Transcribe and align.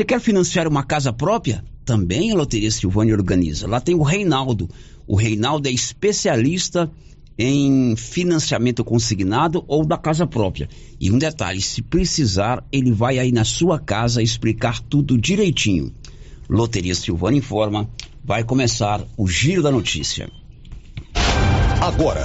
Você 0.00 0.04
quer 0.06 0.18
financiar 0.18 0.66
uma 0.66 0.82
casa 0.82 1.12
própria? 1.12 1.62
Também 1.84 2.32
a 2.32 2.34
Loteria 2.34 2.70
Silvânia 2.70 3.14
organiza. 3.14 3.68
Lá 3.68 3.82
tem 3.82 3.94
o 3.94 4.02
Reinaldo. 4.02 4.66
O 5.06 5.14
Reinaldo 5.14 5.68
é 5.68 5.70
especialista 5.70 6.90
em 7.38 7.94
financiamento 7.96 8.82
consignado 8.82 9.62
ou 9.68 9.84
da 9.84 9.98
casa 9.98 10.26
própria. 10.26 10.70
E 10.98 11.10
um 11.10 11.18
detalhe, 11.18 11.60
se 11.60 11.82
precisar, 11.82 12.64
ele 12.72 12.90
vai 12.92 13.18
aí 13.18 13.30
na 13.30 13.44
sua 13.44 13.78
casa 13.78 14.22
explicar 14.22 14.80
tudo 14.80 15.18
direitinho. 15.18 15.92
Loteria 16.48 16.94
Silvânia 16.94 17.36
informa, 17.36 17.86
vai 18.24 18.42
começar 18.42 19.06
o 19.18 19.28
Giro 19.28 19.62
da 19.62 19.70
Notícia. 19.70 20.30
Agora, 21.78 22.24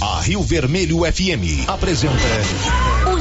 a 0.00 0.20
Rio 0.20 0.42
Vermelho 0.42 0.98
FM 0.98 1.66
apresenta 1.66 2.14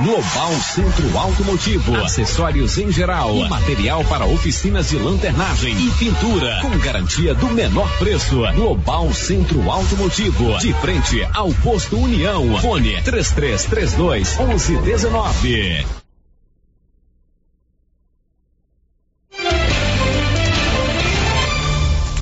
Global 0.00 0.52
Centro 0.60 1.18
Automotivo, 1.18 1.96
acessórios 1.96 2.78
em 2.78 2.88
geral 2.92 3.34
material 3.48 4.04
para 4.04 4.24
oficinas 4.26 4.90
de 4.90 4.96
lanternagem 4.96 5.74
e 5.76 5.90
pintura, 5.98 6.60
com 6.62 6.78
garantia 6.78 7.34
do 7.34 7.48
menor 7.48 7.90
preço. 7.98 8.36
Global 8.54 9.12
Centro 9.12 9.68
Automotivo, 9.68 10.56
de 10.58 10.72
frente 10.74 11.20
ao 11.34 11.52
posto 11.54 11.98
União. 11.98 12.60
Fone 12.60 13.02
3332 13.02 14.38
1119. 14.38 15.84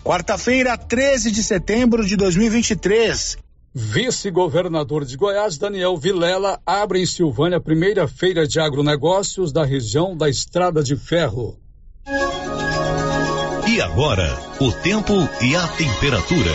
Quarta-feira, 0.03 0.78
13 0.78 1.31
de 1.31 1.45
setembro 1.45 2.06
de 2.06 2.17
2023. 2.17 3.37
Vice-governador 3.78 5.05
de 5.05 5.19
Goiás, 5.19 5.58
Daniel 5.58 5.98
Vilela, 5.98 6.58
abre 6.64 7.02
em 7.02 7.05
Silvânia 7.05 7.58
a 7.58 7.60
primeira 7.60 8.08
feira 8.08 8.48
de 8.48 8.58
agronegócios 8.58 9.52
da 9.52 9.66
região 9.66 10.16
da 10.16 10.30
Estrada 10.30 10.82
de 10.82 10.96
Ferro. 10.96 11.60
E 13.69 13.78
agora, 13.82 14.34
o 14.58 14.72
tempo 14.72 15.12
e 15.42 15.54
a 15.54 15.69
temperatura. 15.69 16.52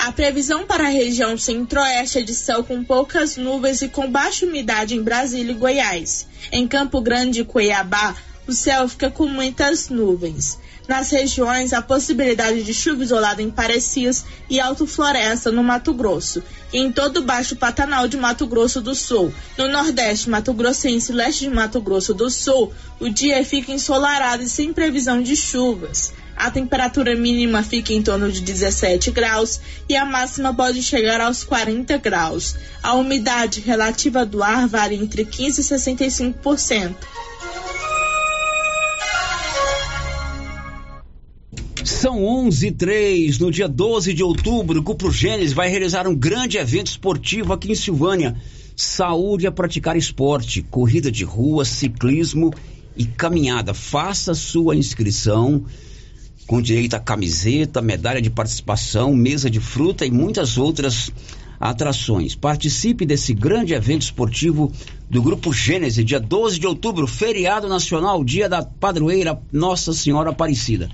A 0.00 0.10
previsão 0.10 0.66
para 0.66 0.86
a 0.86 0.90
região 0.90 1.38
centro-oeste 1.38 2.18
é 2.18 2.22
de 2.22 2.34
céu 2.34 2.64
com 2.64 2.82
poucas 2.82 3.36
nuvens 3.36 3.82
e 3.82 3.88
com 3.88 4.10
baixa 4.10 4.44
umidade 4.44 4.96
em 4.96 5.02
Brasília 5.04 5.52
e 5.52 5.54
Goiás. 5.54 6.26
Em 6.50 6.66
Campo 6.66 7.00
Grande 7.00 7.42
e 7.42 7.44
Cuiabá, 7.44 8.16
o 8.44 8.52
céu 8.52 8.88
fica 8.88 9.08
com 9.08 9.28
muitas 9.28 9.88
nuvens. 9.88 10.58
Nas 10.88 11.10
regiões, 11.10 11.72
a 11.72 11.82
possibilidade 11.82 12.62
de 12.62 12.72
chuva 12.72 13.02
isolada 13.02 13.42
em 13.42 13.50
Parecias 13.50 14.24
e 14.48 14.60
Alto 14.60 14.86
Floresta, 14.86 15.50
no 15.50 15.64
Mato 15.64 15.92
Grosso, 15.92 16.42
e 16.72 16.78
em 16.78 16.92
todo 16.92 17.18
o 17.18 17.22
Baixo 17.22 17.56
Pantanal 17.56 18.06
de 18.06 18.16
Mato 18.16 18.46
Grosso 18.46 18.80
do 18.80 18.94
Sul. 18.94 19.34
No 19.58 19.68
Nordeste, 19.68 20.30
Mato 20.30 20.52
Grossense 20.52 21.10
e 21.10 21.14
Leste 21.14 21.48
de 21.48 21.50
Mato 21.50 21.80
Grosso 21.80 22.14
do 22.14 22.30
Sul, 22.30 22.72
o 23.00 23.08
dia 23.08 23.44
fica 23.44 23.72
ensolarado 23.72 24.44
e 24.44 24.48
sem 24.48 24.72
previsão 24.72 25.20
de 25.20 25.34
chuvas. 25.34 26.12
A 26.36 26.50
temperatura 26.50 27.16
mínima 27.16 27.62
fica 27.62 27.92
em 27.92 28.02
torno 28.02 28.30
de 28.30 28.42
17 28.42 29.10
graus 29.10 29.58
e 29.88 29.96
a 29.96 30.04
máxima 30.04 30.54
pode 30.54 30.82
chegar 30.82 31.20
aos 31.20 31.42
40 31.42 31.96
graus. 31.96 32.56
A 32.82 32.92
umidade 32.92 33.60
relativa 33.60 34.24
do 34.24 34.42
ar 34.42 34.68
varia 34.68 34.98
entre 34.98 35.24
15 35.24 35.60
e 35.62 35.64
65%. 35.64 36.94
São 41.86 42.24
11 42.24 42.66
e 42.66 42.72
3. 42.72 43.38
No 43.38 43.48
dia 43.48 43.68
12 43.68 44.12
de 44.12 44.20
outubro, 44.20 44.80
o 44.80 44.82
Grupo 44.82 45.08
Gênesis 45.08 45.52
vai 45.52 45.68
realizar 45.68 46.08
um 46.08 46.16
grande 46.16 46.58
evento 46.58 46.88
esportivo 46.88 47.52
aqui 47.52 47.70
em 47.70 47.76
Silvânia. 47.76 48.34
Saúde 48.74 49.46
a 49.46 49.52
praticar 49.52 49.96
esporte, 49.96 50.62
corrida 50.62 51.12
de 51.12 51.22
rua, 51.22 51.64
ciclismo 51.64 52.52
e 52.96 53.04
caminhada. 53.04 53.72
Faça 53.72 54.34
sua 54.34 54.74
inscrição 54.74 55.64
com 56.44 56.60
direito 56.60 56.94
a 56.94 57.00
camiseta, 57.00 57.80
medalha 57.80 58.20
de 58.20 58.30
participação, 58.30 59.14
mesa 59.14 59.48
de 59.48 59.60
fruta 59.60 60.04
e 60.04 60.10
muitas 60.10 60.58
outras 60.58 61.12
atrações. 61.60 62.34
Participe 62.34 63.06
desse 63.06 63.32
grande 63.34 63.74
evento 63.74 64.02
esportivo 64.02 64.70
do 65.08 65.22
Grupo 65.22 65.52
Gênese, 65.52 66.04
dia 66.04 66.20
12 66.20 66.58
de 66.58 66.66
outubro, 66.66 67.06
feriado 67.06 67.68
nacional, 67.68 68.24
dia 68.24 68.48
da 68.48 68.62
padroeira 68.62 69.40
Nossa 69.52 69.92
Senhora 69.92 70.30
Aparecida. 70.30 70.88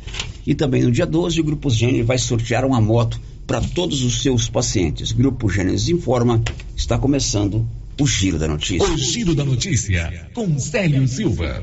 E 0.46 0.54
também 0.54 0.82
no 0.82 0.90
dia 0.90 1.06
12, 1.06 1.40
o 1.40 1.44
Grupo 1.44 1.70
Gênesis 1.70 2.06
vai 2.06 2.18
sortear 2.18 2.64
uma 2.64 2.80
moto 2.80 3.20
para 3.46 3.60
todos 3.60 4.02
os 4.02 4.22
seus 4.22 4.48
pacientes. 4.48 5.12
Grupo 5.12 5.48
Gênesis 5.48 5.88
informa, 5.88 6.42
está 6.76 6.98
começando 6.98 7.66
o 8.00 8.06
Giro 8.06 8.38
da 8.38 8.48
Notícia. 8.48 8.88
O 8.88 8.98
Giro 8.98 9.34
da 9.34 9.44
Notícia, 9.44 10.30
com 10.34 10.58
Célio 10.58 11.06
Silva. 11.06 11.62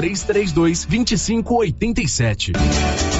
3332 0.00 0.86
2587. 0.88 3.19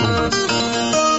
Thank 0.03 0.61
you. 0.65 0.70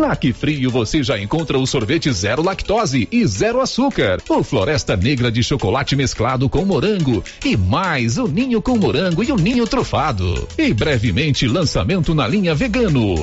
Na 0.00 0.14
Que 0.14 0.32
Frio 0.32 0.70
você 0.70 1.02
já 1.02 1.18
encontra 1.18 1.58
o 1.58 1.66
sorvete 1.66 2.12
zero 2.12 2.40
lactose 2.40 3.08
e 3.10 3.26
zero 3.26 3.60
açúcar, 3.60 4.22
o 4.28 4.44
Floresta 4.44 4.96
Negra 4.96 5.30
de 5.30 5.42
chocolate 5.42 5.96
mesclado 5.96 6.48
com 6.48 6.64
morango 6.64 7.22
e 7.44 7.56
mais 7.56 8.16
o 8.16 8.28
ninho 8.28 8.62
com 8.62 8.78
morango 8.78 9.24
e 9.24 9.32
o 9.32 9.36
ninho 9.36 9.66
trufado. 9.66 10.46
E 10.56 10.72
brevemente 10.72 11.48
lançamento 11.48 12.14
na 12.14 12.28
linha 12.28 12.54
vegano. 12.54 13.16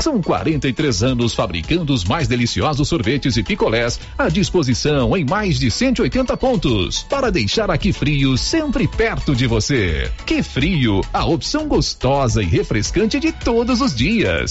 São 0.00 0.20
43 0.20 1.02
anos 1.04 1.32
fabricando 1.32 1.94
os 1.94 2.04
mais 2.04 2.26
deliciosos 2.26 2.88
sorvetes 2.88 3.36
e 3.36 3.42
picolés 3.44 4.00
à 4.18 4.28
disposição 4.28 5.16
em 5.16 5.24
mais 5.24 5.60
de 5.60 5.70
180 5.70 6.36
pontos 6.36 7.04
para 7.04 7.30
deixar 7.30 7.70
aqui 7.70 7.92
frio 7.92 8.36
sempre 8.36 8.88
perto 8.88 9.34
de 9.34 9.46
você. 9.46 10.10
Que 10.26 10.42
frio, 10.42 11.02
a 11.12 11.24
opção 11.24 11.68
gostosa 11.68 12.42
e 12.42 12.46
refrescante 12.46 13.20
de 13.20 13.30
todos 13.30 13.80
os 13.80 13.94
dias. 13.94 14.50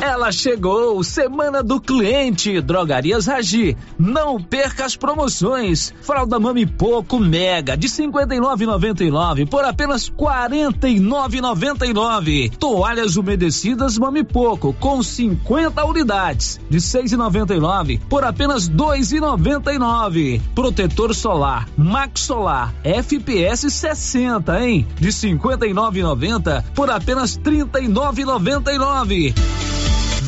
Ela 0.00 0.30
chegou, 0.30 1.02
Semana 1.02 1.60
do 1.60 1.80
Cliente, 1.80 2.60
Drogarias 2.60 3.26
Ragi. 3.26 3.76
Não 3.98 4.40
perca 4.40 4.84
as 4.84 4.94
promoções. 4.94 5.92
Fralda 6.02 6.38
Mami 6.38 6.66
Poco 6.66 7.18
Mega 7.18 7.76
de 7.76 7.88
59,99 7.88 9.48
por 9.48 9.64
apenas 9.64 10.08
49,99. 10.08 12.56
Toalhas 12.56 13.16
umedecidas 13.16 13.98
Mami 13.98 14.22
Poco 14.22 14.72
com 14.72 15.02
50 15.02 15.84
unidades 15.84 16.60
de 16.70 16.78
6,99 16.78 17.98
por 18.08 18.22
apenas 18.22 18.70
2,99. 18.70 20.40
Protetor 20.54 21.12
solar 21.12 21.68
Max 21.76 22.20
Solar 22.20 22.72
FPS 22.84 23.68
60, 23.68 24.64
hein? 24.64 24.86
De 25.00 25.08
59,90 25.08 26.62
por 26.72 26.88
apenas 26.88 27.36
39,99. 27.36 29.34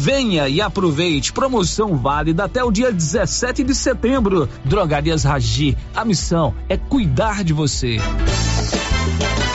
Venha 0.00 0.48
e 0.48 0.62
aproveite. 0.62 1.30
Promoção 1.30 1.94
válida 1.94 2.44
até 2.44 2.64
o 2.64 2.70
dia 2.70 2.90
17 2.90 3.62
de 3.62 3.74
setembro. 3.74 4.48
Drogarias 4.64 5.24
Ragi. 5.24 5.76
A 5.94 6.06
missão 6.06 6.54
é 6.70 6.76
cuidar 6.78 7.44
de 7.44 7.52
você. 7.52 7.98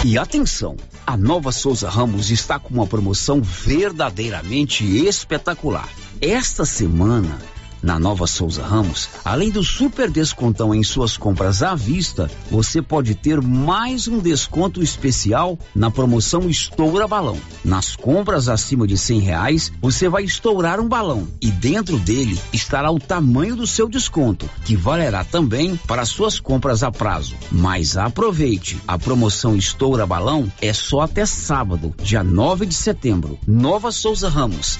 E 0.05 0.19
atenção, 0.19 0.77
a 1.07 1.17
Nova 1.17 1.51
Souza 1.51 1.89
Ramos 1.89 2.29
está 2.29 2.59
com 2.59 2.75
uma 2.75 2.85
promoção 2.85 3.41
verdadeiramente 3.41 4.85
espetacular. 5.07 5.89
Esta 6.21 6.63
semana 6.63 7.39
na 7.85 7.99
Nova 7.99 8.25
Souza 8.25 8.63
Ramos, 8.63 9.07
além 9.23 9.51
do 9.51 9.63
super 9.63 10.09
descontão 10.09 10.73
em 10.73 10.83
suas 10.83 11.15
compras 11.15 11.61
à 11.61 11.75
vista, 11.75 12.29
você 12.49 12.81
pode 12.81 13.13
ter 13.13 13.39
mais 13.39 14.07
um 14.07 14.17
desconto 14.17 14.81
especial 14.81 15.57
na 15.75 15.91
promoção 15.91 16.49
Estoura 16.49 17.07
Balão. 17.07 17.37
Nas 17.63 17.95
compras 17.95 18.49
acima 18.49 18.87
de 18.87 18.97
cem 18.97 19.19
reais, 19.19 19.71
você 19.79 20.09
vai 20.09 20.23
estourar 20.23 20.79
um 20.79 20.87
balão 20.87 21.27
e 21.39 21.51
dentro 21.51 21.99
dele 21.99 22.41
estará 22.51 22.89
o 22.89 22.99
tamanho 22.99 23.55
do 23.55 23.67
seu 23.67 23.87
desconto, 23.87 24.49
que 24.65 24.75
valerá 24.75 25.23
também 25.23 25.77
para 25.85 26.05
suas 26.05 26.39
compras 26.39 26.81
a 26.81 26.91
prazo. 26.91 27.35
Mas 27.51 27.97
aproveite, 27.97 28.79
a 28.87 28.97
promoção 28.97 29.55
Estoura 29.55 30.07
Balão 30.07 30.51
é 30.59 30.73
só 30.73 31.01
até 31.01 31.23
sábado, 31.23 31.93
dia 32.01 32.23
9 32.23 32.65
de 32.65 32.73
setembro. 32.73 33.37
Nova 33.45 33.91
Souza 33.91 34.27
Ramos, 34.27 34.79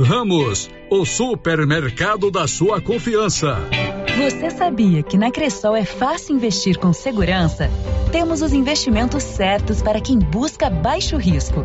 Ramos, 0.00 0.70
o 0.88 1.04
supermercado 1.04 2.30
da 2.30 2.46
sua 2.46 2.80
confiança. 2.80 3.56
Você 4.16 4.48
sabia 4.50 5.02
que 5.02 5.18
na 5.18 5.30
Cressol 5.32 5.74
é 5.74 5.84
fácil 5.84 6.36
investir 6.36 6.78
com 6.78 6.92
segurança? 6.92 7.68
Temos 8.12 8.40
os 8.40 8.52
investimentos 8.52 9.24
certos 9.24 9.82
para 9.82 10.00
quem 10.00 10.18
busca 10.18 10.70
baixo 10.70 11.16
risco. 11.16 11.64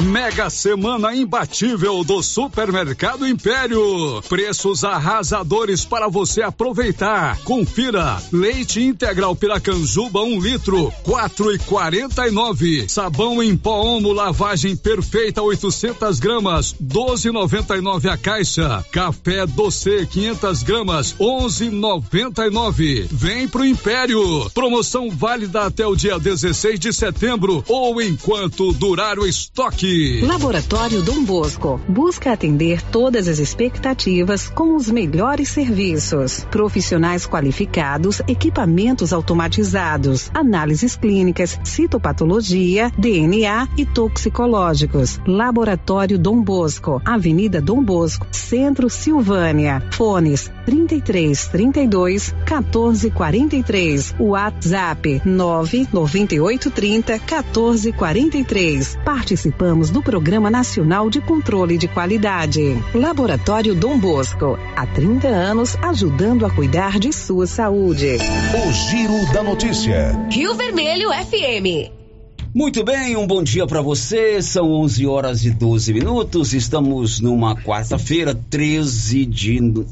Mega 0.00 0.48
Semana 0.48 1.12
Imbatível 1.12 2.04
do 2.04 2.22
Supermercado 2.22 3.26
Império. 3.26 4.22
Preços 4.28 4.84
arrasadores 4.84 5.84
para 5.84 6.08
você 6.08 6.40
aproveitar. 6.40 7.36
Confira. 7.42 8.16
Leite 8.32 8.80
integral 8.80 9.34
Piracanjuba 9.34 10.20
1 10.20 10.24
um 10.24 10.40
litro, 10.40 10.92
quatro 11.02 11.52
e 11.52 11.58
quarenta 11.58 12.28
e 12.28 12.30
nove. 12.30 12.88
Sabão 12.88 13.42
em 13.42 13.56
pó 13.56 13.82
Omo 13.82 14.12
lavagem 14.12 14.76
perfeita 14.76 15.42
800 15.42 16.20
gramas, 16.20 16.74
12,99 16.80 18.08
a 18.08 18.16
caixa. 18.16 18.84
Café 18.92 19.46
doce 19.46 20.06
500 20.06 20.62
gramas, 20.62 21.16
11,99. 21.18 23.08
Vem 23.10 23.48
pro 23.48 23.64
Império. 23.64 24.48
Promoção 24.54 25.10
válida 25.10 25.62
até 25.62 25.84
o 25.84 25.96
dia 25.96 26.18
16 26.18 26.78
de 26.78 26.92
setembro 26.92 27.64
ou 27.66 28.00
enquanto 28.00 28.72
durar 28.72 29.18
o 29.18 29.26
estoque. 29.26 29.87
Laboratório 30.22 31.02
Dom 31.02 31.24
Bosco 31.24 31.80
busca 31.88 32.32
atender 32.32 32.82
todas 32.82 33.26
as 33.26 33.38
expectativas 33.38 34.46
com 34.46 34.76
os 34.76 34.90
melhores 34.90 35.48
serviços. 35.48 36.46
Profissionais 36.50 37.26
qualificados, 37.26 38.20
equipamentos 38.28 39.14
automatizados, 39.14 40.30
análises 40.34 40.94
clínicas, 40.94 41.58
citopatologia, 41.64 42.92
DNA 42.98 43.68
e 43.78 43.86
toxicológicos. 43.86 45.18
Laboratório 45.26 46.18
Dom 46.18 46.42
Bosco, 46.42 47.00
Avenida 47.04 47.60
Dom 47.60 47.82
Bosco, 47.82 48.26
Centro 48.30 48.90
Silvânia. 48.90 49.82
Fones 49.92 50.50
33 50.68 51.48
32 51.48 52.34
14 52.44 53.10
43. 53.10 54.14
WhatsApp 54.18 55.22
998 55.24 56.70
30 56.70 57.18
14 57.18 57.92
43. 57.92 58.98
Participamos 59.02 59.88
do 59.88 60.02
Programa 60.02 60.50
Nacional 60.50 61.08
de 61.08 61.22
Controle 61.22 61.78
de 61.78 61.88
Qualidade. 61.88 62.76
Laboratório 62.94 63.74
Dom 63.74 63.98
Bosco, 63.98 64.58
há 64.76 64.86
30 64.86 65.26
anos 65.28 65.74
ajudando 65.80 66.44
a 66.44 66.50
cuidar 66.50 66.98
de 66.98 67.14
sua 67.14 67.46
saúde. 67.46 68.18
O 68.18 68.72
Giro 68.72 69.32
da 69.32 69.42
Notícia. 69.42 70.28
Rio 70.30 70.54
Vermelho 70.54 71.10
FM. 71.10 71.97
Muito 72.54 72.82
bem, 72.82 73.14
um 73.14 73.26
bom 73.26 73.42
dia 73.42 73.66
para 73.66 73.82
você. 73.82 74.40
São 74.40 74.72
11 74.72 75.06
horas 75.06 75.44
e 75.44 75.50
12 75.50 75.92
minutos. 75.92 76.54
Estamos 76.54 77.20
numa 77.20 77.54
quarta-feira, 77.54 78.34
13 78.34 79.26
de 79.26 79.84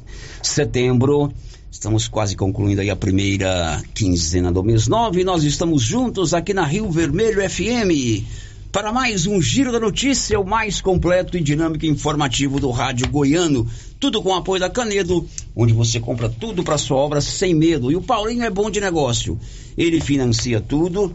setembro. 0.43 1.31
Estamos 1.71 2.09
quase 2.09 2.35
concluindo 2.35 2.81
aí 2.81 2.89
a 2.89 2.97
primeira 2.97 3.83
quinzena 3.95 4.51
do 4.51 4.63
mês 4.63 4.89
9. 4.89 5.23
Nós 5.23 5.45
estamos 5.45 5.83
juntos 5.83 6.33
aqui 6.33 6.55
na 6.55 6.65
Rio 6.65 6.91
Vermelho 6.91 7.47
FM 7.49 8.25
para 8.73 8.91
mais 8.91 9.27
um 9.27 9.41
Giro 9.41 9.71
da 9.71 9.79
Notícia, 9.79 10.41
o 10.41 10.45
mais 10.45 10.81
completo 10.81 11.37
e 11.37 11.43
dinâmico 11.43 11.85
informativo 11.85 12.59
do 12.59 12.71
rádio 12.71 13.07
goiano. 13.09 13.69
Tudo 14.01 14.23
com 14.23 14.35
apoio 14.35 14.61
da 14.61 14.71
Canedo, 14.71 15.29
onde 15.55 15.75
você 15.75 16.01
compra 16.01 16.31
tudo 16.31 16.65
para 16.65 16.79
sua 16.79 16.97
obra 16.97 17.21
sem 17.21 17.55
medo. 17.55 17.93
E 17.93 17.97
o 17.97 18.03
Paulinho 18.03 18.45
é 18.45 18.51
bom 18.51 18.71
de 18.71 18.81
negócio. 18.81 19.39
Ele 19.77 20.01
financia 20.01 20.59
tudo 20.59 21.15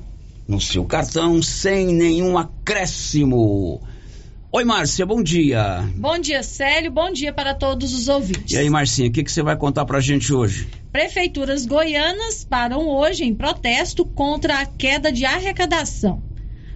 no 0.51 0.60
seu 0.60 0.84
cartão 0.84 1.41
sem 1.41 1.88
nenhum 1.88 2.38
acréscimo. 2.38 3.81
Oi, 4.51 4.65
Márcia, 4.65 5.05
bom 5.05 5.24
dia. 5.24 5.81
Bom 5.96 6.20
dia, 6.20 6.43
Célio. 6.43 6.91
Bom 6.91 7.10
dia 7.10 7.31
para 7.31 7.53
todos 7.53 7.93
os 7.93 8.10
ouvintes. 8.10 8.53
E 8.53 8.58
aí, 8.58 8.70
Marcinha, 8.70 9.08
o 9.08 9.12
que, 9.13 9.24
que 9.24 9.31
você 9.31 9.41
vai 9.41 9.55
contar 9.55 9.86
para 9.86 10.00
a 10.00 10.01
gente 10.01 10.34
hoje? 10.34 10.67
Prefeituras 10.91 11.65
goianas 11.65 12.43
param 12.43 12.86
hoje 12.86 13.24
em 13.24 13.34
protesto 13.34 14.03
contra 14.03 14.60
a 14.60 14.65
queda 14.65 15.10
de 15.10 15.24
arrecadação. 15.24 16.22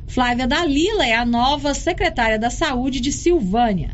Flávia 0.08 0.48
Dalila 0.48 1.06
é 1.06 1.14
a 1.14 1.26
nova 1.26 1.74
secretária 1.74 2.40
da 2.40 2.50
Saúde 2.50 3.02
de 3.02 3.12
Silvânia. 3.12 3.94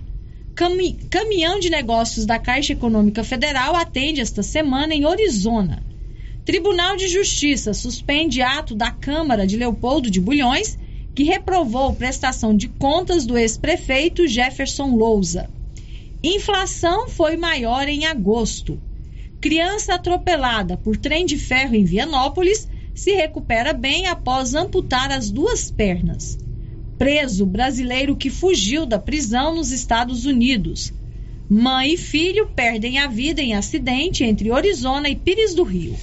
Cami 0.53 0.93
caminhão 1.09 1.59
de 1.59 1.71
negócios 1.71 2.27
da 2.27 2.37
Caixa 2.37 2.73
Econômica 2.73 3.23
Federal 3.23 3.75
atende 3.75 4.21
esta 4.21 4.43
semana 4.43 4.93
em 4.93 5.07
Orizona. 5.07 5.81
Tribunal 6.43 6.97
de 6.97 7.07
Justiça 7.07 7.71
suspende 7.71 8.41
ato 8.41 8.73
da 8.73 8.89
Câmara 8.89 9.45
de 9.45 9.55
Leopoldo 9.55 10.09
de 10.09 10.19
Bulhões, 10.19 10.77
que 11.13 11.23
reprovou 11.23 11.93
prestação 11.93 12.55
de 12.55 12.67
contas 12.67 13.25
do 13.27 13.37
ex-prefeito 13.37 14.27
Jefferson 14.27 14.95
Louza. 14.95 15.51
Inflação 16.23 17.09
foi 17.09 17.37
maior 17.37 17.87
em 17.87 18.07
agosto. 18.07 18.81
Criança 19.39 19.95
atropelada 19.95 20.77
por 20.77 20.97
trem 20.97 21.25
de 21.27 21.37
ferro 21.37 21.75
em 21.75 21.83
Vianópolis 21.83 22.67
se 22.93 23.11
recupera 23.11 23.71
bem 23.71 24.07
após 24.07 24.55
amputar 24.55 25.11
as 25.11 25.29
duas 25.29 25.69
pernas. 25.69 26.39
Preso 26.97 27.45
brasileiro 27.45 28.15
que 28.15 28.31
fugiu 28.31 28.85
da 28.85 28.97
prisão 28.97 29.55
nos 29.55 29.71
Estados 29.71 30.25
Unidos. 30.25 30.91
Mãe 31.47 31.93
e 31.93 31.97
filho 31.97 32.47
perdem 32.55 32.97
a 32.97 33.07
vida 33.07 33.41
em 33.41 33.53
acidente 33.53 34.23
entre 34.23 34.51
Orizona 34.51 35.09
e 35.09 35.15
Pires 35.15 35.53
do 35.53 35.63
Rio. 35.63 35.97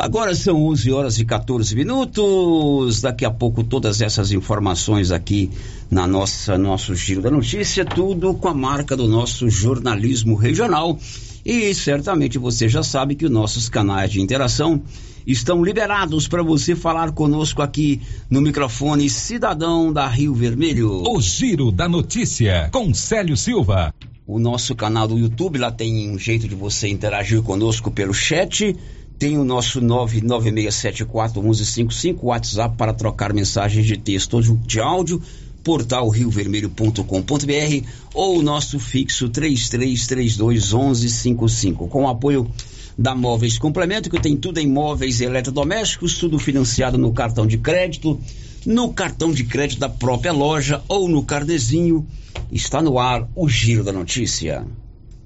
Agora 0.00 0.34
são 0.34 0.64
11 0.64 0.92
horas 0.92 1.18
e 1.18 1.26
14 1.26 1.76
minutos. 1.76 3.02
Daqui 3.02 3.22
a 3.26 3.30
pouco 3.30 3.62
todas 3.62 4.00
essas 4.00 4.32
informações 4.32 5.10
aqui 5.10 5.50
na 5.90 6.06
nossa 6.06 6.56
nosso 6.56 6.94
giro 6.94 7.20
da 7.20 7.30
notícia, 7.30 7.84
tudo 7.84 8.32
com 8.32 8.48
a 8.48 8.54
marca 8.54 8.96
do 8.96 9.06
nosso 9.06 9.50
jornalismo 9.50 10.36
regional. 10.36 10.98
E 11.44 11.74
certamente 11.74 12.38
você 12.38 12.66
já 12.66 12.82
sabe 12.82 13.14
que 13.14 13.26
os 13.26 13.30
nossos 13.30 13.68
canais 13.68 14.10
de 14.10 14.22
interação 14.22 14.80
estão 15.26 15.62
liberados 15.62 16.26
para 16.26 16.42
você 16.42 16.74
falar 16.74 17.12
conosco 17.12 17.60
aqui 17.60 18.00
no 18.30 18.40
microfone 18.40 19.10
Cidadão 19.10 19.92
da 19.92 20.08
Rio 20.08 20.32
Vermelho. 20.34 21.02
O 21.06 21.20
Giro 21.20 21.70
da 21.70 21.86
Notícia 21.86 22.70
com 22.72 22.94
Célio 22.94 23.36
Silva. 23.36 23.94
O 24.26 24.38
nosso 24.38 24.74
canal 24.74 25.08
do 25.08 25.18
YouTube, 25.18 25.58
lá 25.58 25.72
tem 25.72 26.08
um 26.08 26.16
jeito 26.16 26.48
de 26.48 26.54
você 26.54 26.88
interagir 26.88 27.42
conosco 27.42 27.90
pelo 27.90 28.14
chat. 28.14 28.76
Tem 29.20 29.36
o 29.36 29.44
nosso 29.44 29.80
996741155, 29.82 32.20
WhatsApp 32.22 32.74
para 32.74 32.94
trocar 32.94 33.34
mensagens 33.34 33.84
de 33.84 33.98
texto 33.98 34.32
ou 34.32 34.40
de 34.40 34.80
áudio, 34.80 35.20
portal 35.62 36.08
riovermelho.com.br 36.08 37.86
ou 38.14 38.38
o 38.38 38.42
nosso 38.42 38.80
fixo 38.80 39.28
33321155. 39.28 41.86
Com 41.86 42.08
apoio 42.08 42.50
da 42.96 43.14
Móveis 43.14 43.58
Complemento, 43.58 44.08
que 44.08 44.18
tem 44.18 44.38
tudo 44.38 44.58
em 44.58 44.66
móveis 44.66 45.20
e 45.20 45.26
eletrodomésticos, 45.26 46.16
tudo 46.16 46.38
financiado 46.38 46.96
no 46.96 47.12
cartão 47.12 47.46
de 47.46 47.58
crédito, 47.58 48.18
no 48.64 48.90
cartão 48.90 49.30
de 49.30 49.44
crédito 49.44 49.80
da 49.80 49.90
própria 49.90 50.32
loja 50.32 50.82
ou 50.88 51.06
no 51.06 51.22
carnezinho. 51.22 52.06
Está 52.50 52.80
no 52.80 52.98
ar 52.98 53.28
o 53.36 53.46
Giro 53.50 53.84
da 53.84 53.92
Notícia. 53.92 54.64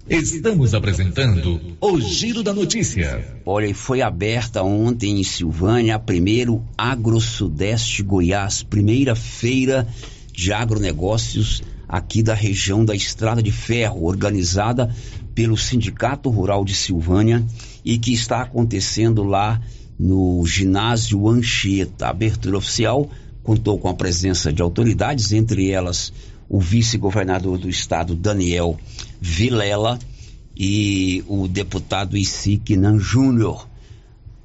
Estamos 0.08 0.74
apresentando 0.74 1.58
o 1.80 1.98
Giro 1.98 2.42
da 2.42 2.52
Notícia. 2.52 3.40
Olha, 3.46 3.66
e 3.66 3.72
foi 3.72 4.02
aberta 4.02 4.62
ontem 4.62 5.18
em 5.18 5.24
Silvânia 5.24 5.94
a 5.94 5.98
primeiro 5.98 6.62
Agro 6.76 7.18
Sudeste 7.18 8.02
Goiás, 8.02 8.62
primeira 8.62 9.16
feira 9.16 9.88
de 10.30 10.52
agronegócios 10.52 11.62
aqui 11.88 12.22
da 12.22 12.34
região 12.34 12.84
da 12.84 12.94
Estrada 12.94 13.42
de 13.42 13.50
Ferro, 13.50 14.04
organizada 14.04 14.94
pelo 15.34 15.56
Sindicato 15.56 16.28
Rural 16.28 16.66
de 16.66 16.74
Silvânia 16.74 17.42
e 17.82 17.96
que 17.96 18.12
está 18.12 18.42
acontecendo 18.42 19.22
lá 19.22 19.58
no 19.98 20.44
ginásio 20.44 21.26
Anchieta. 21.26 22.06
A 22.06 22.10
abertura 22.10 22.58
oficial 22.58 23.08
contou 23.42 23.78
com 23.78 23.88
a 23.88 23.94
presença 23.94 24.52
de 24.52 24.60
autoridades, 24.60 25.32
entre 25.32 25.70
elas 25.70 26.12
o 26.48 26.60
vice-governador 26.60 27.58
do 27.58 27.68
estado, 27.68 28.14
Daniel 28.14 28.78
Vilela, 29.20 29.98
e 30.56 31.24
o 31.26 31.48
deputado 31.48 32.16
Isiquinan 32.16 32.98
Júnior, 32.98 33.68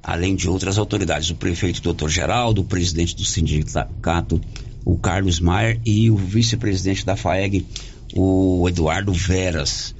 além 0.02 0.34
de 0.34 0.48
outras 0.48 0.78
autoridades, 0.78 1.30
o 1.30 1.36
prefeito 1.36 1.92
Dr. 1.92 2.08
Geraldo, 2.08 2.62
o 2.62 2.64
presidente 2.64 3.14
do 3.14 3.24
sindicato, 3.24 4.40
o 4.84 4.96
Carlos 4.96 5.38
Maier, 5.38 5.80
e 5.84 6.10
o 6.10 6.16
vice-presidente 6.16 7.04
da 7.06 7.16
FAEG, 7.16 7.66
o 8.14 8.68
Eduardo 8.68 9.12
Veras. 9.12 9.94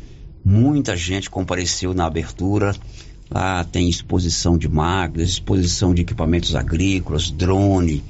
Muita 0.45 0.97
gente 0.97 1.31
compareceu 1.31 1.95
na 1.95 2.07
abertura. 2.07 2.75
Lá 3.31 3.63
tem 3.63 3.89
exposição 3.89 4.59
de 4.59 4.69
máquinas, 4.69 5.31
exposição 5.31 5.95
de 5.95 6.03
equipamentos 6.03 6.57
agrícolas, 6.57 7.31
drone, 7.31 8.03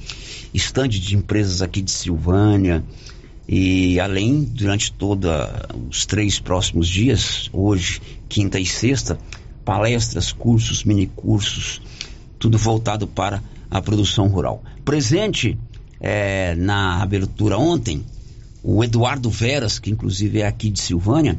estande 0.55 0.99
de 0.99 1.15
empresas 1.15 1.61
aqui 1.61 1.83
de 1.83 1.91
Silvânia. 1.91 2.83
E 3.53 3.99
além, 3.99 4.45
durante 4.45 4.93
todos 4.93 5.29
os 5.91 6.07
três 6.07 6.39
próximos 6.39 6.87
dias, 6.87 7.51
hoje, 7.53 8.01
quinta 8.29 8.61
e 8.61 8.65
sexta, 8.65 9.19
palestras, 9.65 10.31
cursos, 10.31 10.85
minicursos, 10.85 11.83
tudo 12.39 12.57
voltado 12.57 13.09
para 13.09 13.43
a 13.69 13.83
produção 13.83 14.29
rural. 14.29 14.63
Presente 14.85 15.59
é, 16.01 16.55
na 16.55 17.03
abertura 17.03 17.59
ontem 17.59 18.05
O 18.63 18.85
Eduardo 18.85 19.29
Veras, 19.29 19.81
que 19.81 19.91
inclusive 19.91 20.43
é 20.43 20.47
aqui 20.47 20.71
de 20.71 20.79
Silvânia, 20.79 21.37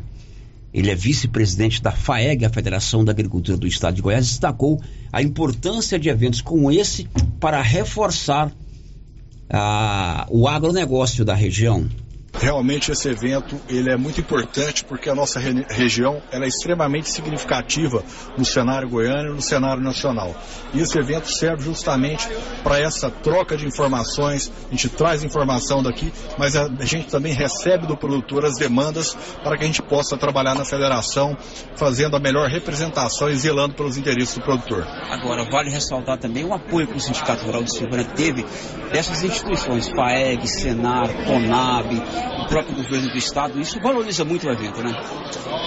ele 0.73 0.91
é 0.91 0.95
vice-presidente 0.95 1.81
da 1.81 1.93
FAEG, 1.93 2.43
a 2.43 2.49
Federação 2.49 3.05
da 3.05 3.13
Agricultura 3.13 3.57
do 3.57 3.67
Estado 3.67 3.95
de 3.95 4.01
Goiás, 4.01 4.27
destacou 4.27 4.81
a 5.13 5.21
importância 5.21 5.97
de 5.97 6.09
eventos 6.09 6.41
como 6.41 6.69
esse 6.69 7.07
para 7.39 7.61
reforçar 7.61 8.51
ah, 9.51 10.25
o 10.29 10.47
agronegócio 10.47 11.25
da 11.25 11.33
região. 11.33 11.87
Realmente 12.33 12.91
esse 12.91 13.09
evento 13.09 13.59
ele 13.69 13.91
é 13.91 13.97
muito 13.97 14.19
importante 14.19 14.83
porque 14.85 15.09
a 15.09 15.15
nossa 15.15 15.39
re 15.39 15.65
região 15.69 16.21
ela 16.31 16.45
é 16.45 16.47
extremamente 16.47 17.09
significativa 17.09 18.03
no 18.37 18.45
cenário 18.45 18.89
goiano 18.89 19.31
e 19.31 19.33
no 19.35 19.41
cenário 19.41 19.83
nacional. 19.83 20.33
E 20.73 20.79
esse 20.79 20.97
evento 20.97 21.29
serve 21.29 21.63
justamente 21.63 22.27
para 22.63 22.79
essa 22.79 23.11
troca 23.11 23.57
de 23.57 23.67
informações. 23.67 24.51
A 24.67 24.71
gente 24.71 24.89
traz 24.89 25.23
informação 25.23 25.83
daqui, 25.83 26.11
mas 26.37 26.55
a 26.55 26.67
gente 26.85 27.07
também 27.07 27.33
recebe 27.33 27.85
do 27.85 27.97
produtor 27.97 28.45
as 28.45 28.57
demandas 28.57 29.13
para 29.43 29.57
que 29.57 29.63
a 29.63 29.67
gente 29.67 29.81
possa 29.81 30.17
trabalhar 30.17 30.55
na 30.55 30.63
federação, 30.63 31.37
fazendo 31.75 32.15
a 32.15 32.19
melhor 32.19 32.49
representação 32.49 33.29
e 33.29 33.35
zelando 33.35 33.75
pelos 33.75 33.97
interesses 33.97 34.35
do 34.35 34.41
produtor. 34.41 34.85
Agora, 35.09 35.45
vale 35.51 35.69
ressaltar 35.69 36.17
também 36.17 36.45
o 36.45 36.53
apoio 36.53 36.87
que 36.87 36.97
o 36.97 36.99
Sindicato 36.99 37.45
Rural 37.45 37.63
de 37.63 37.75
Silvânia 37.75 38.05
teve 38.05 38.45
dessas 38.91 39.23
instituições, 39.23 39.89
FAEG, 39.89 40.47
Senar, 40.47 41.07
CONAB, 41.25 42.01
o 42.41 42.47
próprio 42.47 42.75
governo 42.75 43.09
do 43.09 43.17
estado, 43.17 43.59
isso 43.59 43.79
valoriza 43.79 44.23
muito 44.23 44.47
o 44.47 44.51
evento, 44.51 44.81
né? 44.81 44.91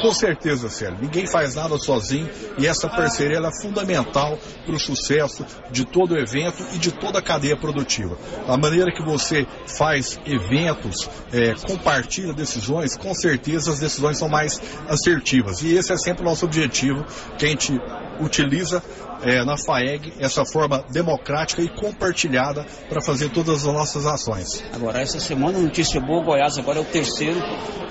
Com 0.02 0.12
certeza, 0.12 0.68
Célio. 0.68 0.98
Ninguém 1.00 1.26
faz 1.26 1.54
nada 1.54 1.78
sozinho 1.78 2.28
e 2.58 2.66
essa 2.66 2.88
parceria 2.88 3.38
é 3.38 3.62
fundamental 3.62 4.38
para 4.64 4.74
o 4.74 4.78
sucesso 4.78 5.44
de 5.70 5.84
todo 5.84 6.12
o 6.12 6.18
evento 6.18 6.64
e 6.74 6.78
de 6.78 6.92
toda 6.92 7.18
a 7.18 7.22
cadeia 7.22 7.56
produtiva. 7.56 8.18
A 8.46 8.56
maneira 8.56 8.92
que 8.92 9.02
você 9.02 9.46
faz 9.66 10.20
eventos, 10.26 11.08
é, 11.32 11.54
compartilha 11.54 12.32
decisões, 12.32 12.96
com 12.96 13.14
certeza 13.14 13.70
as 13.70 13.78
decisões 13.78 14.18
são 14.18 14.28
mais 14.28 14.60
assertivas. 14.88 15.62
E 15.62 15.74
esse 15.74 15.92
é 15.92 15.96
sempre 15.96 16.22
o 16.22 16.24
nosso 16.26 16.44
objetivo, 16.44 17.04
que 17.38 17.46
a 17.46 17.48
gente 17.48 17.80
utiliza 18.20 18.82
é, 19.24 19.44
na 19.44 19.56
FAEG 19.56 20.12
essa 20.18 20.44
forma 20.44 20.84
democrática 20.90 21.62
e 21.62 21.68
compartilhada 21.68 22.64
para 22.88 23.00
fazer 23.00 23.30
todas 23.30 23.66
as 23.66 23.74
nossas 23.74 24.06
ações. 24.06 24.62
Agora, 24.72 25.00
essa 25.00 25.18
semana, 25.18 25.58
notícia 25.58 26.00
boa: 26.00 26.22
Goiás 26.22 26.58
agora 26.58 26.78
é 26.78 26.82
o 26.82 26.84
terceiro 26.84 27.40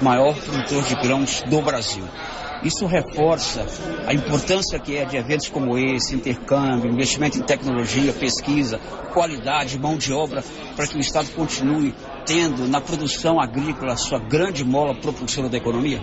maior 0.02 0.36
produtor 0.36 0.84
de 0.84 0.96
grãos 0.96 1.42
do 1.42 1.62
Brasil. 1.62 2.04
Isso 2.64 2.86
reforça 2.86 3.66
a 4.08 4.14
importância 4.14 4.80
que 4.80 4.96
é 4.96 5.04
de 5.04 5.18
eventos 5.18 5.50
como 5.50 5.78
esse, 5.78 6.16
intercâmbio, 6.16 6.90
investimento 6.90 7.38
em 7.38 7.42
tecnologia, 7.42 8.14
pesquisa, 8.14 8.80
qualidade, 9.14 9.78
mão 9.78 9.98
de 9.98 10.14
obra, 10.14 10.42
para 10.74 10.88
que 10.88 10.96
o 10.96 11.02
Estado 11.02 11.30
continue 11.32 11.94
tendo 12.26 12.66
na 12.66 12.80
produção 12.80 13.40
agrícola 13.40 13.94
a 13.94 13.98
sua 13.98 14.20
grande 14.20 14.64
mola 14.64 14.96
propulsora 14.96 15.50
da 15.50 15.58
economia? 15.58 16.02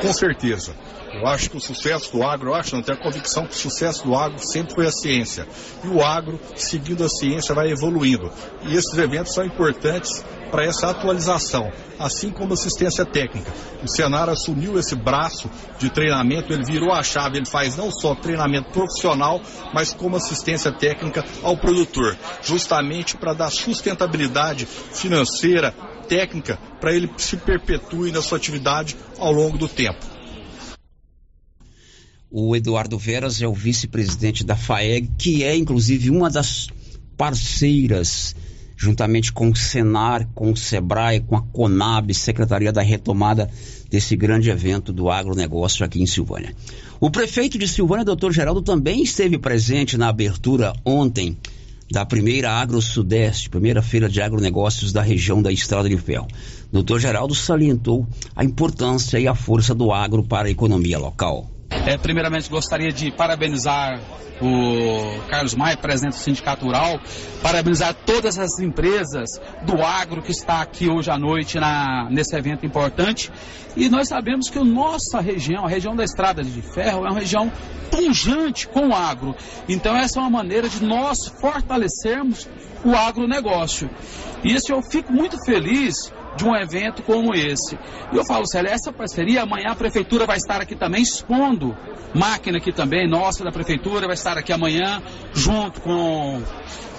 Com 0.00 0.12
certeza. 0.14 0.74
Eu 1.18 1.26
acho 1.26 1.50
que 1.50 1.56
o 1.56 1.60
sucesso 1.60 2.12
do 2.12 2.22
agro, 2.22 2.50
eu 2.50 2.54
acho, 2.54 2.76
não 2.76 2.82
tenho 2.82 2.96
a 2.96 3.02
convicção 3.02 3.44
que 3.44 3.52
o 3.52 3.58
sucesso 3.58 4.04
do 4.04 4.14
agro 4.14 4.38
sempre 4.38 4.74
foi 4.74 4.86
a 4.86 4.92
ciência. 4.92 5.48
E 5.82 5.88
o 5.88 6.00
agro, 6.00 6.38
seguindo 6.54 7.04
a 7.04 7.08
ciência, 7.08 7.54
vai 7.54 7.70
evoluindo. 7.70 8.30
E 8.62 8.76
esses 8.76 8.96
eventos 8.96 9.34
são 9.34 9.44
importantes 9.44 10.24
para 10.52 10.64
essa 10.64 10.88
atualização, 10.88 11.72
assim 11.98 12.30
como 12.30 12.54
assistência 12.54 13.04
técnica. 13.04 13.52
O 13.82 13.88
Senar 13.88 14.28
assumiu 14.28 14.78
esse 14.78 14.94
braço 14.94 15.50
de 15.78 15.90
treinamento, 15.90 16.52
ele 16.52 16.64
virou 16.64 16.92
a 16.92 17.02
chave, 17.02 17.36
ele 17.36 17.46
faz 17.46 17.76
não 17.76 17.90
só 17.90 18.14
treinamento 18.14 18.70
profissional, 18.70 19.40
mas 19.74 19.92
como 19.92 20.16
assistência 20.16 20.70
técnica 20.70 21.24
ao 21.42 21.56
produtor, 21.56 22.16
justamente 22.42 23.16
para 23.16 23.34
dar 23.34 23.50
sustentabilidade 23.50 24.66
financeira, 24.66 25.74
técnica, 26.08 26.58
para 26.80 26.94
ele 26.94 27.10
se 27.18 27.36
perpetue 27.36 28.12
na 28.12 28.22
sua 28.22 28.38
atividade 28.38 28.96
ao 29.18 29.32
longo 29.32 29.58
do 29.58 29.68
tempo. 29.68 30.17
O 32.30 32.54
Eduardo 32.54 32.98
Veras 32.98 33.40
é 33.40 33.48
o 33.48 33.54
vice-presidente 33.54 34.44
da 34.44 34.54
FAEG, 34.54 35.10
que 35.16 35.42
é 35.42 35.56
inclusive 35.56 36.10
uma 36.10 36.28
das 36.28 36.68
parceiras, 37.16 38.36
juntamente 38.76 39.32
com 39.32 39.48
o 39.48 39.56
Senar, 39.56 40.28
com 40.34 40.52
o 40.52 40.56
Sebrae, 40.56 41.20
com 41.20 41.36
a 41.36 41.40
Conab, 41.40 42.12
Secretaria 42.12 42.70
da 42.70 42.82
Retomada 42.82 43.50
desse 43.88 44.14
grande 44.14 44.50
evento 44.50 44.92
do 44.92 45.10
agronegócio 45.10 45.86
aqui 45.86 46.02
em 46.02 46.06
Silvânia. 46.06 46.54
O 47.00 47.10
prefeito 47.10 47.56
de 47.56 47.66
Silvânia, 47.66 48.04
doutor 48.04 48.30
Geraldo, 48.30 48.60
também 48.60 49.02
esteve 49.02 49.38
presente 49.38 49.96
na 49.96 50.08
abertura 50.08 50.74
ontem 50.84 51.34
da 51.90 52.04
primeira 52.04 52.52
Agro 52.52 52.82
Sudeste, 52.82 53.48
primeira 53.48 53.80
feira 53.80 54.06
de 54.06 54.20
agronegócios 54.20 54.92
da 54.92 55.00
região 55.00 55.40
da 55.40 55.50
Estrada 55.50 55.88
de 55.88 55.96
Ferro. 55.96 56.28
Doutor 56.70 57.00
Geraldo 57.00 57.34
salientou 57.34 58.06
a 58.36 58.44
importância 58.44 59.18
e 59.18 59.26
a 59.26 59.34
força 59.34 59.74
do 59.74 59.90
agro 59.90 60.22
para 60.22 60.48
a 60.48 60.50
economia 60.50 60.98
local. 60.98 61.57
É, 61.70 61.96
primeiramente, 61.96 62.48
gostaria 62.48 62.90
de 62.90 63.10
parabenizar 63.10 64.00
o 64.40 65.28
Carlos 65.28 65.54
Maia, 65.54 65.76
presidente 65.76 66.14
do 66.14 66.20
Sindicato 66.20 66.64
Rural, 66.64 67.00
parabenizar 67.42 67.94
todas 68.06 68.38
as 68.38 68.58
empresas 68.58 69.30
do 69.62 69.82
agro 69.82 70.22
que 70.22 70.30
está 70.30 70.60
aqui 70.60 70.88
hoje 70.88 71.10
à 71.10 71.18
noite 71.18 71.58
na, 71.58 72.08
nesse 72.10 72.36
evento 72.36 72.64
importante. 72.64 73.30
E 73.76 73.88
nós 73.88 74.08
sabemos 74.08 74.48
que 74.48 74.58
a 74.58 74.64
nossa 74.64 75.20
região, 75.20 75.64
a 75.64 75.68
região 75.68 75.94
da 75.94 76.04
Estrada 76.04 76.42
de 76.42 76.62
Ferro, 76.62 77.06
é 77.06 77.10
uma 77.10 77.18
região 77.18 77.50
pujante 77.90 78.66
com 78.68 78.88
o 78.88 78.94
agro. 78.94 79.34
Então, 79.68 79.96
essa 79.96 80.18
é 80.18 80.22
uma 80.22 80.30
maneira 80.30 80.68
de 80.68 80.84
nós 80.84 81.26
fortalecermos 81.40 82.48
o 82.84 82.94
agronegócio. 82.94 83.90
E 84.42 84.54
isso 84.54 84.72
eu 84.72 84.82
fico 84.82 85.12
muito 85.12 85.36
feliz 85.44 86.12
de 86.38 86.44
um 86.44 86.54
evento 86.54 87.02
como 87.02 87.34
esse. 87.34 87.76
E 88.12 88.16
eu 88.16 88.24
falo, 88.24 88.46
Célia, 88.46 88.70
essa 88.70 88.92
parceria, 88.92 89.42
amanhã 89.42 89.72
a 89.72 89.74
prefeitura 89.74 90.24
vai 90.24 90.36
estar 90.36 90.60
aqui 90.60 90.76
também 90.76 91.02
expondo 91.02 91.76
máquina 92.14 92.58
aqui 92.58 92.72
também, 92.72 93.08
nossa 93.08 93.44
da 93.44 93.50
prefeitura, 93.50 94.06
vai 94.06 94.14
estar 94.14 94.38
aqui 94.38 94.52
amanhã, 94.52 95.02
junto 95.34 95.80
com, 95.80 96.42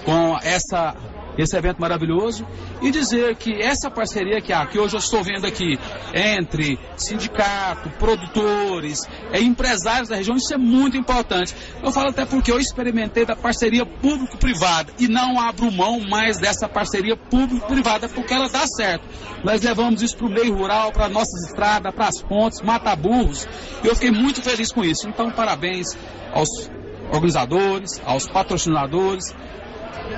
com 0.05 0.37
essa 0.43 0.95
esse 1.41 1.55
evento 1.57 1.79
maravilhoso 1.79 2.45
e 2.81 2.91
dizer 2.91 3.35
que 3.35 3.53
essa 3.61 3.89
parceria 3.89 4.41
que 4.41 4.51
há, 4.51 4.65
que 4.65 4.77
hoje 4.77 4.95
eu 4.95 4.99
estou 4.99 5.23
vendo 5.23 5.45
aqui 5.45 5.79
entre 6.13 6.77
sindicato, 6.97 7.89
produtores, 7.91 9.07
é, 9.31 9.39
empresários 9.41 10.09
da 10.09 10.17
região, 10.17 10.35
isso 10.35 10.53
é 10.53 10.57
muito 10.57 10.97
importante. 10.97 11.55
Eu 11.83 11.91
falo 11.91 12.09
até 12.09 12.25
porque 12.25 12.51
eu 12.51 12.59
experimentei 12.59 13.25
da 13.25 13.35
parceria 13.35 13.85
público-privada 13.85 14.91
e 14.99 15.07
não 15.07 15.39
abro 15.39 15.71
mão 15.71 15.99
mais 15.99 16.37
dessa 16.37 16.67
parceria 16.67 17.15
público-privada 17.15 18.09
porque 18.09 18.33
ela 18.33 18.49
dá 18.49 18.65
certo. 18.67 19.05
Nós 19.43 19.61
levamos 19.61 20.01
isso 20.01 20.17
para 20.17 20.27
o 20.27 20.29
meio 20.29 20.55
rural, 20.55 20.91
para 20.91 21.07
nossas 21.07 21.49
estradas, 21.49 21.93
para 21.93 22.07
as 22.07 22.21
pontes, 22.21 22.61
mata-burros 22.61 23.47
e 23.83 23.87
eu 23.87 23.95
fiquei 23.95 24.11
muito 24.11 24.41
feliz 24.41 24.71
com 24.71 24.83
isso. 24.83 25.07
Então, 25.07 25.31
parabéns 25.31 25.87
aos 26.33 26.49
organizadores, 27.11 28.01
aos 28.05 28.27
patrocinadores, 28.27 29.33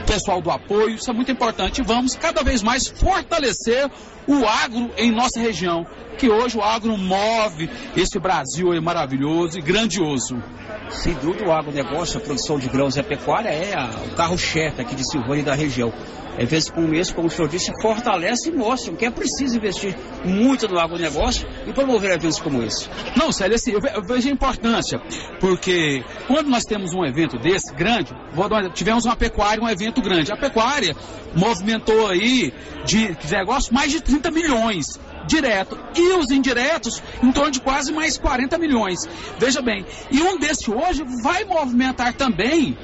pessoal 0.05 0.41
do 0.41 0.51
apoio, 0.51 0.95
isso 0.95 1.09
é 1.09 1.13
muito 1.13 1.31
importante. 1.31 1.81
Vamos 1.83 2.15
cada 2.15 2.43
vez 2.43 2.61
mais 2.61 2.87
fortalecer 2.87 3.89
o 4.27 4.45
agro 4.45 4.91
em 4.97 5.11
nossa 5.11 5.39
região, 5.39 5.85
que 6.17 6.29
hoje 6.29 6.57
o 6.57 6.61
agro 6.61 6.97
move 6.97 7.69
esse 7.95 8.19
Brasil 8.19 8.69
maravilhoso 8.81 9.57
e 9.57 9.61
grandioso. 9.61 10.41
Sem 10.89 11.13
dúvida, 11.15 11.45
o 11.45 11.51
agronegócio, 11.51 12.19
a 12.19 12.21
produção 12.21 12.59
de 12.59 12.67
grãos 12.67 12.95
e 12.95 12.99
a 12.99 13.03
pecuária 13.03 13.49
é 13.49 13.73
a, 13.73 13.89
o 14.05 14.15
carro-chefe 14.15 14.81
aqui 14.81 14.95
de 14.95 15.09
Silvânia 15.09 15.41
e 15.41 15.45
da 15.45 15.55
região 15.55 15.91
eventos 16.41 16.69
como 16.69 16.93
esse, 16.93 17.13
como 17.13 17.27
o 17.27 17.31
senhor 17.31 17.47
disse, 17.47 17.71
fortalece 17.81 18.49
e 18.49 18.51
mostram 18.51 18.95
que 18.95 19.05
é 19.05 19.11
preciso 19.11 19.57
investir 19.57 19.95
muito 20.23 20.67
no 20.67 20.79
agronegócio 20.79 21.47
e 21.67 21.73
promover 21.73 22.11
eventos 22.11 22.39
como 22.39 22.63
esse. 22.63 22.89
Não, 23.15 23.31
Célio, 23.31 23.55
assim, 23.55 23.71
eu 23.71 24.03
vejo 24.03 24.27
a 24.27 24.31
importância, 24.31 24.99
porque 25.39 26.03
quando 26.27 26.49
nós 26.49 26.63
temos 26.63 26.93
um 26.93 27.05
evento 27.05 27.37
desse 27.37 27.73
grande, 27.73 28.11
tivemos 28.73 29.05
uma 29.05 29.15
pecuária, 29.15 29.63
um 29.63 29.69
evento 29.69 30.01
grande. 30.01 30.31
A 30.31 30.37
pecuária 30.37 30.95
movimentou 31.35 32.07
aí 32.07 32.53
de 32.85 33.15
negócio 33.29 33.73
mais 33.73 33.91
de 33.91 34.01
30 34.01 34.31
milhões 34.31 34.99
direto 35.27 35.77
e 35.95 36.13
os 36.13 36.31
indiretos 36.31 37.01
em 37.21 37.31
torno 37.31 37.51
de 37.51 37.61
quase 37.61 37.91
mais 37.91 38.17
40 38.17 38.57
milhões. 38.57 38.99
Veja 39.37 39.61
bem, 39.61 39.85
e 40.09 40.21
um 40.21 40.37
desse 40.37 40.71
hoje 40.71 41.03
vai 41.21 41.43
movimentar 41.45 42.13
também 42.13 42.77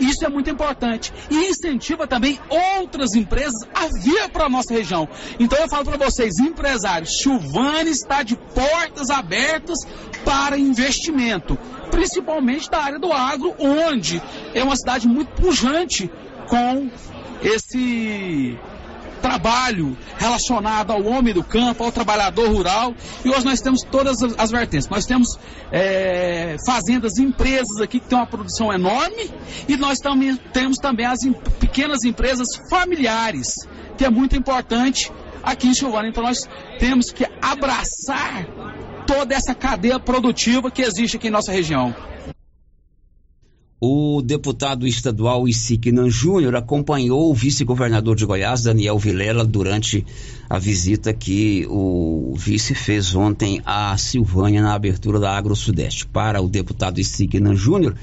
isso 0.00 0.24
é 0.24 0.28
muito 0.28 0.48
importante. 0.50 1.12
E 1.30 1.50
incentiva 1.50 2.06
também 2.06 2.38
outras 2.48 3.14
empresas 3.14 3.60
a 3.74 3.86
vir 4.00 4.28
para 4.30 4.46
a 4.46 4.48
nossa 4.48 4.72
região. 4.72 5.08
Então 5.38 5.58
eu 5.58 5.68
falo 5.68 5.84
para 5.84 5.96
vocês, 5.96 6.38
empresários, 6.38 7.18
Silvânia 7.20 7.90
está 7.90 8.22
de 8.22 8.36
portas 8.36 9.10
abertas 9.10 9.78
para 10.24 10.58
investimento, 10.58 11.56
principalmente 11.90 12.70
da 12.70 12.78
área 12.82 12.98
do 12.98 13.12
agro, 13.12 13.54
onde 13.58 14.22
é 14.54 14.62
uma 14.62 14.76
cidade 14.76 15.08
muito 15.08 15.30
pujante 15.32 16.10
com 16.48 16.88
esse 17.42 18.58
trabalho 19.18 19.96
relacionado 20.16 20.92
ao 20.92 21.04
homem 21.04 21.34
do 21.34 21.44
campo, 21.44 21.84
ao 21.84 21.92
trabalhador 21.92 22.48
rural. 22.48 22.94
E 23.24 23.28
hoje 23.28 23.44
nós 23.44 23.60
temos 23.60 23.82
todas 23.82 24.22
as 24.22 24.50
vertentes. 24.50 24.88
Nós 24.88 25.04
temos 25.04 25.38
é, 25.70 26.56
fazendas, 26.66 27.18
empresas 27.18 27.80
aqui 27.80 28.00
que 28.00 28.06
têm 28.06 28.18
uma 28.18 28.26
produção 28.26 28.72
enorme 28.72 29.30
e 29.68 29.76
nós 29.76 29.98
também 29.98 30.36
temos 30.52 30.78
também 30.78 31.06
as 31.06 31.20
pequenas 31.58 32.04
empresas 32.04 32.48
familiares, 32.70 33.54
que 33.96 34.04
é 34.04 34.10
muito 34.10 34.36
importante 34.36 35.12
aqui 35.42 35.68
em 35.68 35.74
Silvânia. 35.74 36.10
Então 36.10 36.22
nós 36.22 36.48
temos 36.78 37.10
que 37.10 37.26
abraçar 37.42 38.46
toda 39.06 39.34
essa 39.34 39.54
cadeia 39.54 39.98
produtiva 39.98 40.70
que 40.70 40.82
existe 40.82 41.16
aqui 41.16 41.28
em 41.28 41.30
nossa 41.30 41.50
região. 41.50 41.94
O 43.80 44.20
deputado 44.20 44.88
estadual 44.88 45.46
Isiquinan 45.46 46.10
Júnior 46.10 46.56
acompanhou 46.56 47.30
o 47.30 47.34
vice-governador 47.34 48.16
de 48.16 48.26
Goiás, 48.26 48.64
Daniel 48.64 48.98
Vilela, 48.98 49.44
durante 49.44 50.04
a 50.50 50.58
visita 50.58 51.14
que 51.14 51.64
o 51.70 52.34
vice 52.36 52.74
fez 52.74 53.14
ontem 53.14 53.62
à 53.64 53.96
Silvânia 53.96 54.60
na 54.60 54.74
abertura 54.74 55.20
da 55.20 55.30
Agro 55.30 55.54
Sudeste. 55.54 56.04
Para 56.04 56.42
o 56.42 56.48
deputado 56.48 56.98
Isiquinan 56.98 57.54
Júnior, 57.54 57.94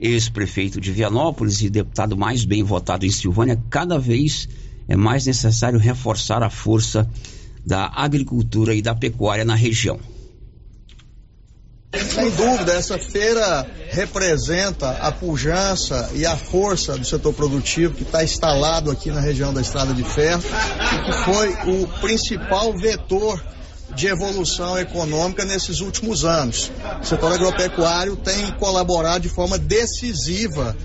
ex-prefeito 0.00 0.80
de 0.80 0.90
Vianópolis 0.90 1.62
e 1.62 1.70
deputado 1.70 2.16
mais 2.16 2.44
bem 2.44 2.64
votado 2.64 3.06
em 3.06 3.10
Silvânia, 3.10 3.56
cada 3.70 4.00
vez 4.00 4.48
é 4.88 4.96
mais 4.96 5.26
necessário 5.26 5.78
reforçar 5.78 6.42
a 6.42 6.50
força 6.50 7.08
da 7.64 7.86
agricultura 7.94 8.74
e 8.74 8.82
da 8.82 8.96
pecuária 8.96 9.44
na 9.44 9.54
região. 9.54 10.00
Sem 11.92 12.30
dúvida, 12.30 12.72
essa 12.74 12.96
feira 12.98 13.66
representa 13.90 14.90
a 14.90 15.10
pujança 15.10 16.10
e 16.14 16.24
a 16.24 16.36
força 16.36 16.96
do 16.96 17.04
setor 17.04 17.32
produtivo 17.34 17.94
que 17.94 18.04
está 18.04 18.22
instalado 18.22 18.92
aqui 18.92 19.10
na 19.10 19.20
região 19.20 19.52
da 19.52 19.60
Estrada 19.60 19.92
de 19.92 20.04
Ferro 20.04 20.40
e 20.40 21.04
que 21.04 21.12
foi 21.24 21.48
o 21.68 21.88
principal 22.00 22.72
vetor 22.78 23.42
de 23.96 24.06
evolução 24.06 24.78
econômica 24.78 25.44
nesses 25.44 25.80
últimos 25.80 26.24
anos. 26.24 26.70
O 27.02 27.04
setor 27.04 27.32
agropecuário 27.32 28.14
tem 28.14 28.52
colaborado 28.52 29.22
de 29.22 29.28
forma 29.28 29.58
decisiva 29.58 30.76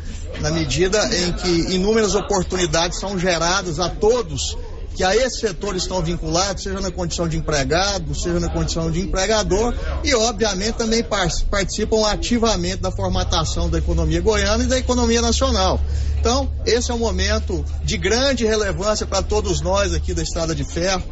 na 0.41 0.49
medida 0.49 1.07
em 1.15 1.33
que 1.33 1.75
inúmeras 1.75 2.15
oportunidades 2.15 2.99
são 2.99 3.17
geradas 3.17 3.79
a 3.79 3.89
todos 3.89 4.57
que 4.95 5.03
a 5.03 5.13
esse 5.13 5.41
setor 5.41 5.75
estão 5.75 6.01
vinculados, 6.01 6.63
seja 6.63 6.79
na 6.79 6.89
condição 6.89 7.27
de 7.27 7.35
empregado, 7.37 8.15
seja 8.15 8.39
na 8.39 8.47
condição 8.47 8.89
de 8.89 9.01
empregador, 9.01 9.75
e 10.03 10.15
obviamente 10.15 10.75
também 10.75 11.03
participam 11.03 12.07
ativamente 12.07 12.77
da 12.77 12.89
formatação 12.89 13.69
da 13.69 13.77
economia 13.77 14.21
goiana 14.21 14.63
e 14.63 14.67
da 14.67 14.77
economia 14.77 15.21
nacional. 15.21 15.81
Então, 16.17 16.49
esse 16.65 16.89
é 16.89 16.93
um 16.93 16.97
momento 16.97 17.63
de 17.83 17.97
grande 17.97 18.45
relevância 18.45 19.05
para 19.05 19.21
todos 19.21 19.59
nós 19.59 19.93
aqui 19.93 20.13
da 20.13 20.23
Estrada 20.23 20.55
de 20.55 20.63
Ferro. 20.63 21.03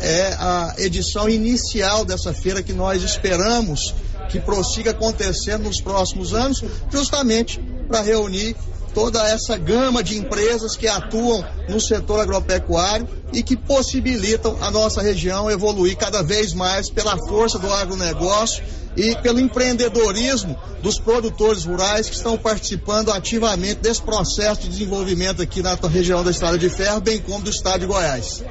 É 0.00 0.34
a 0.38 0.74
edição 0.78 1.28
inicial 1.28 2.04
dessa 2.04 2.32
feira 2.32 2.62
que 2.62 2.72
nós 2.72 3.02
esperamos 3.02 3.94
que 4.30 4.40
prossiga 4.40 4.92
acontecendo 4.92 5.64
nos 5.64 5.80
próximos 5.80 6.32
anos, 6.32 6.64
justamente 6.90 7.60
para 7.86 8.00
reunir 8.00 8.56
toda 8.94 9.26
essa 9.28 9.56
gama 9.56 10.02
de 10.02 10.18
empresas 10.18 10.76
que 10.76 10.86
atuam 10.86 11.44
no 11.68 11.80
setor 11.80 12.20
agropecuário 12.20 13.08
e 13.32 13.42
que 13.42 13.56
possibilitam 13.56 14.56
a 14.60 14.70
nossa 14.70 15.02
região 15.02 15.50
evoluir 15.50 15.96
cada 15.96 16.22
vez 16.22 16.52
mais 16.52 16.90
pela 16.90 17.16
força 17.28 17.58
do 17.58 17.72
agronegócio 17.72 18.62
e 18.96 19.16
pelo 19.16 19.40
empreendedorismo 19.40 20.58
dos 20.82 20.98
produtores 20.98 21.64
rurais 21.64 22.08
que 22.08 22.16
estão 22.16 22.36
participando 22.36 23.10
ativamente 23.10 23.80
desse 23.80 24.02
processo 24.02 24.62
de 24.62 24.68
desenvolvimento 24.68 25.40
aqui 25.40 25.62
na 25.62 25.74
região 25.74 26.22
da 26.22 26.30
Estrada 26.30 26.58
de 26.58 26.68
Ferro, 26.68 27.00
bem 27.00 27.18
como 27.18 27.42
do 27.42 27.50
estado 27.50 27.80
de 27.80 27.86
Goiás 27.86 28.42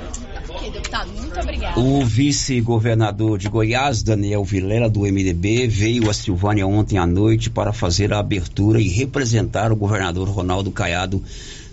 deputado. 0.69 1.09
Muito. 1.11 1.79
O 1.79 2.05
vice-governador 2.05 3.39
de 3.39 3.49
Goiás, 3.49 4.03
Daniel 4.03 4.43
Vilela, 4.43 4.89
do 4.89 5.01
MDB, 5.01 5.67
veio 5.67 6.09
a 6.09 6.13
Silvânia 6.13 6.67
ontem 6.67 6.97
à 6.97 7.07
noite 7.07 7.49
para 7.49 7.73
fazer 7.73 8.13
a 8.13 8.19
abertura 8.19 8.79
e 8.79 8.87
representar 8.87 9.71
o 9.71 9.75
governador 9.75 10.27
Ronaldo 10.29 10.69
Caiado 10.71 11.23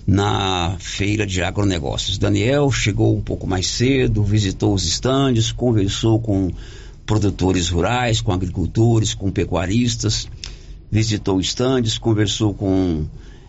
na 0.07 0.77
feira 0.79 1.27
de 1.27 1.43
agronegócios. 1.43 2.17
Daniel 2.17 2.71
chegou 2.71 3.15
um 3.15 3.21
pouco 3.21 3.47
mais 3.47 3.67
cedo, 3.67 4.23
visitou 4.23 4.73
os 4.73 4.87
estandes, 4.87 5.53
conversou 5.53 6.19
com 6.19 6.51
produtores 7.05 7.69
rurais, 7.69 8.21
com 8.21 8.33
agricultores, 8.33 9.13
com 9.13 9.31
pecuaristas, 9.31 10.29
visitou 10.91 11.41
estandes, 11.41 11.99
conversou 11.99 12.55
com 12.55 13.07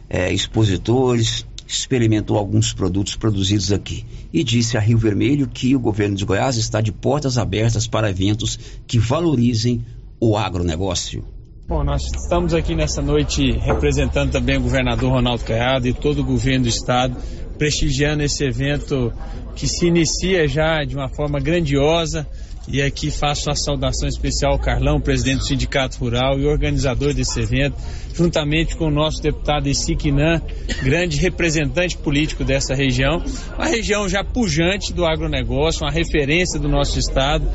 é, 0.09 0.33
expositores, 0.33 1.45
experimentou 1.69 2.35
alguns 2.35 2.73
produtos 2.73 3.15
produzidos 3.15 3.71
aqui 3.71 4.03
e 4.33 4.43
disse 4.43 4.75
a 4.75 4.79
Rio 4.79 4.97
Vermelho 4.97 5.47
que 5.47 5.75
o 5.75 5.79
governo 5.79 6.15
de 6.15 6.25
Goiás 6.25 6.57
está 6.57 6.81
de 6.81 6.91
portas 6.91 7.37
abertas 7.37 7.85
para 7.85 8.09
eventos 8.09 8.59
que 8.87 8.97
valorizem 8.97 9.85
o 10.19 10.35
agronegócio. 10.35 11.23
Bom, 11.67 11.83
nós 11.83 12.01
estamos 12.03 12.55
aqui 12.55 12.73
nessa 12.73 13.03
noite 13.03 13.51
representando 13.51 14.31
também 14.31 14.57
o 14.57 14.61
governador 14.61 15.11
Ronaldo 15.11 15.43
Caiado 15.43 15.87
e 15.87 15.93
todo 15.93 16.21
o 16.21 16.25
governo 16.25 16.63
do 16.63 16.69
estado, 16.69 17.15
prestigiando 17.59 18.23
esse 18.23 18.43
evento 18.43 19.13
que 19.55 19.67
se 19.67 19.85
inicia 19.85 20.47
já 20.47 20.83
de 20.83 20.95
uma 20.95 21.07
forma 21.07 21.39
grandiosa 21.39 22.27
e 22.71 22.81
aqui 22.81 23.09
faço 23.09 23.49
a 23.49 23.55
saudação 23.55 24.07
especial 24.07 24.53
ao 24.53 24.59
Carlão, 24.59 25.01
presidente 25.01 25.39
do 25.39 25.45
Sindicato 25.45 25.97
Rural 25.97 26.39
e 26.39 26.45
organizador 26.45 27.13
desse 27.13 27.39
evento, 27.39 27.75
juntamente 28.13 28.75
com 28.75 28.85
o 28.85 28.91
nosso 28.91 29.21
deputado 29.21 29.67
Isiquinan, 29.67 30.39
grande 30.83 31.17
representante 31.17 31.97
político 31.97 32.43
dessa 32.43 32.75
região, 32.75 33.23
uma 33.55 33.65
região 33.65 34.07
já 34.07 34.23
pujante 34.23 34.93
do 34.93 35.05
agronegócio, 35.05 35.83
uma 35.83 35.91
referência 35.91 36.59
do 36.59 36.69
nosso 36.69 36.99
estado, 36.99 37.49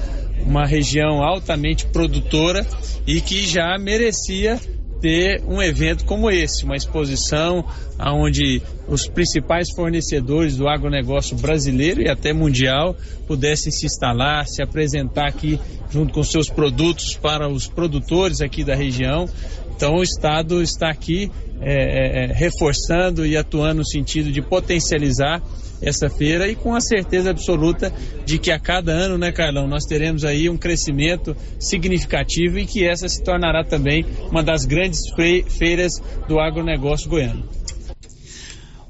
uma 0.44 0.66
região 0.66 1.22
altamente 1.22 1.86
produtora 1.86 2.66
e 3.06 3.20
que 3.20 3.46
já 3.46 3.78
merecia 3.78 4.58
ter 5.04 5.42
um 5.46 5.62
evento 5.62 6.06
como 6.06 6.30
esse, 6.30 6.64
uma 6.64 6.76
exposição 6.76 7.62
onde 8.00 8.62
os 8.88 9.06
principais 9.06 9.68
fornecedores 9.76 10.56
do 10.56 10.66
agronegócio 10.66 11.36
brasileiro 11.36 12.00
e 12.00 12.08
até 12.08 12.32
mundial 12.32 12.96
pudessem 13.26 13.70
se 13.70 13.84
instalar, 13.84 14.48
se 14.48 14.62
apresentar 14.62 15.28
aqui 15.28 15.60
junto 15.90 16.14
com 16.14 16.22
seus 16.22 16.48
produtos 16.48 17.18
para 17.20 17.46
os 17.50 17.66
produtores 17.66 18.40
aqui 18.40 18.64
da 18.64 18.74
região. 18.74 19.28
Então 19.76 19.96
o 19.96 20.02
Estado 20.02 20.62
está 20.62 20.88
aqui 20.88 21.30
é, 21.60 21.74
é, 21.74 22.24
é 22.24 22.32
reforçando 22.32 23.26
e 23.26 23.36
atuando 23.36 23.80
no 23.80 23.86
sentido 23.86 24.32
de 24.32 24.40
potencializar 24.40 25.42
essa 25.84 26.08
feira 26.08 26.48
e 26.48 26.54
com 26.54 26.74
a 26.74 26.80
certeza 26.80 27.30
absoluta 27.30 27.92
de 28.24 28.38
que 28.38 28.50
a 28.50 28.58
cada 28.58 28.92
ano, 28.92 29.18
né, 29.18 29.30
Carlão, 29.30 29.68
nós 29.68 29.84
teremos 29.84 30.24
aí 30.24 30.48
um 30.48 30.56
crescimento 30.56 31.36
significativo 31.58 32.58
e 32.58 32.66
que 32.66 32.86
essa 32.86 33.08
se 33.08 33.22
tornará 33.22 33.62
também 33.62 34.04
uma 34.30 34.42
das 34.42 34.64
grandes 34.64 35.00
feiras 35.48 35.92
do 36.26 36.40
agronegócio 36.40 37.08
goiano. 37.08 37.48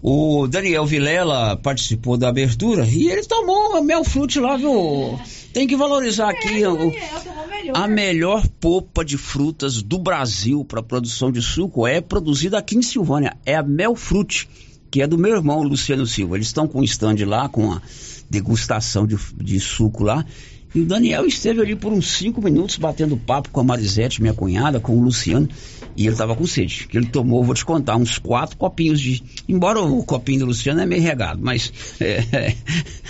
O 0.07 0.47
Daniel 0.47 0.85
Vilela 0.85 1.57
participou 1.57 2.19
da 2.19 2.29
abertura 2.29 2.87
e 2.87 3.09
ele 3.09 3.23
tomou 3.23 3.83
mel 3.83 4.05
frute 4.05 4.39
lá, 4.39 4.55
viu? 4.55 5.19
Tem 5.51 5.67
que 5.67 5.77
valorizar 5.77 6.29
aqui 6.29 6.63
é, 6.63 6.69
o, 6.69 6.93
a 7.73 7.89
melhor 7.89 8.47
polpa 8.61 9.03
de 9.03 9.17
frutas 9.17 9.81
do 9.81 9.99
Brasil 9.99 10.63
para 10.63 10.83
produção 10.83 11.33
de 11.33 11.41
suco 11.41 11.87
é 11.87 12.03
produzida 12.03 12.59
aqui 12.59 12.77
em 12.77 12.83
Silvânia. 12.83 13.35
É 13.47 13.55
a 13.55 13.63
mel 13.63 13.95
frute 13.95 14.47
que 14.95 15.03
é 15.03 15.09
do 15.09 15.19
meu 15.19 15.35
irmão 15.35 15.61
Luciano 15.65 16.07
Silva. 16.07 16.37
Eles 16.37 16.47
estão 16.47 16.69
com 16.69 16.79
um 16.79 16.85
stand 16.85 17.17
lá, 17.27 17.49
com 17.49 17.73
a 17.73 17.83
degustação 18.31 19.05
de, 19.05 19.19
de 19.43 19.59
suco 19.59 20.05
lá. 20.05 20.25
E 20.73 20.83
o 20.83 20.87
Daniel 20.87 21.27
esteve 21.27 21.61
ali 21.61 21.75
por 21.75 21.93
uns 21.93 22.13
cinco 22.13 22.41
minutos 22.41 22.77
batendo 22.77 23.17
papo 23.17 23.49
com 23.51 23.59
a 23.59 23.65
Marisete, 23.65 24.23
minha 24.23 24.33
cunhada, 24.33 24.79
com 24.79 24.97
o 24.97 25.03
Luciano. 25.03 25.49
E 25.97 26.03
ele 26.03 26.13
estava 26.13 26.37
com 26.37 26.47
sede. 26.47 26.87
Que 26.87 26.97
ele 26.97 27.07
tomou, 27.07 27.43
vou 27.43 27.57
te 27.57 27.65
contar, 27.65 27.97
uns 27.97 28.19
quatro 28.19 28.57
copinhos 28.57 29.01
de. 29.01 29.21
Embora 29.49 29.81
o 29.81 30.05
copinho 30.05 30.39
do 30.39 30.47
Luciano 30.47 30.81
é 30.81 30.87
meio 30.87 31.03
regado, 31.03 31.41
mas 31.43 31.73
é, 31.99 32.55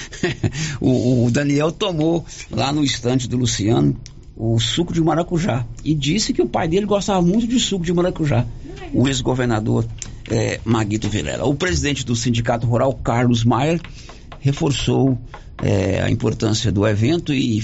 o, 0.80 1.26
o, 1.26 1.30
Daniel 1.30 1.70
tomou 1.70 2.24
lá 2.50 2.72
no 2.72 2.82
estante 2.82 3.28
do 3.28 3.36
Luciano 3.36 3.94
o 4.34 4.58
suco 4.58 4.90
de 4.90 5.02
maracujá. 5.02 5.66
E 5.84 5.94
disse 5.94 6.32
que 6.32 6.40
o 6.40 6.48
pai 6.48 6.66
dele 6.66 6.86
gostava 6.86 7.20
muito 7.20 7.46
de 7.46 7.60
suco 7.60 7.84
de 7.84 7.92
maracujá. 7.92 8.46
O 8.94 9.06
ex-governador 9.06 9.86
é, 10.30 10.60
Maguito 10.64 11.08
Vilela. 11.08 11.44
O 11.44 11.54
presidente 11.54 12.04
do 12.04 12.16
Sindicato 12.16 12.66
Rural, 12.66 12.94
Carlos 12.94 13.44
Maier, 13.44 13.80
reforçou 14.40 15.18
é, 15.62 16.02
a 16.02 16.10
importância 16.10 16.70
do 16.70 16.87
evento 16.87 17.32
e 17.32 17.60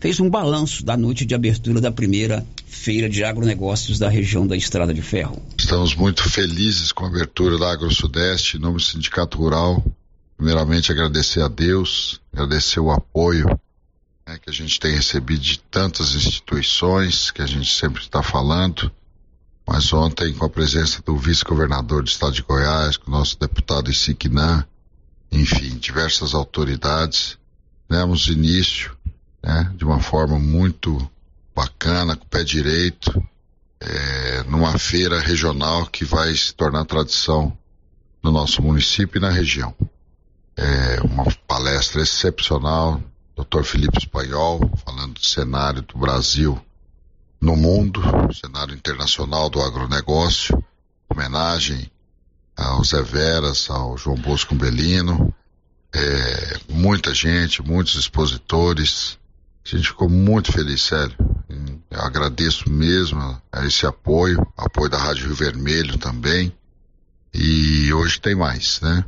fez 0.00 0.20
um 0.20 0.28
balanço 0.28 0.84
da 0.84 0.96
noite 0.96 1.24
de 1.24 1.34
abertura 1.34 1.80
da 1.80 1.90
primeira 1.90 2.44
feira 2.66 3.08
de 3.08 3.24
agronegócios 3.24 3.98
da 3.98 4.08
região 4.08 4.46
da 4.46 4.56
Estrada 4.56 4.92
de 4.92 5.00
Ferro. 5.02 5.40
Estamos 5.56 5.94
muito 5.94 6.28
felizes 6.28 6.92
com 6.92 7.04
a 7.04 7.08
abertura 7.08 7.58
da 7.58 7.72
Agro 7.72 7.90
Sudeste, 7.90 8.56
em 8.56 8.60
nome 8.60 8.76
do 8.76 8.82
Sindicato 8.82 9.38
Rural. 9.38 9.82
Primeiramente, 10.36 10.92
agradecer 10.92 11.40
a 11.40 11.48
Deus, 11.48 12.20
agradecer 12.32 12.80
o 12.80 12.90
apoio 12.90 13.46
né, 14.26 14.38
que 14.42 14.50
a 14.50 14.52
gente 14.52 14.78
tem 14.80 14.94
recebido 14.94 15.40
de 15.40 15.58
tantas 15.58 16.14
instituições 16.14 17.30
que 17.30 17.40
a 17.40 17.46
gente 17.46 17.72
sempre 17.72 18.02
está 18.02 18.22
falando 18.22 18.90
mas 19.66 19.92
ontem, 19.92 20.32
com 20.34 20.44
a 20.44 20.50
presença 20.50 21.00
do 21.02 21.16
vice-governador 21.16 22.02
do 22.02 22.08
estado 22.08 22.32
de 22.34 22.42
Goiás, 22.42 22.96
com 22.96 23.10
o 23.10 23.14
nosso 23.14 23.38
deputado 23.38 23.90
Isiquinã, 23.90 24.66
enfim, 25.32 25.78
diversas 25.78 26.34
autoridades, 26.34 27.38
demos 27.88 28.28
início 28.28 28.96
né, 29.42 29.72
de 29.74 29.84
uma 29.84 30.00
forma 30.00 30.38
muito 30.38 31.10
bacana, 31.54 32.16
com 32.16 32.24
o 32.24 32.28
pé 32.28 32.44
direito, 32.44 33.22
é, 33.80 34.42
numa 34.44 34.78
feira 34.78 35.18
regional 35.20 35.86
que 35.86 36.04
vai 36.04 36.34
se 36.34 36.54
tornar 36.54 36.84
tradição 36.84 37.56
no 38.22 38.30
nosso 38.30 38.62
município 38.62 39.18
e 39.18 39.20
na 39.20 39.30
região. 39.30 39.74
é, 40.56 41.00
uma 41.02 41.24
palestra 41.46 42.02
excepcional, 42.02 43.02
Dr. 43.36 43.64
Felipe 43.64 43.98
Espanhol, 43.98 44.70
falando 44.84 45.14
do 45.14 45.24
cenário 45.24 45.82
do 45.82 45.98
Brasil 45.98 46.60
no 47.44 47.54
mundo, 47.54 48.00
cenário 48.32 48.74
internacional 48.74 49.50
do 49.50 49.60
agronegócio, 49.60 50.64
homenagem 51.10 51.90
ao 52.56 52.82
Zé 52.82 53.02
Veras, 53.02 53.68
ao 53.68 53.98
João 53.98 54.16
Bosco 54.16 54.54
Belino, 54.54 55.32
é, 55.94 56.58
muita 56.70 57.14
gente, 57.14 57.62
muitos 57.62 57.96
expositores. 57.96 59.18
A 59.64 59.76
gente 59.76 59.88
ficou 59.88 60.08
muito 60.08 60.50
feliz, 60.52 60.80
sério. 60.82 61.14
Eu 61.90 62.00
agradeço 62.00 62.68
mesmo 62.70 63.40
esse 63.62 63.86
apoio, 63.86 64.44
apoio 64.56 64.88
da 64.88 64.98
Rádio 64.98 65.26
Rio 65.26 65.36
Vermelho 65.36 65.98
também. 65.98 66.50
E 67.32 67.92
hoje 67.92 68.20
tem 68.20 68.34
mais, 68.34 68.80
né? 68.80 69.04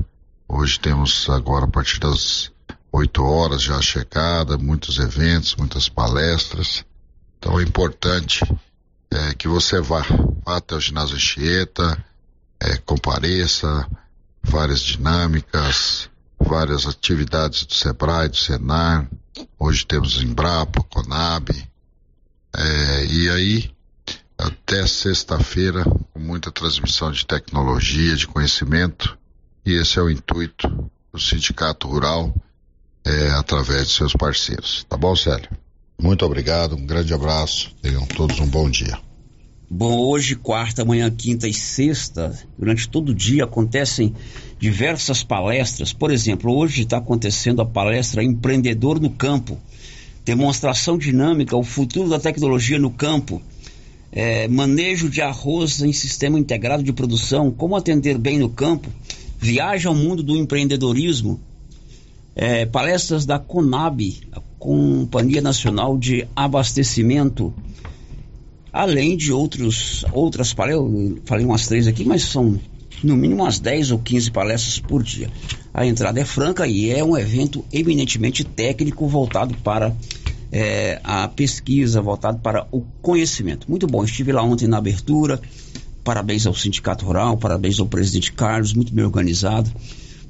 Hoje 0.47 0.79
temos 0.79 1.29
agora 1.31 1.65
a 1.65 1.69
partir 1.69 1.99
das 2.01 2.53
8 2.93 3.23
horas 3.23 3.63
já 3.63 3.77
a 3.77 3.83
chegada, 3.83 4.59
muitos 4.59 4.99
eventos, 4.99 5.57
muitas 5.57 5.89
palestras. 5.89 6.85
Então 7.47 7.61
é 7.61 7.63
importante 7.63 8.43
é, 9.09 9.33
que 9.35 9.47
você 9.47 9.81
vá, 9.81 10.05
vá 10.45 10.57
até 10.57 10.75
o 10.75 10.81
ginásio 10.81 11.15
Anchieta, 11.15 12.05
é, 12.59 12.77
compareça, 12.79 13.89
várias 14.43 14.81
dinâmicas, 14.81 16.11
várias 16.41 16.89
atividades 16.89 17.65
do 17.65 17.73
SEBRAE, 17.73 18.31
do 18.31 18.37
SENAR. 18.37 19.09
Hoje 19.61 19.87
temos 19.87 20.21
Embrapa, 20.21 20.83
Conab. 20.91 21.51
É, 22.53 23.05
e 23.05 23.31
aí, 23.31 23.71
até 24.37 24.85
sexta-feira, 24.85 25.85
com 25.85 26.19
muita 26.19 26.51
transmissão 26.51 27.13
de 27.13 27.25
tecnologia, 27.25 28.17
de 28.17 28.27
conhecimento. 28.27 29.17
E 29.65 29.75
esse 29.75 30.01
é 30.01 30.03
o 30.03 30.11
intuito 30.11 30.91
do 31.13 31.21
Sindicato 31.21 31.87
Rural, 31.87 32.35
é, 33.05 33.31
através 33.31 33.87
de 33.87 33.95
seus 33.95 34.15
parceiros. 34.15 34.85
Tá 34.89 34.97
bom, 34.97 35.15
Célio? 35.15 35.49
Muito 35.99 36.25
obrigado, 36.25 36.77
um 36.77 36.87
grande 36.87 37.15
abraço. 37.15 37.75
Tenham 37.81 38.07
todos 38.07 38.39
um 38.39 38.47
bom 38.47 38.69
dia. 38.69 38.99
Bom, 39.69 39.99
hoje, 39.99 40.37
quarta, 40.37 40.83
amanhã, 40.83 41.11
quinta 41.11 41.49
e 41.49 41.53
sexta, 41.53 42.39
durante 42.57 42.89
todo 42.89 43.09
o 43.09 43.15
dia 43.15 43.43
acontecem 43.43 44.15
diversas 44.61 45.25
palestras. 45.25 45.93
Por 45.93 46.13
exemplo, 46.13 46.57
hoje 46.57 46.83
está 46.83 46.99
acontecendo 46.99 47.61
a 47.61 47.67
palestra 47.67 48.23
Empreendedor 48.23 49.01
no 49.01 49.11
Campo. 49.11 49.59
Demonstração 50.25 50.97
dinâmica, 50.97 51.57
o 51.57 51.65
futuro 51.65 52.09
da 52.09 52.21
tecnologia 52.21 52.79
no 52.79 52.91
campo. 52.91 53.43
É, 54.13 54.47
manejo 54.47 55.11
de 55.11 55.21
arroz 55.21 55.83
em 55.83 55.93
sistema 55.93 56.39
integrado 56.39 56.83
de 56.83 56.93
produção, 56.93 57.51
como 57.51 57.75
atender 57.75 58.19
bem 58.19 58.39
no 58.39 58.49
campo. 58.49 58.89
Viagem 59.39 59.89
ao 59.89 59.95
mundo 59.95 60.23
do 60.23 60.37
empreendedorismo. 60.37 61.41
É, 62.37 62.67
palestras 62.67 63.27
da 63.27 63.39
CONAB, 63.39 64.21
a 64.31 64.41
Companhia 64.59 65.41
Nacional 65.41 65.99
de 65.99 66.27
Abastecimento 66.35 67.55
além 68.77 69.17
de 69.17 69.33
outros, 69.33 70.05
outras 70.13 70.53
palestras, 70.53 70.85
eu 70.85 71.19
falei 71.25 71.47
umas 71.47 71.67
três 71.67 71.87
aqui, 71.87 72.05
mas 72.05 72.25
são 72.25 72.61
no 73.03 73.17
mínimo 73.17 73.43
umas 73.43 73.59
10 73.59 73.91
ou 73.91 73.99
15 73.99 74.31
palestras 74.31 74.79
por 74.79 75.03
dia. 75.03 75.31
A 75.73 75.87
entrada 75.87 76.21
é 76.21 76.25
franca 76.27 76.67
e 76.67 76.91
é 76.91 77.03
um 77.03 77.17
evento 77.17 77.65
eminentemente 77.73 78.45
técnico 78.45 79.09
voltado 79.09 79.55
para 79.65 79.97
é, 80.53 81.01
a 81.03 81.27
pesquisa, 81.27 82.03
voltado 82.03 82.39
para 82.39 82.67
o 82.71 82.83
conhecimento. 83.01 83.67
Muito 83.69 83.87
bom, 83.87 84.05
estive 84.05 84.31
lá 84.31 84.43
ontem 84.43 84.69
na 84.69 84.77
abertura. 84.77 85.41
Parabéns 86.05 86.47
ao 86.47 86.55
Sindicato 86.55 87.07
Rural, 87.07 87.39
parabéns 87.39 87.81
ao 87.81 87.87
presidente 87.87 88.31
Carlos, 88.33 88.75
muito 88.75 88.93
bem 88.93 89.05
organizado. 89.05 89.71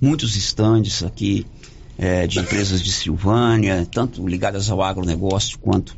Muitos 0.00 0.36
estandes 0.36 1.02
aqui 1.02 1.44
é, 1.98 2.26
de 2.26 2.38
empresas 2.38 2.82
de 2.82 2.92
Silvânia, 2.92 3.86
tanto 3.90 4.26
ligadas 4.26 4.70
ao 4.70 4.82
agronegócio 4.82 5.58
quanto 5.58 5.96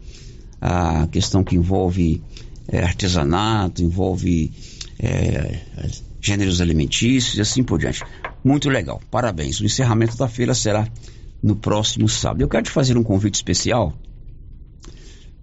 a 0.61 1.06
questão 1.08 1.42
que 1.42 1.56
envolve 1.56 2.22
é, 2.68 2.82
artesanato, 2.82 3.82
envolve 3.82 4.52
é, 4.98 5.61
gêneros 6.20 6.61
alimentícios 6.61 7.37
e 7.37 7.40
assim 7.40 7.62
por 7.62 7.78
diante. 7.78 8.02
Muito 8.44 8.68
legal, 8.68 9.00
parabéns. 9.11 9.61
O 9.61 9.64
encerramento 9.64 10.16
da 10.16 10.28
feira 10.28 10.54
será 10.54 10.87
no 11.42 11.56
próximo 11.56 12.08
sábado. 12.08 12.42
Eu 12.42 12.48
quero 12.48 12.64
te 12.64 12.70
fazer 12.70 12.96
um 12.96 13.02
convite 13.02 13.34
especial. 13.37 13.92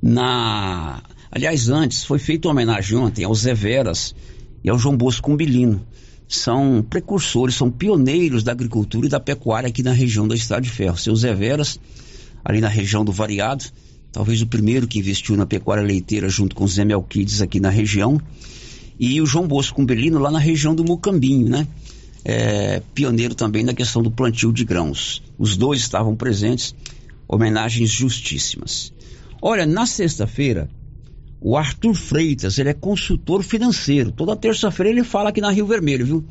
Na, 0.01 1.01
aliás, 1.31 1.69
antes 1.69 2.03
foi 2.03 2.19
feita 2.19 2.47
uma 2.47 2.53
homenagem 2.53 2.97
ontem 2.97 3.23
ao 3.23 3.33
Zé 3.33 3.53
Veras 3.53 4.13
e 4.63 4.69
ao 4.69 4.77
João 4.77 4.95
Bosco 4.95 5.23
Cumbilino. 5.23 5.85
São 6.27 6.85
precursores, 6.89 7.55
são 7.55 7.69
pioneiros 7.69 8.43
da 8.43 8.51
agricultura 8.51 9.05
e 9.05 9.09
da 9.09 9.19
pecuária 9.19 9.67
aqui 9.69 9.83
na 9.83 9.91
região 9.91 10.27
da 10.27 10.35
Estrada 10.35 10.63
de 10.63 10.69
Ferro. 10.69 10.97
Seu 10.97 11.15
Zé 11.15 11.33
Veras, 11.33 11.79
ali 12.43 12.59
na 12.59 12.67
região 12.67 13.05
do 13.05 13.11
Variado, 13.11 13.65
talvez 14.11 14.41
o 14.41 14.47
primeiro 14.47 14.87
que 14.87 14.99
investiu 14.99 15.35
na 15.35 15.45
pecuária 15.45 15.83
leiteira 15.83 16.27
junto 16.29 16.55
com 16.55 16.63
o 16.63 16.67
Zé 16.67 16.83
Melquides 16.83 17.41
aqui 17.41 17.59
na 17.59 17.69
região, 17.69 18.19
e 18.99 19.21
o 19.21 19.25
João 19.25 19.47
Bosco 19.47 19.75
Cumbelino 19.75 20.19
lá 20.19 20.31
na 20.31 20.39
região 20.39 20.73
do 20.73 20.83
Mocambinho, 20.83 21.49
né? 21.49 21.67
É, 22.23 22.81
pioneiro 22.93 23.35
também 23.35 23.63
na 23.63 23.73
questão 23.73 24.01
do 24.01 24.09
plantio 24.09 24.51
de 24.51 24.63
grãos. 24.63 25.21
Os 25.37 25.55
dois 25.55 25.81
estavam 25.81 26.15
presentes, 26.15 26.73
homenagens 27.27 27.89
justíssimas. 27.89 28.91
Olha, 29.41 29.65
na 29.65 29.85
sexta-feira, 29.85 30.69
o 31.39 31.57
Arthur 31.57 31.93
Freitas, 31.93 32.57
ele 32.57 32.69
é 32.69 32.73
consultor 32.73 33.43
financeiro. 33.43 34.11
Toda 34.11 34.35
terça-feira 34.35 34.89
ele 34.89 35.03
fala 35.03 35.29
aqui 35.29 35.41
na 35.41 35.51
Rio 35.51 35.67
Vermelho, 35.67 36.05
viu? 36.05 36.25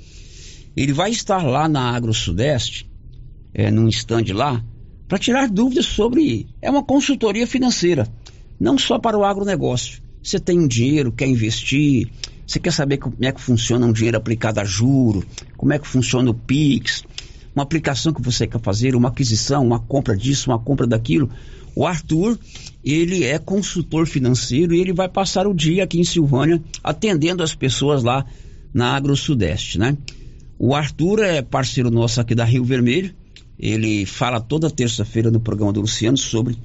Ele 0.77 0.93
vai 0.93 1.11
estar 1.11 1.43
lá 1.43 1.69
na 1.69 1.91
Agro 1.95 2.13
Sudeste, 2.13 2.91
é, 3.53 3.71
num 3.71 3.89
stand 3.89 4.25
lá, 4.33 4.65
para 5.07 5.19
tirar 5.19 5.49
dúvidas 5.49 5.87
sobre. 5.87 6.49
É 6.61 6.71
uma 6.71 6.83
consultoria 6.83 7.47
financeira, 7.47 8.09
não 8.59 8.77
só 8.77 8.99
para 8.99 9.17
o 9.17 9.25
agronegócio. 9.25 10.03
Você 10.23 10.41
tem 10.41 10.67
dinheiro, 10.67 11.13
quer 11.13 11.29
investir, 11.29 12.11
você 12.47 12.59
quer 12.59 12.73
saber 12.73 12.99
como 12.99 13.17
é 13.21 13.31
que 13.31 13.41
funciona 13.41 13.87
um 13.87 13.93
dinheiro 13.93 14.17
aplicado 14.17 14.59
a 14.59 14.65
juro, 14.65 15.25
como 15.57 15.73
é 15.73 15.79
que 15.79 15.87
funciona 15.87 16.31
o 16.31 16.35
Pix, 16.35 17.05
uma 17.55 17.63
aplicação 17.63 18.13
que 18.13 18.21
você 18.21 18.47
quer 18.47 18.61
fazer, 18.61 18.97
uma 18.97 19.09
aquisição, 19.09 19.65
uma 19.65 19.79
compra 19.79 20.17
disso, 20.17 20.51
uma 20.51 20.59
compra 20.59 20.87
daquilo. 20.87 21.31
O 21.77 21.87
Arthur, 21.87 22.39
ele 22.85 23.25
é 23.25 23.39
consultor 23.39 24.07
financeiro 24.07 24.75
e 24.75 24.81
ele 24.81 24.93
vai 24.93 25.09
passar 25.09 25.47
o 25.47 25.55
dia 25.55 25.85
aqui 25.85 25.99
em 25.99 26.05
Silvânia 26.05 26.63
atendendo 26.83 27.43
as 27.43 27.55
pessoas 27.55 28.03
lá 28.03 28.25
na 28.73 28.95
Agro 28.95 29.17
Sudeste, 29.17 29.79
né? 29.79 29.97
O 30.59 30.75
Arthur 30.75 31.21
é 31.21 31.43
parceiro 31.43 31.91
nosso 31.91 32.21
aqui 32.21 32.35
da 32.35 32.45
Rio 32.45 32.65
Vermelho 32.65 33.15
ele 33.59 34.05
fala 34.05 34.41
toda 34.41 34.71
terça-feira 34.71 35.31
no 35.31 35.41
programa 35.41 35.73
do 35.73 35.81
Luciano 35.81 36.17
sobre 36.17 36.57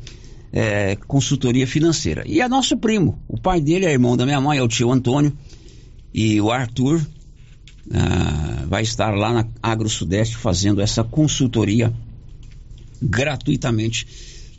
é, 0.52 0.96
consultoria 1.08 1.68
financeira. 1.68 2.24
E 2.26 2.42
é 2.42 2.48
nosso 2.48 2.78
primo. 2.78 3.22
O 3.28 3.40
pai 3.40 3.62
dele 3.62 3.86
é 3.86 3.92
irmão 3.92 4.18
da 4.18 4.26
minha 4.26 4.42
mãe, 4.42 4.58
é 4.58 4.64
o 4.64 4.68
tio 4.68 4.92
Antônio. 4.92 5.32
E 6.14 6.42
o 6.42 6.52
Arthur 6.52 7.06
ah, 7.94 8.66
vai 8.68 8.82
estar 8.82 9.12
lá 9.12 9.32
na 9.32 9.48
Agro 9.62 9.88
Sudeste 9.88 10.36
fazendo 10.36 10.82
essa 10.82 11.04
consultoria 11.04 11.94
gratuitamente 13.02 14.08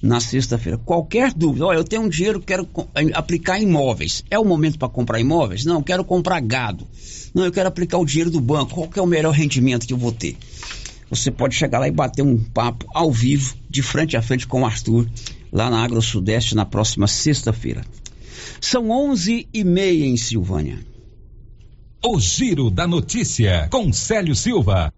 na 0.03 0.21
sexta-feira. 0.21 0.79
Qualquer 0.79 1.33
dúvida, 1.33 1.67
olha, 1.67 1.79
eu 1.79 1.85
tenho 1.85 2.03
um 2.03 2.09
dinheiro, 2.09 2.41
quero 2.41 2.69
aplicar 3.15 3.59
em 3.59 3.65
imóveis. 3.65 4.25
É 4.31 4.39
o 4.39 4.45
momento 4.45 4.79
para 4.79 4.89
comprar 4.89 5.21
imóveis? 5.21 5.65
Não, 5.65 5.83
quero 5.83 6.05
comprar 6.05 6.41
gado. 6.41 6.87
Não, 7.35 7.45
eu 7.45 7.53
quero 7.53 7.69
aplicar 7.69 7.99
o 7.99 8.05
dinheiro 8.05 8.31
do 8.31 8.41
banco. 8.41 8.75
Qual 8.75 8.91
é 8.97 9.01
o 9.01 9.07
melhor 9.07 9.33
rendimento 9.33 9.87
que 9.87 9.93
eu 9.93 9.99
vou 9.99 10.13
ter? 10.13 10.37
você 11.11 11.31
pode 11.31 11.57
chegar 11.57 11.81
lá 11.81 11.89
e 11.89 11.91
bater 11.91 12.23
um 12.23 12.39
papo 12.39 12.87
ao 12.95 13.11
vivo, 13.11 13.57
de 13.69 13.83
frente 13.83 14.17
a 14.17 14.23
frente 14.23 14.47
com 14.47 14.63
o 14.63 14.65
Arthur, 14.65 15.11
lá 15.51 15.69
na 15.69 15.83
Agro 15.83 16.01
Sudeste, 16.01 16.55
na 16.55 16.65
próxima 16.65 17.09
sexta-feira. 17.09 17.85
São 18.61 18.91
onze 18.91 19.49
e 19.53 19.65
meia 19.65 20.07
em 20.07 20.17
Silvânia. 20.17 20.79
O 22.03 22.19
Giro 22.21 22.71
da 22.71 22.87
Notícia, 22.87 23.69
com 23.71 23.93
Célio 23.93 24.37
Silva. 24.37 24.95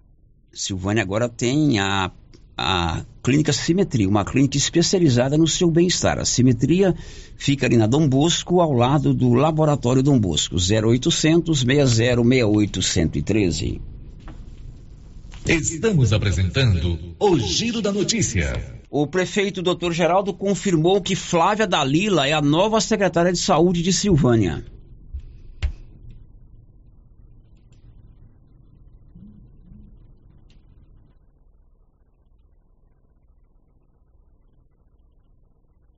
Silvânia 0.53 1.03
agora 1.03 1.29
tem 1.31 1.79
a, 1.79 2.11
a 2.63 3.05
Clínica 3.23 3.53
Simetria, 3.53 4.09
uma 4.09 4.25
clínica 4.25 4.57
especializada 4.57 5.37
no 5.37 5.47
seu 5.47 5.71
bem-estar. 5.71 6.19
A 6.19 6.25
Simetria 6.25 6.95
fica 7.37 7.67
ali 7.67 7.77
na 7.77 7.87
Dom 7.87 8.09
Bosco, 8.09 8.61
ao 8.61 8.73
lado 8.73 9.13
do 9.13 9.35
Laboratório 9.35 10.03
Dom 10.03 10.19
Bosco, 10.19 10.57
0800 10.57 11.61
6068 11.61 12.83
113. 12.83 13.81
Estamos 15.47 16.13
apresentando 16.13 16.99
o 17.19 17.39
Giro 17.39 17.83
da 17.83 17.93
Notícia. 17.93 18.81
O 18.89 19.07
prefeito 19.07 19.63
Dr. 19.63 19.91
Geraldo 19.91 20.33
confirmou 20.33 21.01
que 21.01 21.17
Flávia 21.17 21.67
Dalila 21.67 22.29
é 22.29 22.33
a 22.33 22.41
nova 22.41 22.81
secretária 22.81 23.33
de 23.33 23.39
saúde 23.39 23.83
de 23.83 23.93
Silvânia. 23.93 24.65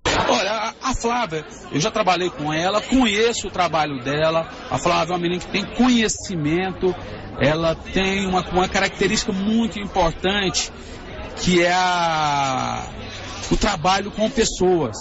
Olha, 0.06 0.74
a 0.82 0.93
Flávia, 1.04 1.44
eu 1.70 1.78
já 1.78 1.90
trabalhei 1.90 2.30
com 2.30 2.50
ela, 2.50 2.80
conheço 2.80 3.48
o 3.48 3.50
trabalho 3.50 4.02
dela. 4.02 4.48
A 4.70 4.78
Flávia 4.78 5.12
é 5.12 5.14
uma 5.14 5.18
menina 5.18 5.38
que 5.38 5.48
tem 5.48 5.62
conhecimento, 5.62 6.96
ela 7.38 7.74
tem 7.74 8.26
uma, 8.26 8.40
uma 8.40 8.66
característica 8.66 9.30
muito 9.30 9.78
importante 9.78 10.72
que 11.36 11.62
é 11.62 11.74
a, 11.74 12.86
o 13.50 13.56
trabalho 13.58 14.10
com 14.12 14.30
pessoas 14.30 14.96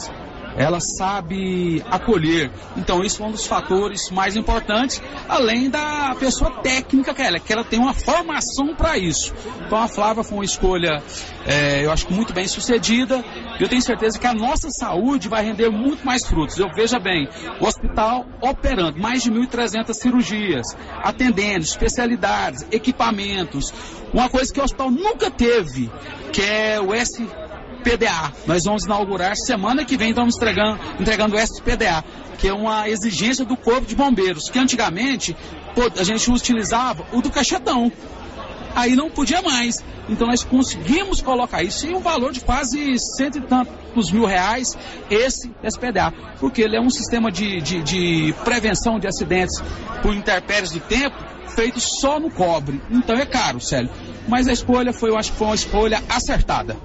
ela 0.56 0.80
sabe 0.80 1.84
acolher. 1.90 2.52
Então, 2.78 3.04
isso 3.04 3.24
é 3.24 3.26
um 3.26 3.32
dos 3.32 3.46
fatores 3.46 4.10
mais 4.12 4.36
importantes, 4.36 5.02
além 5.28 5.70
da 5.70 6.16
pessoa 6.20 6.52
técnica 6.62 7.14
que 7.14 7.22
ela, 7.22 7.40
que 7.40 7.52
ela 7.52 7.64
tem 7.64 7.80
uma 7.80 7.94
formação 7.94 8.76
para 8.76 8.98
isso. 8.98 9.34
Então, 9.66 9.78
a 9.78 9.88
Flávia 9.88 10.24
foi 10.24 10.38
uma 10.38 10.46
escolha, 10.46 11.02
é, 11.46 11.86
eu 11.86 11.92
acho 11.92 12.12
muito 12.12 12.34
bem 12.34 12.48
sucedida. 12.48 13.24
Eu 13.60 13.68
tenho 13.68 13.82
certeza 13.82 14.20
que 14.20 14.28
a 14.28 14.34
nossa 14.34 14.70
saúde 14.70 15.30
vai 15.30 15.44
render 15.44 15.70
muito 15.70 16.06
mais 16.06 16.26
frutos. 16.26 16.58
Eu 16.58 16.70
veja 16.74 17.00
bem, 17.00 17.28
o 17.60 17.66
hospital 17.66 18.26
operando 18.42 19.00
mais 19.00 19.24
de 19.24 19.32
1.300 19.32 19.94
cirurgias, 19.94 20.66
atendendo, 21.04 21.64
especialidades, 21.64 22.66
equipamentos. 22.72 23.74
Uma 24.14 24.30
coisa 24.30 24.54
que 24.54 24.60
o 24.60 24.64
hospital 24.64 24.92
nunca 24.92 25.32
teve, 25.32 25.90
que 26.32 26.42
é 26.42 26.80
o 26.80 26.94
S 26.94 27.24
PDA. 27.84 28.32
Nós 28.48 28.64
vamos 28.64 28.86
inaugurar 28.86 29.36
semana 29.36 29.86
que 29.86 29.98
vem, 29.98 30.10
estamos 30.10 30.36
entregando, 30.36 30.80
entregando 31.00 31.36
o 31.36 31.40
SPDA, 31.40 32.04
que 32.38 32.48
é 32.48 32.54
uma 32.54 32.90
exigência 32.90 33.46
do 33.46 33.56
Corpo 33.56 33.86
de 33.86 33.96
Bombeiros, 33.96 34.50
que 34.50 34.58
antigamente 34.58 35.36
a 36.00 36.04
gente 36.04 36.32
utilizava 36.32 37.06
o 37.12 37.22
do 37.22 37.30
caixetão. 37.30 37.92
Aí 38.76 38.96
não 38.96 39.10
podia 39.10 39.42
mais. 39.42 39.84
Então 40.10 40.28
nós 40.28 40.44
conseguimos 40.44 41.22
colocar 41.22 41.64
isso 41.64 41.88
em 41.88 41.96
um 41.96 42.00
valor 42.00 42.32
de 42.32 42.42
quase 42.42 42.98
cento 43.16 43.38
e 43.38 43.42
tantos 43.42 44.12
mil 44.12 44.26
reais, 44.26 44.78
esse 45.10 45.50
SPDA, 45.64 46.12
porque 46.40 46.62
ele 46.62 46.76
é 46.76 46.82
um 46.82 46.90
sistema 46.90 47.32
de, 47.32 47.62
de, 47.62 47.82
de 47.82 48.36
prevenção 48.44 49.00
de 49.00 49.08
acidentes 49.08 49.62
por 50.02 50.14
intempéries 50.14 50.72
do 50.72 50.80
tempo, 50.80 51.16
feito 51.56 51.80
só 51.80 52.20
no 52.20 52.30
cobre. 52.30 52.82
Então 52.90 53.16
é 53.16 53.26
caro, 53.26 53.62
Célio. 53.62 53.90
Mas 54.28 54.48
a 54.48 54.54
escolha 54.54 54.92
foi, 54.92 55.10
eu 55.10 55.18
acho 55.18 55.32
que 55.32 55.38
foi 55.38 55.48
uma 55.48 55.56
escolha 55.56 56.04
acertada. 56.10 56.76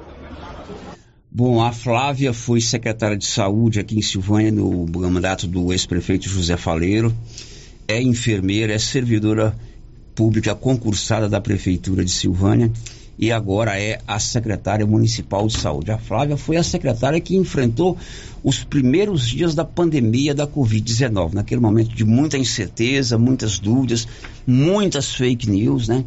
Bom, 1.30 1.62
a 1.62 1.72
Flávia 1.72 2.32
foi 2.32 2.58
secretária 2.58 3.16
de 3.16 3.26
saúde 3.26 3.78
aqui 3.78 3.98
em 3.98 4.02
Silvânia 4.02 4.50
no 4.50 4.86
mandato 5.10 5.46
do 5.46 5.70
ex-prefeito 5.72 6.26
José 6.26 6.56
Faleiro. 6.56 7.14
É 7.86 8.00
enfermeira, 8.00 8.72
é 8.72 8.78
servidora 8.78 9.54
pública 10.14 10.54
concursada 10.54 11.28
da 11.28 11.38
prefeitura 11.38 12.02
de 12.02 12.10
Silvânia 12.10 12.72
e 13.18 13.30
agora 13.30 13.78
é 13.78 14.00
a 14.06 14.18
secretária 14.18 14.86
municipal 14.86 15.46
de 15.46 15.58
saúde. 15.58 15.90
A 15.90 15.98
Flávia 15.98 16.38
foi 16.38 16.56
a 16.56 16.62
secretária 16.62 17.20
que 17.20 17.36
enfrentou 17.36 17.98
os 18.42 18.64
primeiros 18.64 19.28
dias 19.28 19.54
da 19.54 19.66
pandemia 19.66 20.34
da 20.34 20.46
Covid-19, 20.46 21.34
naquele 21.34 21.60
momento 21.60 21.94
de 21.94 22.06
muita 22.06 22.38
incerteza, 22.38 23.18
muitas 23.18 23.58
dúvidas, 23.58 24.08
muitas 24.46 25.14
fake 25.14 25.48
news, 25.48 25.88
né? 25.88 26.06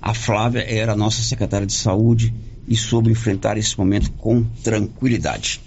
A 0.00 0.14
Flávia 0.14 0.60
era 0.60 0.92
a 0.92 0.96
nossa 0.96 1.20
secretária 1.22 1.66
de 1.66 1.74
saúde 1.74 2.32
e 2.70 2.76
soube 2.76 3.10
enfrentar 3.10 3.58
esse 3.58 3.76
momento 3.76 4.12
com 4.12 4.44
tranquilidade. 4.62 5.60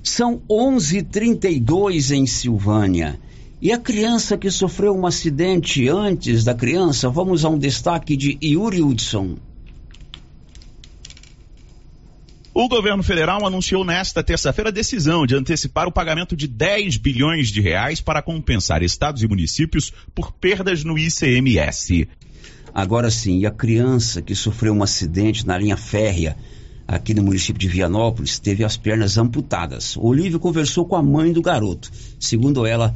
São 0.00 0.40
11:32 0.48 2.12
em 2.12 2.24
Silvânia. 2.24 3.18
E 3.60 3.72
a 3.72 3.78
criança 3.78 4.38
que 4.38 4.48
sofreu 4.50 4.94
um 4.94 5.06
acidente 5.06 5.88
antes 5.88 6.44
da 6.44 6.54
criança, 6.54 7.10
vamos 7.10 7.44
a 7.44 7.48
um 7.48 7.58
destaque 7.58 8.16
de 8.16 8.38
Yuri 8.40 8.80
Hudson. 8.80 9.36
O 12.54 12.68
governo 12.68 13.02
federal 13.02 13.44
anunciou 13.44 13.84
nesta 13.84 14.22
terça-feira 14.22 14.70
a 14.70 14.72
decisão 14.72 15.26
de 15.26 15.34
antecipar 15.34 15.88
o 15.88 15.92
pagamento 15.92 16.36
de 16.36 16.46
10 16.46 16.96
bilhões 16.96 17.48
de 17.48 17.60
reais 17.60 18.00
para 18.00 18.22
compensar 18.22 18.82
estados 18.82 19.22
e 19.22 19.28
municípios 19.28 19.92
por 20.14 20.32
perdas 20.32 20.84
no 20.84 20.98
ICMS. 20.98 22.08
Agora 22.76 23.10
sim, 23.10 23.38
e 23.38 23.46
a 23.46 23.50
criança 23.50 24.20
que 24.20 24.34
sofreu 24.34 24.74
um 24.74 24.82
acidente 24.82 25.46
na 25.46 25.56
linha 25.56 25.78
férrea 25.78 26.36
aqui 26.86 27.14
no 27.14 27.22
município 27.22 27.58
de 27.58 27.66
Vianópolis 27.68 28.38
teve 28.38 28.64
as 28.64 28.76
pernas 28.76 29.16
amputadas. 29.16 29.96
Olívio 29.96 30.38
conversou 30.38 30.84
com 30.84 30.94
a 30.94 31.02
mãe 31.02 31.32
do 31.32 31.40
garoto. 31.40 31.90
Segundo 32.20 32.66
ela, 32.66 32.94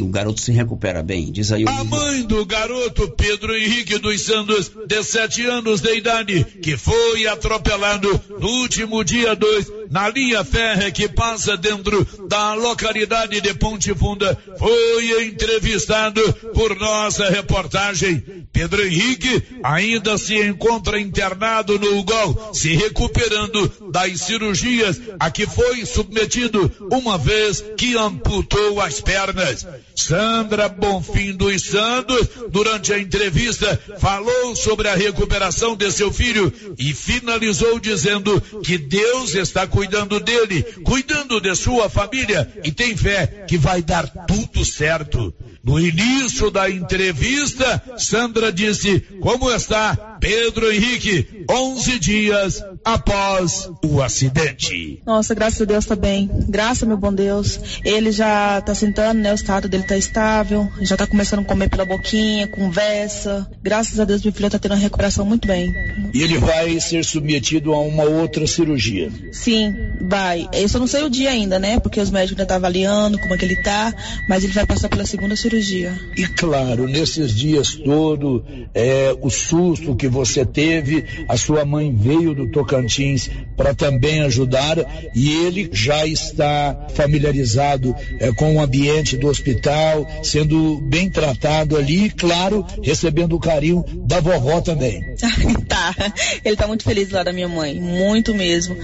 o 0.00 0.06
garoto 0.06 0.40
se 0.40 0.50
recupera 0.50 1.02
bem, 1.02 1.30
diz 1.30 1.52
aí 1.52 1.62
o. 1.62 1.68
A 1.68 1.84
mãe 1.84 2.22
do 2.22 2.46
garoto 2.46 3.06
Pedro 3.10 3.54
Henrique 3.54 3.98
dos 3.98 4.22
Santos, 4.22 4.72
de 4.86 5.04
sete 5.04 5.44
anos 5.44 5.82
de 5.82 5.94
idade, 5.94 6.42
que 6.62 6.78
foi 6.78 7.26
atropelado 7.26 8.08
no 8.40 8.48
último 8.62 9.04
dia 9.04 9.36
2 9.36 9.81
na 9.92 10.08
linha 10.08 10.42
férrea 10.42 10.90
que 10.90 11.06
passa 11.06 11.54
dentro 11.54 12.06
da 12.26 12.54
localidade 12.54 13.42
de 13.42 13.52
Ponte 13.52 13.94
Funda, 13.94 14.36
foi 14.58 15.26
entrevistado 15.26 16.20
por 16.54 16.74
nossa 16.76 17.28
reportagem. 17.28 18.46
Pedro 18.50 18.86
Henrique 18.86 19.42
ainda 19.62 20.16
se 20.16 20.34
encontra 20.34 20.98
internado 20.98 21.78
no 21.78 21.98
UGOL, 21.98 22.54
se 22.54 22.74
recuperando 22.74 23.70
das 23.92 24.18
cirurgias 24.22 24.98
a 25.20 25.30
que 25.30 25.46
foi 25.46 25.84
submetido 25.84 26.72
uma 26.90 27.18
vez 27.18 27.62
que 27.76 27.94
amputou 27.94 28.80
as 28.80 28.98
pernas. 28.98 29.66
Sandra 29.94 30.70
Bonfim 30.70 31.32
dos 31.32 31.62
Santos, 31.64 32.28
durante 32.48 32.94
a 32.94 32.98
entrevista, 32.98 33.78
falou 33.98 34.56
sobre 34.56 34.88
a 34.88 34.94
recuperação 34.94 35.76
de 35.76 35.90
seu 35.92 36.10
filho 36.10 36.50
e 36.78 36.94
finalizou 36.94 37.78
dizendo 37.78 38.40
que 38.64 38.78
Deus 38.78 39.34
está 39.34 39.66
cuidando 39.66 39.81
dele, 40.20 40.62
cuidando 40.84 41.40
de 41.40 41.54
sua 41.54 41.88
família 41.88 42.50
e 42.64 42.72
tem 42.72 42.96
fé 42.96 43.44
que 43.48 43.58
vai 43.58 43.82
dar 43.82 44.06
tudo 44.26 44.64
certo. 44.64 45.34
No 45.64 45.78
início 45.78 46.50
da 46.50 46.68
entrevista, 46.68 47.80
Sandra 47.96 48.52
disse 48.52 49.00
como 49.20 49.48
está 49.48 50.18
Pedro 50.20 50.72
Henrique, 50.72 51.44
11 51.48 51.98
dias 52.00 52.64
após 52.84 53.70
o 53.84 54.02
acidente. 54.02 55.00
Nossa, 55.06 55.34
graças 55.36 55.62
a 55.62 55.64
Deus 55.64 55.86
tá 55.86 55.94
bem. 55.94 56.28
Graças, 56.48 56.86
meu 56.86 56.96
bom 56.96 57.12
Deus. 57.12 57.60
Ele 57.84 58.10
já 58.10 58.60
tá 58.60 58.74
sentando, 58.74 59.20
né? 59.20 59.30
O 59.30 59.36
estado 59.36 59.68
dele 59.68 59.84
tá 59.84 59.96
estável, 59.96 60.68
já 60.80 60.96
tá 60.96 61.06
começando 61.06 61.40
a 61.40 61.44
comer 61.44 61.70
pela 61.70 61.84
boquinha, 61.84 62.48
conversa. 62.48 63.48
Graças 63.62 64.00
a 64.00 64.04
Deus, 64.04 64.20
meu 64.22 64.32
filho 64.32 64.50
tá 64.50 64.58
tendo 64.58 64.72
uma 64.72 64.78
recuperação 64.78 65.24
muito 65.24 65.46
bem. 65.46 65.72
E 66.12 66.22
ele 66.22 66.38
vai 66.38 66.80
ser 66.80 67.04
submetido 67.04 67.72
a 67.72 67.80
uma 67.80 68.02
outra 68.02 68.48
cirurgia? 68.48 69.12
Sim, 69.30 69.72
vai. 70.00 70.48
Eu 70.52 70.68
só 70.68 70.80
não 70.80 70.88
sei 70.88 71.04
o 71.04 71.10
dia 71.10 71.30
ainda, 71.30 71.60
né? 71.60 71.78
Porque 71.78 72.00
os 72.00 72.10
médicos 72.10 72.40
ainda 72.40 72.46
tá 72.48 72.56
avaliando 72.56 73.16
como 73.20 73.32
é 73.32 73.38
que 73.38 73.44
ele 73.44 73.62
tá, 73.62 73.94
mas 74.28 74.42
ele 74.42 74.52
vai 74.52 74.66
passar 74.66 74.88
pela 74.88 75.06
segunda 75.06 75.36
cirurgia 75.36 75.51
cirurgia. 75.52 75.98
E 76.16 76.26
claro, 76.26 76.86
nesses 76.86 77.34
dias 77.34 77.74
todo, 77.74 78.44
é, 78.74 79.14
o 79.20 79.28
susto 79.28 79.94
que 79.94 80.08
você 80.08 80.46
teve, 80.46 81.04
a 81.28 81.36
sua 81.36 81.64
mãe 81.64 81.94
veio 81.94 82.34
do 82.34 82.50
Tocantins 82.50 83.28
para 83.56 83.74
também 83.74 84.20
ajudar 84.22 84.78
e 85.14 85.30
ele 85.44 85.68
já 85.72 86.06
está 86.06 86.86
familiarizado 86.94 87.94
é, 88.18 88.32
com 88.32 88.56
o 88.56 88.60
ambiente 88.60 89.16
do 89.16 89.28
hospital, 89.28 90.06
sendo 90.22 90.80
bem 90.82 91.10
tratado 91.10 91.76
ali 91.76 92.06
e, 92.06 92.10
claro, 92.10 92.64
recebendo 92.82 93.36
o 93.36 93.40
carinho 93.40 93.84
da 94.06 94.20
vovó 94.20 94.60
também. 94.60 95.02
tá, 95.68 95.94
ele 96.44 96.56
tá 96.56 96.66
muito 96.66 96.84
feliz 96.84 97.10
lá 97.10 97.22
da 97.22 97.32
minha 97.32 97.48
mãe, 97.48 97.80
muito 97.80 98.34
mesmo. 98.34 98.76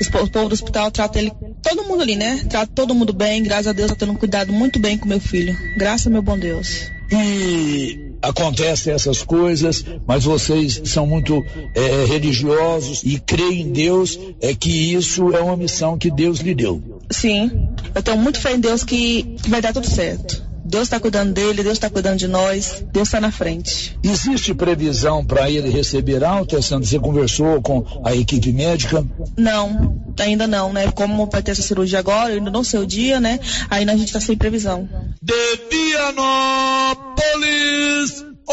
O 0.00 0.30
povo 0.30 0.48
do 0.48 0.52
hospital 0.52 0.90
trata 0.90 1.18
ele, 1.18 1.32
todo 1.62 1.84
mundo 1.84 2.02
ali, 2.02 2.16
né? 2.16 2.44
Trata 2.48 2.70
todo 2.74 2.94
mundo 2.94 3.12
bem, 3.12 3.42
graças 3.42 3.68
a 3.68 3.72
Deus 3.72 3.90
tá 3.90 3.96
tendo 3.96 4.12
um 4.12 4.16
cuidado 4.16 4.52
muito 4.52 4.78
bem 4.78 4.96
com 4.96 5.08
meu 5.08 5.20
filho. 5.20 5.56
Graças 5.76 6.10
meu 6.10 6.22
bom 6.22 6.38
Deus. 6.38 6.90
E 7.12 8.10
acontecem 8.22 8.92
essas 8.92 9.22
coisas, 9.22 9.84
mas 10.06 10.24
vocês 10.24 10.82
são 10.84 11.06
muito 11.06 11.44
é, 11.74 12.04
religiosos 12.04 13.02
e 13.02 13.18
creem 13.18 13.62
em 13.62 13.72
Deus, 13.72 14.18
é 14.40 14.54
que 14.54 14.94
isso 14.94 15.34
é 15.34 15.40
uma 15.40 15.56
missão 15.56 15.98
que 15.98 16.10
Deus 16.10 16.38
lhe 16.40 16.54
deu. 16.54 16.82
Sim, 17.10 17.68
eu 17.94 18.02
tenho 18.02 18.18
muito 18.18 18.38
fé 18.38 18.54
em 18.54 18.60
Deus 18.60 18.84
que, 18.84 19.22
que 19.42 19.50
vai 19.50 19.60
dar 19.60 19.72
tudo 19.72 19.88
certo. 19.88 20.49
Deus 20.70 20.84
está 20.84 21.00
cuidando 21.00 21.32
dele, 21.32 21.64
Deus 21.64 21.72
está 21.74 21.90
cuidando 21.90 22.18
de 22.18 22.28
nós, 22.28 22.84
Deus 22.92 23.08
está 23.08 23.20
na 23.20 23.32
frente. 23.32 23.98
Existe 24.04 24.54
previsão 24.54 25.24
para 25.24 25.50
ele 25.50 25.68
receber 25.68 26.22
alta, 26.22 26.62
Sandra? 26.62 26.86
Você 26.86 27.00
conversou 27.00 27.60
com 27.60 27.84
a 28.04 28.14
equipe 28.14 28.52
médica? 28.52 29.04
Não, 29.36 30.00
ainda 30.18 30.46
não, 30.46 30.72
né? 30.72 30.92
Como 30.92 31.26
vai 31.26 31.42
ter 31.42 31.50
essa 31.50 31.62
cirurgia 31.62 31.98
agora, 31.98 32.30
eu 32.30 32.38
ainda 32.38 32.52
não 32.52 32.62
sei 32.62 32.78
o 32.78 32.86
dia, 32.86 33.18
né? 33.18 33.40
Ainda 33.68 33.90
a 33.92 33.96
gente 33.96 34.06
está 34.06 34.20
sem 34.20 34.36
previsão. 34.36 34.88
De 35.20 35.34
Vianópolis, 35.68 37.04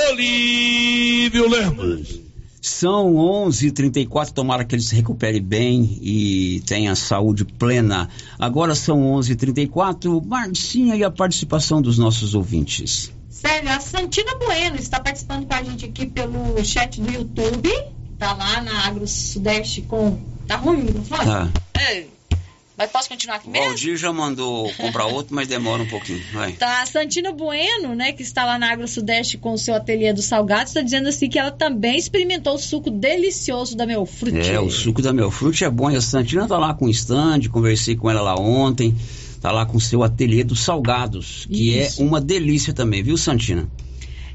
Olívio 0.09 1.47
Lemos. 1.47 2.26
São 2.67 3.13
11h34, 3.13 4.31
tomara 4.31 4.65
que 4.65 4.75
ele 4.75 4.81
se 4.81 4.93
recupere 4.93 5.39
bem 5.39 5.97
e 6.01 6.61
tenha 6.65 6.93
saúde 6.95 7.45
plena. 7.45 8.09
Agora 8.37 8.75
são 8.75 9.01
11h34, 9.15 10.23
Marcinha 10.23 10.95
e 10.95 11.03
a 11.03 11.09
participação 11.09 11.81
dos 11.81 11.97
nossos 11.97 12.35
ouvintes. 12.35 13.11
Sério, 13.29 13.69
a 13.69 13.79
Santina 13.79 14.35
Bueno 14.35 14.75
está 14.75 14.99
participando 14.99 15.47
com 15.47 15.53
a 15.55 15.63
gente 15.63 15.85
aqui 15.85 16.05
pelo 16.05 16.63
chat 16.63 16.99
do 17.01 17.09
YouTube. 17.09 17.69
Tá 18.19 18.33
lá 18.33 18.61
na 18.61 18.85
Agro 18.85 19.07
Sudeste 19.07 19.81
com. 19.83 20.19
Tá 20.45 20.57
ruim 20.57 20.81
o 20.81 20.83
microfone? 20.83 21.25
Tá. 21.25 21.49
É. 21.73 22.16
Mas 22.77 22.91
posso 22.91 23.09
continuar 23.09 23.37
aqui 23.37 23.49
mesmo? 23.49 23.69
Valdir 23.69 23.97
já 23.97 24.13
mandou 24.13 24.71
comprar 24.75 25.07
outro, 25.07 25.33
mas 25.33 25.47
demora 25.47 25.81
um 25.81 25.87
pouquinho. 25.87 26.21
Vai. 26.31 26.51
Tá, 26.53 26.83
a 26.83 26.85
Santina 26.85 27.31
Bueno, 27.31 27.95
né, 27.95 28.11
que 28.11 28.21
está 28.21 28.45
lá 28.45 28.59
na 28.59 28.71
Agro 28.71 28.87
Sudeste 28.87 29.35
com 29.35 29.53
o 29.53 29.57
seu 29.57 29.73
ateliê 29.73 30.13
do 30.13 30.21
Salgado, 30.21 30.65
está 30.65 30.81
dizendo 30.81 31.09
assim 31.09 31.27
que 31.27 31.39
ela 31.39 31.49
também 31.49 31.97
experimentou 31.97 32.53
o 32.53 32.59
suco 32.59 32.91
delicioso 32.91 33.75
da 33.75 33.87
Melfrute. 33.87 34.47
É, 34.47 34.59
o 34.59 34.69
suco 34.69 35.01
da 35.01 35.11
Melfrute 35.11 35.63
é 35.63 35.69
bom. 35.71 35.89
E 35.89 35.95
a 35.95 36.01
Santina 36.01 36.47
tá 36.47 36.59
lá 36.59 36.71
com 36.75 36.85
o 36.85 36.89
stand, 36.89 37.49
conversei 37.51 37.95
com 37.95 38.11
ela 38.11 38.21
lá 38.21 38.35
ontem. 38.39 38.95
Tá 39.41 39.51
lá 39.51 39.65
com 39.65 39.77
o 39.77 39.81
seu 39.81 40.03
ateliê 40.03 40.43
dos 40.43 40.61
salgados, 40.61 41.45
que 41.45 41.77
Isso. 41.77 42.01
é 42.01 42.05
uma 42.05 42.19
delícia 42.19 42.73
também, 42.73 43.01
viu, 43.01 43.17
Santina? 43.17 43.69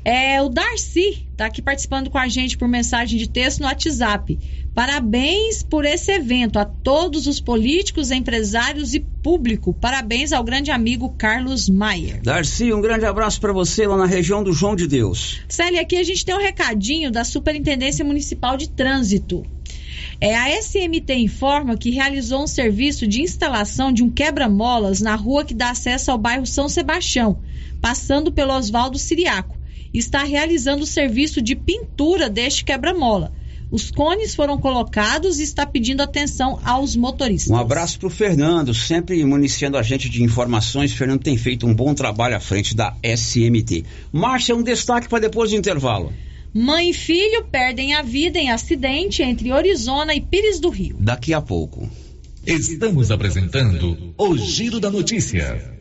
É, 0.04 0.42
o 0.42 0.48
Darcy 0.48 1.26
está 1.30 1.46
aqui 1.46 1.62
participando 1.62 2.10
com 2.10 2.18
a 2.18 2.26
gente 2.26 2.58
por 2.58 2.66
mensagem 2.66 3.18
de 3.18 3.28
texto 3.28 3.60
no 3.60 3.66
WhatsApp. 3.66 4.38
Parabéns 4.74 5.62
por 5.62 5.84
esse 5.84 6.10
evento 6.10 6.58
a 6.58 6.64
todos 6.64 7.26
os 7.26 7.38
políticos, 7.38 8.10
empresários 8.10 8.94
e 8.94 9.00
público. 9.00 9.74
Parabéns 9.74 10.32
ao 10.32 10.42
grande 10.42 10.70
amigo 10.70 11.10
Carlos 11.10 11.68
Maier. 11.68 12.22
Darcy, 12.22 12.72
um 12.72 12.80
grande 12.80 13.04
abraço 13.04 13.38
para 13.38 13.52
você 13.52 13.86
lá 13.86 13.98
na 13.98 14.06
região 14.06 14.42
do 14.42 14.52
João 14.52 14.74
de 14.74 14.86
Deus. 14.86 15.42
Célia, 15.46 15.82
aqui 15.82 15.96
a 15.96 16.02
gente 16.02 16.24
tem 16.24 16.34
um 16.34 16.40
recadinho 16.40 17.10
da 17.10 17.22
Superintendência 17.22 18.02
Municipal 18.02 18.56
de 18.56 18.70
Trânsito. 18.70 19.44
É, 20.18 20.34
a 20.34 20.58
SMT 20.58 21.14
informa 21.16 21.76
que 21.76 21.90
realizou 21.90 22.42
um 22.42 22.46
serviço 22.46 23.06
de 23.06 23.20
instalação 23.20 23.92
de 23.92 24.02
um 24.02 24.08
quebra-molas 24.08 25.02
na 25.02 25.14
rua 25.14 25.44
que 25.44 25.52
dá 25.52 25.70
acesso 25.70 26.10
ao 26.10 26.16
bairro 26.16 26.46
São 26.46 26.66
Sebastião, 26.66 27.40
passando 27.80 28.32
pelo 28.32 28.54
Oswaldo 28.54 28.98
Siriaco 28.98 29.60
está 29.92 30.24
realizando 30.24 30.84
o 30.84 30.86
serviço 30.86 31.42
de 31.42 31.54
pintura 31.54 32.30
deste 32.30 32.64
quebra-mola. 32.64 33.32
Os 33.72 33.90
cones 33.90 34.34
foram 34.34 34.58
colocados 34.58 35.40
e 35.40 35.42
está 35.42 35.64
pedindo 35.64 36.02
atenção 36.02 36.60
aos 36.62 36.94
motoristas. 36.94 37.50
Um 37.50 37.56
abraço 37.56 37.98
para 37.98 38.06
o 38.06 38.10
Fernando, 38.10 38.74
sempre 38.74 39.24
municiando 39.24 39.78
a 39.78 39.82
gente 39.82 40.10
de 40.10 40.22
informações. 40.22 40.92
Fernando 40.92 41.22
tem 41.22 41.38
feito 41.38 41.66
um 41.66 41.74
bom 41.74 41.94
trabalho 41.94 42.36
à 42.36 42.40
frente 42.40 42.76
da 42.76 42.94
SMT. 43.02 43.86
Márcia, 44.12 44.54
um 44.54 44.62
destaque 44.62 45.08
para 45.08 45.20
depois 45.20 45.52
do 45.52 45.56
intervalo. 45.56 46.12
Mãe 46.52 46.90
e 46.90 46.92
filho 46.92 47.46
perdem 47.50 47.94
a 47.94 48.02
vida 48.02 48.38
em 48.38 48.50
acidente 48.50 49.22
entre 49.22 49.50
Orizona 49.50 50.14
e 50.14 50.20
Pires 50.20 50.60
do 50.60 50.68
Rio. 50.68 50.98
Daqui 51.00 51.32
a 51.32 51.40
pouco. 51.40 51.88
Estamos 52.46 53.10
apresentando 53.10 54.12
o 54.18 54.36
Giro 54.36 54.80
da 54.80 54.90
Notícia. 54.90 55.80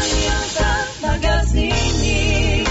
Aliança 0.00 0.88
Magazine. 1.00 2.64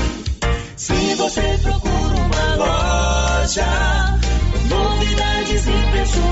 Se 0.76 1.16
você 1.16 1.60
procura 1.62 2.16
uma 2.16 2.56
loja, 2.56 4.20
novidades 4.68 5.68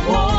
bom, 0.08 0.39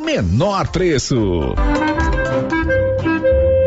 menor 0.00 0.68
preço. 0.70 1.54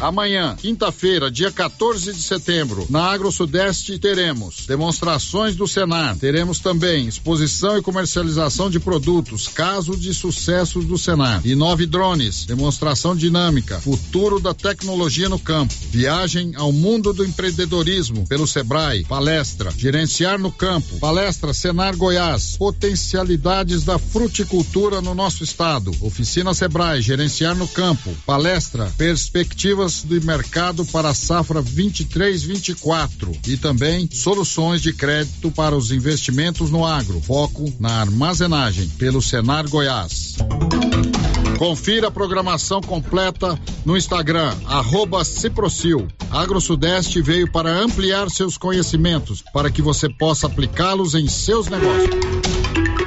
Amanhã, 0.00 0.54
quinta-feira, 0.56 1.30
dia 1.30 1.50
14 1.50 2.12
de 2.12 2.22
setembro, 2.22 2.86
na 2.90 3.04
Agro 3.04 3.32
Sudeste 3.32 3.98
teremos 3.98 4.66
demonstrações 4.66 5.56
do 5.56 5.66
Senar. 5.66 6.16
Teremos 6.18 6.58
também 6.58 7.06
exposição 7.06 7.78
e 7.78 7.82
comercialização 7.82 8.68
de 8.68 8.78
produtos, 8.78 9.48
caso 9.48 9.96
de 9.96 10.12
sucesso 10.12 10.80
do 10.80 10.98
Senar. 10.98 11.40
E 11.44 11.54
nove 11.54 11.86
drones, 11.86 12.44
demonstração 12.44 13.16
dinâmica, 13.16 13.80
futuro 13.80 14.38
da 14.38 14.52
tecnologia 14.52 15.28
no 15.28 15.38
campo. 15.38 15.74
Viagem 15.90 16.52
ao 16.56 16.70
mundo 16.70 17.12
do 17.12 17.24
empreendedorismo 17.24 18.26
pelo 18.26 18.46
Sebrae. 18.46 19.04
Palestra, 19.04 19.70
gerenciar 19.76 20.38
no 20.38 20.52
campo. 20.52 20.98
Palestra 20.98 21.54
Senar 21.54 21.96
Goiás, 21.96 22.56
potencialidades 22.58 23.84
da 23.84 23.98
fruticultura 23.98 25.00
no 25.00 25.14
nosso 25.14 25.42
estado. 25.42 25.92
Oficina 26.00 26.52
Sebrae, 26.52 27.00
gerenciar 27.00 27.54
no 27.54 27.66
campo. 27.68 28.10
Palestra, 28.26 28.92
perspectivas 28.98 29.93
do 30.02 30.20
mercado 30.22 30.84
para 30.86 31.10
a 31.10 31.14
safra 31.14 31.62
23-24 31.62 33.38
e 33.46 33.56
também 33.56 34.08
soluções 34.12 34.82
de 34.82 34.92
crédito 34.92 35.50
para 35.50 35.76
os 35.76 35.90
investimentos 35.90 36.70
no 36.70 36.84
agro. 36.84 37.20
Foco 37.20 37.72
na 37.78 38.00
armazenagem 38.00 38.88
pelo 38.98 39.22
Senar 39.22 39.68
Goiás. 39.68 40.36
Confira 41.58 42.08
a 42.08 42.10
programação 42.10 42.80
completa 42.80 43.58
no 43.84 43.96
Instagram, 43.96 44.54
arroba 44.66 45.24
Ciprocil. 45.24 46.08
Agro 46.30 46.60
Sudeste 46.60 47.22
veio 47.22 47.50
para 47.50 47.70
ampliar 47.70 48.28
seus 48.28 48.58
conhecimentos, 48.58 49.42
para 49.52 49.70
que 49.70 49.80
você 49.80 50.08
possa 50.08 50.46
aplicá-los 50.46 51.14
em 51.14 51.28
seus 51.28 51.68
negócios. 51.68 52.33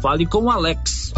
Fale 0.00 0.26
com 0.26 0.44
o 0.44 0.50
Alex. 0.50 1.12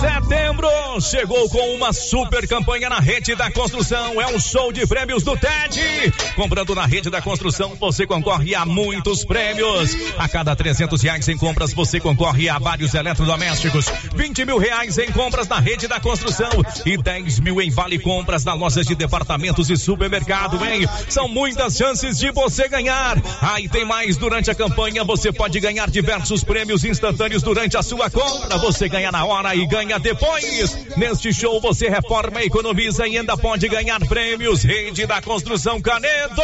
Setembro 0.00 0.68
chegou 1.00 1.48
com 1.48 1.74
uma 1.74 1.92
super 1.92 2.46
campanha 2.46 2.88
na 2.88 2.98
rede 3.00 3.34
da 3.34 3.50
construção. 3.50 4.20
É 4.20 4.26
um 4.28 4.38
show 4.38 4.72
de 4.72 4.86
prêmios 4.86 5.22
do 5.22 5.36
TED. 5.36 6.12
Comprando 6.36 6.74
na 6.74 6.86
rede 6.86 7.10
da 7.10 7.20
construção, 7.20 7.74
você 7.74 8.06
concorre 8.06 8.54
a 8.54 8.64
muitos 8.64 9.24
prêmios. 9.24 9.96
A 10.18 10.28
cada 10.28 10.54
300 10.54 11.00
reais 11.02 11.28
em 11.28 11.36
compras, 11.36 11.72
você 11.72 11.98
concorre 11.98 12.48
a 12.48 12.58
vários 12.58 12.94
eletrodomésticos. 12.94 13.86
20 14.14 14.44
mil 14.44 14.58
reais 14.58 14.98
em 14.98 15.10
compras 15.10 15.48
na 15.48 15.58
rede 15.58 15.88
da 15.88 16.00
construção 16.00 16.50
e 16.86 16.96
10 16.96 17.40
mil 17.40 17.60
em 17.60 17.70
vale 17.70 17.98
compras 17.98 18.44
na 18.44 18.54
lojas 18.54 18.86
de 18.86 18.94
departamentos 18.94 19.70
e 19.70 19.76
supermercado, 19.76 20.64
hein? 20.64 20.88
São 21.08 21.28
muitas 21.28 21.76
chances 21.76 22.18
de 22.18 22.30
você 22.30 22.68
ganhar. 22.68 23.16
Aí 23.40 23.66
ah, 23.66 23.70
tem 23.70 23.84
mais 23.84 24.16
durante 24.16 24.50
a 24.50 24.54
campanha. 24.54 25.04
Você 25.04 25.32
pode 25.32 25.58
ganhar 25.60 25.90
diversos 25.90 26.44
prêmios 26.44 26.84
instantâneos 26.84 27.42
durante 27.42 27.76
a 27.76 27.82
sua 27.82 28.03
compra. 28.10 28.58
Você 28.58 28.88
ganha 28.88 29.10
na 29.10 29.24
hora 29.24 29.54
e 29.54 29.66
ganha 29.66 29.98
depois. 29.98 30.76
Neste 30.96 31.32
show 31.32 31.60
você 31.60 31.88
reforma, 31.88 32.42
economiza 32.42 33.06
e 33.06 33.18
ainda 33.18 33.36
pode 33.36 33.68
ganhar 33.68 34.00
prêmios. 34.06 34.62
Rede 34.62 35.06
da 35.06 35.20
Construção 35.20 35.80
Canedo. 35.80 36.42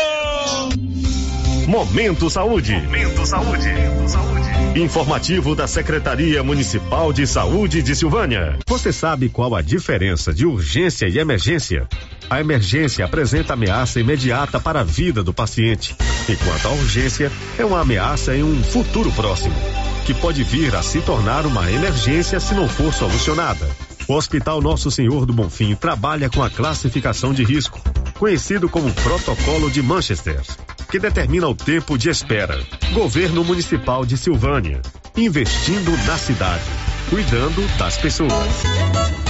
Momento 1.66 2.28
Saúde. 2.28 2.74
Momento 2.74 3.26
Saúde. 3.26 3.68
Informativo 4.74 5.54
da 5.54 5.66
Secretaria 5.66 6.42
Municipal 6.42 7.12
de 7.12 7.26
Saúde 7.26 7.82
de 7.82 7.94
Silvânia. 7.94 8.58
Você 8.66 8.92
sabe 8.92 9.28
qual 9.28 9.54
a 9.54 9.62
diferença 9.62 10.32
de 10.32 10.46
urgência 10.46 11.08
e 11.08 11.18
emergência? 11.18 11.88
A 12.28 12.40
emergência 12.40 13.04
apresenta 13.04 13.54
ameaça 13.54 14.00
imediata 14.00 14.60
para 14.60 14.80
a 14.80 14.84
vida 14.84 15.22
do 15.22 15.34
paciente, 15.34 15.96
enquanto 16.28 16.66
a 16.66 16.70
urgência 16.70 17.30
é 17.58 17.64
uma 17.64 17.80
ameaça 17.80 18.34
em 18.34 18.42
um 18.42 18.62
futuro 18.62 19.10
próximo 19.12 19.54
que 20.10 20.14
pode 20.20 20.42
vir 20.42 20.74
a 20.74 20.82
se 20.82 21.00
tornar 21.00 21.46
uma 21.46 21.70
emergência 21.70 22.40
se 22.40 22.52
não 22.52 22.68
for 22.68 22.92
solucionada. 22.92 23.64
O 24.08 24.14
Hospital 24.14 24.60
Nosso 24.60 24.90
Senhor 24.90 25.24
do 25.24 25.32
Bonfim 25.32 25.76
trabalha 25.76 26.28
com 26.28 26.42
a 26.42 26.50
classificação 26.50 27.32
de 27.32 27.44
risco, 27.44 27.80
conhecido 28.18 28.68
como 28.68 28.92
Protocolo 28.92 29.70
de 29.70 29.80
Manchester, 29.80 30.42
que 30.90 30.98
determina 30.98 31.46
o 31.46 31.54
tempo 31.54 31.96
de 31.96 32.10
espera. 32.10 32.60
Governo 32.92 33.44
Municipal 33.44 34.04
de 34.04 34.16
Silvânia, 34.16 34.82
investindo 35.16 35.92
na 36.04 36.18
cidade, 36.18 36.64
cuidando 37.08 37.64
das 37.78 37.96
pessoas. 37.96 39.29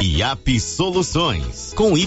IAP 0.00 0.60
Soluções 0.60 1.72
com 1.74 1.96
Y. 1.96 2.06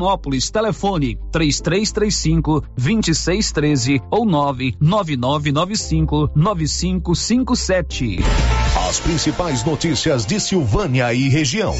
Vianópolis. 0.00 0.50
Telefone 0.50 1.18
3335 1.30 2.64
2613 2.76 4.00
ou 4.10 4.24
99995 4.24 6.30
9557. 6.34 8.18
As 8.88 8.98
principais 8.98 9.62
notícias 9.64 10.24
de 10.24 10.40
Silvânia 10.40 11.12
e 11.12 11.28
região. 11.28 11.76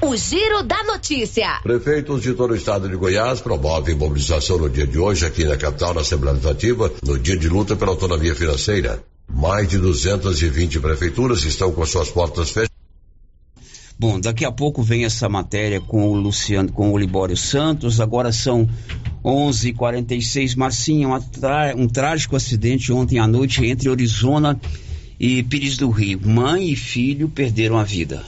O 0.00 0.16
Giro 0.16 0.64
da 0.64 0.82
Notícia. 0.82 1.60
Prefeitos 1.62 2.22
de 2.22 2.34
todo 2.34 2.50
o 2.50 2.56
estado 2.56 2.88
de 2.88 2.96
Goiás 2.96 3.40
promovem 3.40 3.94
mobilização 3.94 4.58
no 4.58 4.68
dia 4.68 4.86
de 4.86 4.98
hoje 4.98 5.24
aqui 5.24 5.44
na 5.44 5.56
capital, 5.56 5.94
na 5.94 6.00
Assembleia 6.00 6.34
Legislativa, 6.34 6.92
no 7.04 7.16
dia 7.16 7.36
de 7.36 7.48
luta 7.48 7.76
pela 7.76 7.92
autonomia 7.92 8.34
financeira. 8.34 9.04
Mais 9.32 9.68
de 9.68 9.78
220 9.78 10.80
prefeituras 10.80 11.44
estão 11.44 11.70
com 11.70 11.86
suas 11.86 12.10
portas 12.10 12.50
fechadas. 12.50 12.71
Bom, 13.98 14.18
daqui 14.18 14.44
a 14.44 14.50
pouco 14.50 14.82
vem 14.82 15.04
essa 15.04 15.28
matéria 15.28 15.80
com 15.80 16.08
o 16.08 16.14
Luciano, 16.14 16.72
com 16.72 16.92
o 16.92 16.98
Libório 16.98 17.36
Santos. 17.36 18.00
Agora 18.00 18.32
são 18.32 18.68
11:46. 19.24 20.56
Marcinho, 20.56 21.10
um, 21.10 21.82
um 21.82 21.88
trágico 21.88 22.34
acidente 22.34 22.92
ontem 22.92 23.18
à 23.18 23.26
noite 23.26 23.64
entre 23.64 23.88
Arizona 23.88 24.60
e 25.20 25.42
Pires 25.42 25.76
do 25.76 25.88
Rio. 25.90 26.20
Mãe 26.24 26.70
e 26.70 26.76
filho 26.76 27.28
perderam 27.28 27.78
a 27.78 27.84
vida. 27.84 28.24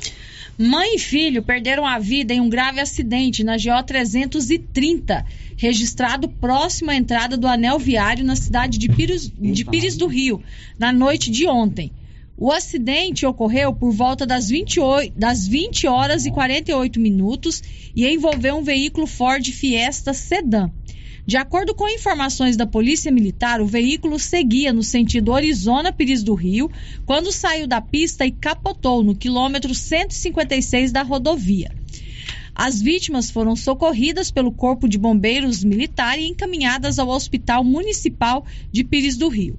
Mãe 0.57 0.95
e 0.95 0.99
filho 1.01 1.43
perderam 1.43 1.85
a 1.85 1.99
vida 1.99 2.33
em 2.33 2.41
um 2.41 2.49
grave 2.49 2.79
acidente 2.79 3.43
na 3.43 3.57
GO 3.57 3.83
330, 3.85 5.27
registrado 5.57 6.29
próximo 6.29 6.93
à 6.93 6.95
entrada 6.95 7.37
do 7.37 7.49
anel 7.49 7.77
viário 7.77 8.25
na 8.25 8.37
cidade 8.37 8.79
de 8.79 8.89
Pires, 8.89 9.33
de 9.37 9.65
Pires 9.65 9.97
do 9.97 10.07
Rio, 10.07 10.41
na 10.79 10.93
noite 10.93 11.29
de 11.29 11.49
ontem. 11.49 11.91
O 12.37 12.51
acidente 12.51 13.25
ocorreu 13.25 13.73
por 13.73 13.93
volta 13.93 14.27
das 14.27 14.49
28, 14.49 15.13
das 15.17 15.47
20 15.47 15.87
horas 15.87 16.27
e 16.27 16.33
48 16.33 16.99
minutos 16.99 17.63
e 17.95 18.05
envolveu 18.07 18.57
um 18.57 18.63
veículo 18.63 19.07
Ford 19.07 19.47
Fiesta 19.53 20.13
Sedan. 20.13 20.69
De 21.25 21.37
acordo 21.37 21.75
com 21.75 21.89
informações 21.89 22.57
da 22.57 22.67
Polícia 22.67 23.11
Militar, 23.11 23.61
o 23.61 23.67
veículo 23.67 24.19
seguia 24.19 24.73
no 24.73 24.83
sentido 24.83 25.33
Arizona-Pires 25.33 26.25
do 26.25 26.35
Rio 26.35 26.71
quando 27.07 27.31
saiu 27.31 27.69
da 27.69 27.81
pista 27.81 28.27
e 28.27 28.33
capotou 28.33 29.03
no 29.05 29.15
quilômetro 29.15 29.73
156 29.73 30.91
da 30.91 31.03
rodovia. 31.03 31.71
As 32.55 32.81
vítimas 32.81 33.31
foram 33.31 33.57
socorridas 33.57 34.31
pelo 34.31 34.53
Corpo 34.53 34.89
de 34.89 34.99
Bombeiros 34.99 35.65
Militar 35.65 36.19
e 36.19 36.29
encaminhadas 36.29 36.99
ao 36.99 37.09
Hospital 37.09 37.65
Municipal 37.65 38.45
de 38.71 38.85
Pires 38.85 39.17
do 39.17 39.29
Rio. 39.29 39.59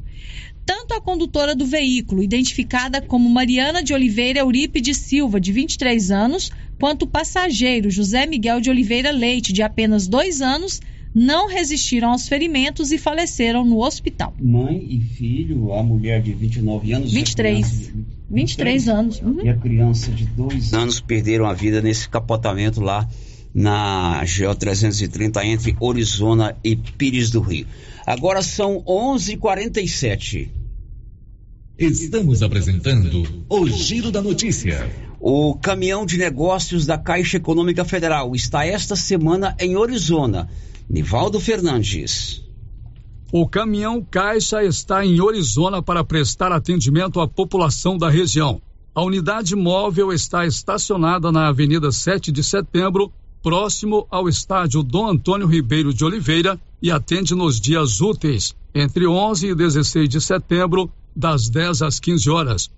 Tanto 0.65 0.95
a 0.95 1.01
condutora 1.01 1.55
do 1.55 1.65
veículo, 1.65 2.23
identificada 2.23 3.01
como 3.01 3.29
Mariana 3.29 3.83
de 3.83 3.93
Oliveira 3.93 4.39
Eurípides 4.39 4.97
Silva, 4.97 5.39
de 5.39 5.51
23 5.51 6.09
anos, 6.09 6.51
quanto 6.79 7.03
o 7.03 7.07
passageiro 7.07 7.91
José 7.91 8.25
Miguel 8.25 8.59
de 8.59 8.69
Oliveira 8.69 9.11
Leite, 9.11 9.53
de 9.53 9.61
apenas 9.61 10.07
dois 10.07 10.41
anos, 10.41 10.81
não 11.13 11.47
resistiram 11.47 12.11
aos 12.11 12.27
ferimentos 12.27 12.91
e 12.91 12.97
faleceram 12.97 13.63
no 13.63 13.81
hospital. 13.81 14.33
Mãe 14.41 14.85
e 14.89 14.99
filho, 14.99 15.71
a 15.73 15.81
mulher 15.81 16.21
de 16.21 16.33
29 16.33 16.91
anos. 16.91 17.13
23. 17.13 17.69
De 17.69 17.75
23, 17.75 18.05
23 18.29 18.89
anos. 18.89 19.21
Uhum. 19.21 19.45
E 19.45 19.49
a 19.49 19.55
criança 19.55 20.11
de 20.11 20.25
dois 20.25 20.73
anos 20.73 20.99
perderam 20.99 21.45
a 21.45 21.53
vida 21.53 21.81
nesse 21.81 22.09
capotamento 22.09 22.81
lá 22.81 23.07
na 23.53 24.21
GO 24.25 24.53
330 24.53 25.45
entre 25.45 25.77
Orizona 25.79 26.57
e 26.61 26.75
Pires 26.75 27.29
do 27.29 27.39
Rio. 27.39 27.65
Agora 28.05 28.43
são 28.43 28.83
11:47. 28.85 30.51
Estamos 31.77 32.43
apresentando 32.43 33.23
o 33.49 33.67
Giro 33.67 34.11
da 34.11 34.21
Notícia. 34.21 34.89
O 35.19 35.55
caminhão 35.55 36.05
de 36.05 36.17
negócios 36.17 36.85
da 36.85 36.97
Caixa 36.97 37.37
Econômica 37.37 37.83
Federal 37.83 38.35
está 38.35 38.63
esta 38.65 38.95
semana 38.95 39.55
em 39.59 39.75
Orizona. 39.75 40.47
Nivaldo 40.87 41.39
Fernandes. 41.39 42.43
O 43.31 43.47
caminhão 43.47 44.05
Caixa 44.09 44.63
está 44.63 45.03
em 45.03 45.19
Orizona 45.19 45.81
para 45.81 46.03
prestar 46.03 46.51
atendimento 46.51 47.19
à 47.19 47.27
população 47.27 47.97
da 47.97 48.07
região. 48.07 48.61
A 48.93 49.01
unidade 49.01 49.55
móvel 49.55 50.13
está 50.13 50.45
estacionada 50.45 51.31
na 51.31 51.47
Avenida 51.47 51.91
7 51.91 52.31
de 52.31 52.43
Setembro, 52.43 53.11
próximo 53.45 54.07
ao 54.09 54.27
estádio 54.27 54.81
Dom 54.81 55.07
Antônio 55.07 55.45
Ribeiro 55.45 55.93
de 55.93 56.03
Oliveira 56.03 56.59
e 56.81 56.89
atende 56.89 57.35
nos 57.35 57.61
dias 57.61 58.01
úteis, 58.01 58.55
entre 58.73 59.05
11 59.05 59.49
e 59.49 59.53
16 59.53 60.09
de 60.09 60.19
setembro, 60.19 60.89
das 61.15 61.47
10 61.47 61.83
às 61.83 61.99
15 61.99 62.27
horas. 62.31 62.71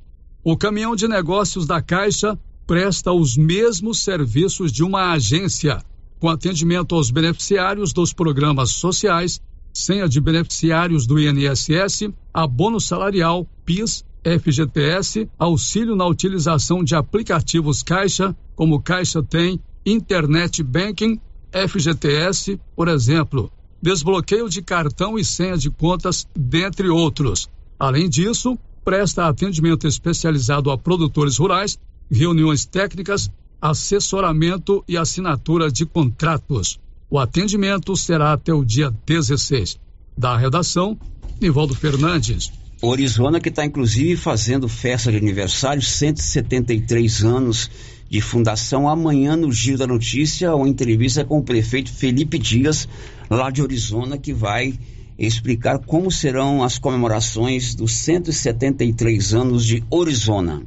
O 0.44 0.58
caminhão 0.58 0.94
de 0.94 1.08
negócios 1.08 1.66
da 1.66 1.82
Caixa 1.82 2.38
presta 2.68 3.14
os 3.14 3.38
mesmos 3.38 4.00
serviços 4.00 4.70
de 4.70 4.84
uma 4.84 5.14
agência, 5.14 5.82
com 6.20 6.28
atendimento 6.28 6.96
aos 6.96 7.10
beneficiários 7.12 7.94
dos 7.94 8.12
programas 8.12 8.72
sociais, 8.72 9.40
senha 9.74 10.06
de 10.06 10.20
beneficiários 10.20 11.08
do 11.08 11.18
INSS, 11.18 12.10
abono 12.34 12.82
salarial, 12.82 13.48
PIS, 13.64 14.04
FGTS, 14.22 15.30
auxílio 15.40 15.96
na 15.96 16.06
utilização 16.06 16.84
de 16.84 16.94
aplicativos 16.94 17.82
Caixa, 17.82 18.36
como 18.54 18.82
Caixa 18.82 19.24
Tem, 19.24 19.62
Internet 19.90 20.62
Banking, 20.62 21.18
FGTS, 21.50 22.60
por 22.76 22.90
exemplo, 22.90 23.50
desbloqueio 23.82 24.50
de 24.50 24.62
cartão 24.62 25.18
e 25.18 25.24
senha 25.24 25.58
de 25.58 25.70
contas, 25.70 26.28
dentre 26.36 26.90
outros. 26.90 27.48
Além 27.80 28.10
disso, 28.10 28.60
presta 28.84 29.28
atendimento 29.30 29.88
especializado 29.88 30.72
a 30.72 30.78
produtores 30.78 31.38
rurais, 31.38 31.80
reuniões 32.12 32.66
técnicas, 32.66 33.32
assessoramento 33.62 34.84
e 34.90 34.98
assinatura 34.98 35.72
de 35.72 35.86
contratos. 35.86 36.78
O 37.10 37.18
atendimento 37.18 37.96
será 37.96 38.34
até 38.34 38.54
o 38.54 38.66
dia 38.66 38.94
16. 39.06 39.80
Da 40.18 40.36
redação, 40.36 41.00
Nivaldo 41.40 41.74
Fernandes. 41.74 42.52
Orizona 42.82 43.40
que 43.40 43.48
está 43.48 43.66
inclusive 43.66 44.18
fazendo 44.18 44.68
festa 44.68 45.12
de 45.12 45.18
aniversário, 45.18 45.82
173 45.82 47.24
anos 47.24 47.72
de 48.10 48.22
fundação. 48.22 48.88
Amanhã 48.88 49.36
no 49.36 49.52
Giro 49.52 49.78
da 49.78 49.88
Notícia, 49.88 50.56
uma 50.56 50.68
entrevista 50.68 51.24
com 51.26 51.40
o 51.40 51.44
prefeito 51.44 51.92
Felipe 51.92 52.40
Dias, 52.40 52.88
lá 53.30 53.50
de 53.50 53.62
Orizona, 53.62 54.18
que 54.18 54.34
vai 54.34 54.78
explicar 55.18 55.80
como 55.80 56.12
serão 56.12 56.64
as 56.64 56.78
comemorações 56.78 57.74
dos 57.74 57.94
173 57.94 59.34
anos 59.34 59.66
de 59.66 59.84
Orizona. 59.90 60.64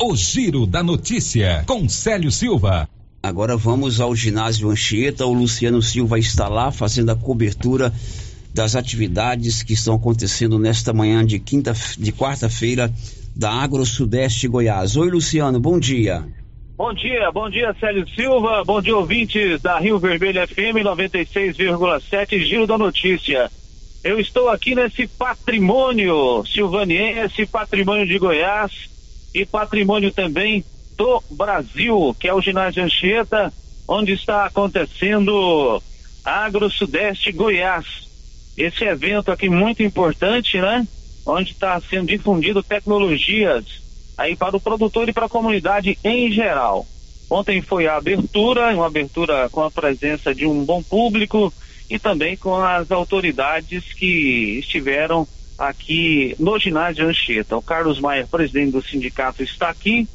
O 0.00 0.14
Giro 0.14 0.64
da 0.64 0.82
Notícia, 0.82 1.64
com 1.66 1.88
Célio 1.88 2.30
Silva. 2.30 2.88
Agora 3.20 3.56
vamos 3.56 4.00
ao 4.00 4.14
ginásio 4.14 4.70
Anchieta. 4.70 5.26
O 5.26 5.32
Luciano 5.32 5.82
Silva 5.82 6.20
está 6.20 6.46
lá 6.46 6.70
fazendo 6.70 7.10
a 7.10 7.16
cobertura 7.16 7.92
das 8.54 8.76
atividades 8.76 9.62
que 9.64 9.72
estão 9.72 9.94
acontecendo 9.94 10.56
nesta 10.56 10.92
manhã 10.92 11.26
de 11.26 11.40
quinta, 11.40 11.74
de 11.98 12.12
quarta-feira 12.12 12.92
da 13.38 13.52
Agro 13.52 13.86
Sudeste 13.86 14.48
Goiás. 14.48 14.96
Oi, 14.96 15.08
Luciano, 15.10 15.60
bom 15.60 15.78
dia. 15.78 16.26
Bom 16.76 16.92
dia, 16.92 17.30
bom 17.30 17.48
dia, 17.48 17.72
Célio 17.78 18.08
Silva, 18.08 18.64
bom 18.64 18.82
dia, 18.82 18.96
ouvintes 18.96 19.62
da 19.62 19.78
Rio 19.78 19.96
Vermelho 19.96 20.44
FM 20.46 20.82
96,7, 20.82 22.40
Giro 22.40 22.66
da 22.66 22.76
Notícia. 22.76 23.48
Eu 24.02 24.18
estou 24.18 24.48
aqui 24.48 24.74
nesse 24.74 25.06
patrimônio 25.06 26.44
silvaniense, 26.46 27.46
patrimônio 27.46 28.06
de 28.06 28.18
Goiás 28.18 28.72
e 29.32 29.46
patrimônio 29.46 30.10
também 30.12 30.64
do 30.96 31.22
Brasil, 31.30 32.16
que 32.18 32.26
é 32.26 32.34
o 32.34 32.40
ginásio 32.40 32.82
Anchieta, 32.82 33.52
onde 33.86 34.14
está 34.14 34.46
acontecendo 34.46 35.80
Agro 36.24 36.68
Sudeste 36.68 37.30
Goiás. 37.30 37.86
Esse 38.56 38.84
evento 38.84 39.30
aqui 39.30 39.48
muito 39.48 39.80
importante, 39.82 40.60
né? 40.60 40.86
Onde 41.28 41.52
está 41.52 41.78
sendo 41.80 42.06
difundido 42.06 42.62
tecnologias 42.62 43.82
aí 44.16 44.34
para 44.34 44.56
o 44.56 44.60
produtor 44.60 45.08
e 45.08 45.12
para 45.12 45.26
a 45.26 45.28
comunidade 45.28 45.98
em 46.02 46.32
geral. 46.32 46.86
Ontem 47.30 47.60
foi 47.60 47.86
a 47.86 47.96
abertura, 47.96 48.74
uma 48.74 48.86
abertura 48.86 49.48
com 49.50 49.62
a 49.62 49.70
presença 49.70 50.34
de 50.34 50.46
um 50.46 50.64
bom 50.64 50.82
público 50.82 51.52
e 51.90 51.98
também 51.98 52.36
com 52.36 52.56
as 52.56 52.90
autoridades 52.90 53.92
que 53.92 54.58
estiveram 54.58 55.28
aqui 55.58 56.34
no 56.38 56.58
ginásio 56.58 57.06
Anchieta. 57.06 57.56
O 57.56 57.62
Carlos 57.62 58.00
Maia, 58.00 58.26
presidente 58.26 58.72
do 58.72 58.82
sindicato, 58.82 59.42
está 59.42 59.68
aqui. 59.68 60.08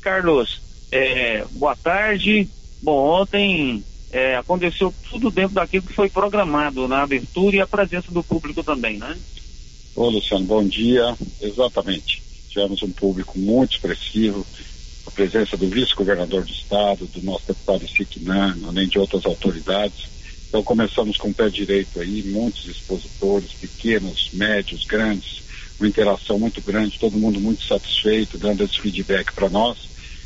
Carlos, 0.00 0.60
é, 0.90 1.44
boa 1.52 1.76
tarde. 1.76 2.48
Bom, 2.82 3.20
ontem 3.22 3.84
é, 4.10 4.36
aconteceu 4.36 4.92
tudo 5.08 5.30
dentro 5.30 5.54
daquilo 5.54 5.86
que 5.86 5.92
foi 5.92 6.08
programado 6.08 6.88
na 6.88 7.02
abertura 7.02 7.56
e 7.56 7.60
a 7.60 7.66
presença 7.66 8.10
do 8.10 8.24
público 8.24 8.64
também, 8.64 8.98
né? 8.98 9.16
Ô 9.96 10.10
Luciano, 10.10 10.44
bom 10.44 10.62
dia. 10.62 11.16
Exatamente. 11.40 12.22
Tivemos 12.50 12.82
um 12.82 12.90
público 12.90 13.38
muito 13.38 13.72
expressivo, 13.72 14.46
a 15.06 15.10
presença 15.10 15.56
do 15.56 15.66
vice-governador 15.68 16.44
do 16.44 16.52
estado, 16.52 17.06
do 17.06 17.22
nosso 17.22 17.46
deputado 17.46 17.88
Siquinan, 17.88 18.58
além 18.68 18.88
de 18.88 18.98
outras 18.98 19.24
autoridades. 19.24 20.06
Então 20.48 20.62
começamos 20.62 21.16
com 21.16 21.30
o 21.30 21.34
pé 21.34 21.48
direito 21.48 21.98
aí, 21.98 22.22
muitos 22.24 22.66
expositores, 22.66 23.52
pequenos, 23.52 24.28
médios, 24.34 24.84
grandes, 24.84 25.40
uma 25.80 25.88
interação 25.88 26.38
muito 26.38 26.60
grande, 26.60 26.98
todo 26.98 27.16
mundo 27.16 27.40
muito 27.40 27.64
satisfeito, 27.64 28.36
dando 28.36 28.64
esse 28.64 28.78
feedback 28.78 29.32
para 29.32 29.48
nós. 29.48 29.78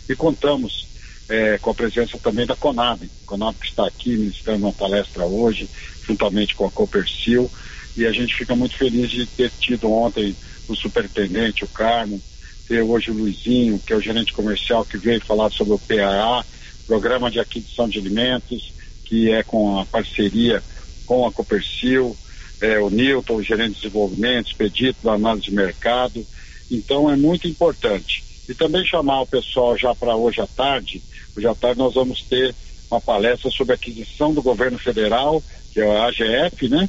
E 0.09 0.17
contamos 0.17 0.89
é, 1.29 1.59
com 1.59 1.71
a 1.71 1.75
presença 1.75 2.19
também 2.19 2.45
da 2.45 2.57
Conab. 2.57 3.09
Conab 3.25 3.57
que 3.57 3.69
está 3.69 3.87
aqui 3.87 4.17
ministrando 4.17 4.67
uma 4.67 4.73
palestra 4.73 5.25
hoje, 5.25 5.71
juntamente 6.05 6.57
com 6.57 6.67
a 6.67 6.71
Copercil. 6.73 7.49
E 7.97 8.07
a 8.07 8.13
gente 8.13 8.35
fica 8.35 8.55
muito 8.55 8.77
feliz 8.77 9.11
de 9.11 9.27
ter 9.27 9.51
tido 9.59 9.91
ontem 9.91 10.35
o 10.69 10.75
superintendente, 10.75 11.65
o 11.65 11.69
Carmo, 11.69 12.21
ter 12.69 12.83
hoje 12.83 13.11
o 13.11 13.15
Luizinho, 13.15 13.79
que 13.79 13.93
é 13.93 13.97
o 13.97 14.01
gerente 14.01 14.33
comercial, 14.33 14.85
que 14.85 14.97
veio 14.97 15.21
falar 15.25 15.51
sobre 15.51 15.75
o 15.75 15.79
PAA, 15.79 16.45
Programa 16.87 17.31
de 17.31 17.41
Aquisição 17.41 17.89
de 17.89 17.99
Alimentos, 17.99 18.73
que 19.05 19.31
é 19.31 19.43
com 19.43 19.79
a 19.79 19.85
parceria 19.85 20.63
com 21.11 21.27
a 21.27 21.33
Copercil, 21.33 22.17
é, 22.61 22.79
o 22.79 22.89
Newton, 22.89 23.35
o 23.35 23.43
gerente 23.43 23.75
de 23.75 23.81
desenvolvimento, 23.81 24.47
expedito 24.47 24.99
da 25.03 25.15
análise 25.15 25.47
de 25.47 25.55
mercado. 25.55 26.25
Então 26.71 27.11
é 27.11 27.17
muito 27.17 27.49
importante. 27.49 28.23
E 28.49 28.55
também 28.55 28.85
chamar 28.85 29.23
o 29.23 29.27
pessoal 29.27 29.77
já 29.77 29.93
para 29.93 30.15
hoje 30.15 30.41
à 30.41 30.47
tarde, 30.47 31.03
hoje 31.37 31.49
à 31.49 31.55
tarde 31.55 31.81
nós 31.81 31.95
vamos 31.95 32.23
ter 32.23 32.55
uma 32.89 33.01
palestra 33.01 33.51
sobre 33.51 33.75
aquisição 33.75 34.33
do 34.33 34.41
governo 34.41 34.79
federal, 34.79 35.43
que 35.73 35.81
é 35.81 35.97
a 35.97 36.07
AGF, 36.07 36.69
né? 36.69 36.89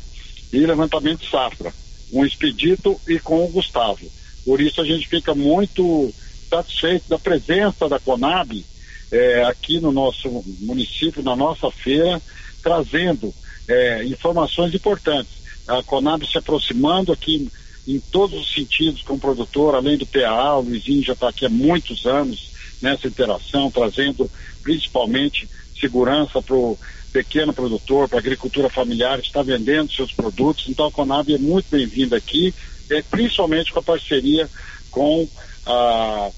E 0.51 0.65
levantamento 0.65 1.21
de 1.21 1.29
safra, 1.29 1.73
um 2.11 2.25
expedito 2.25 2.99
e 3.07 3.19
com 3.19 3.45
o 3.45 3.47
Gustavo. 3.49 4.05
Por 4.45 4.59
isso 4.59 4.81
a 4.81 4.85
gente 4.85 5.07
fica 5.07 5.33
muito 5.33 6.13
satisfeito 6.49 7.07
da 7.07 7.17
presença 7.17 7.87
da 7.87 7.99
Conab 7.99 8.65
é, 9.11 9.43
aqui 9.43 9.79
no 9.79 9.91
nosso 9.91 10.43
município, 10.59 11.23
na 11.23 11.35
nossa 11.35 11.69
feira, 11.71 12.21
trazendo 12.61 13.33
é, 13.67 14.03
informações 14.05 14.73
importantes. 14.73 15.31
A 15.67 15.81
Conab 15.83 16.25
se 16.25 16.37
aproximando 16.37 17.11
aqui 17.11 17.49
em 17.87 17.99
todos 17.99 18.39
os 18.39 18.53
sentidos 18.53 19.01
com 19.01 19.13
o 19.15 19.19
produtor, 19.19 19.75
além 19.75 19.97
do 19.97 20.05
PAA, 20.05 20.57
o 20.57 20.61
Luizinho 20.61 21.03
já 21.03 21.13
está 21.13 21.29
aqui 21.29 21.45
há 21.45 21.49
muitos 21.49 22.05
anos 22.05 22.51
nessa 22.81 23.07
interação, 23.07 23.71
trazendo 23.71 24.29
principalmente 24.63 25.47
segurança 25.79 26.41
para 26.41 26.55
o 26.55 26.77
pequeno 27.11 27.53
produtor, 27.53 28.07
para 28.07 28.17
a 28.17 28.21
agricultura 28.21 28.69
familiar, 28.69 29.19
está 29.19 29.41
vendendo 29.41 29.91
seus 29.91 30.11
produtos. 30.11 30.65
Então 30.67 30.85
a 30.87 30.91
Conab 30.91 31.33
é 31.33 31.37
muito 31.37 31.67
bem-vinda 31.69 32.17
aqui, 32.17 32.53
é, 32.89 33.01
principalmente 33.01 33.71
com 33.71 33.79
a 33.79 33.83
parceria 33.83 34.49
com 34.89 35.27
a 35.65 36.29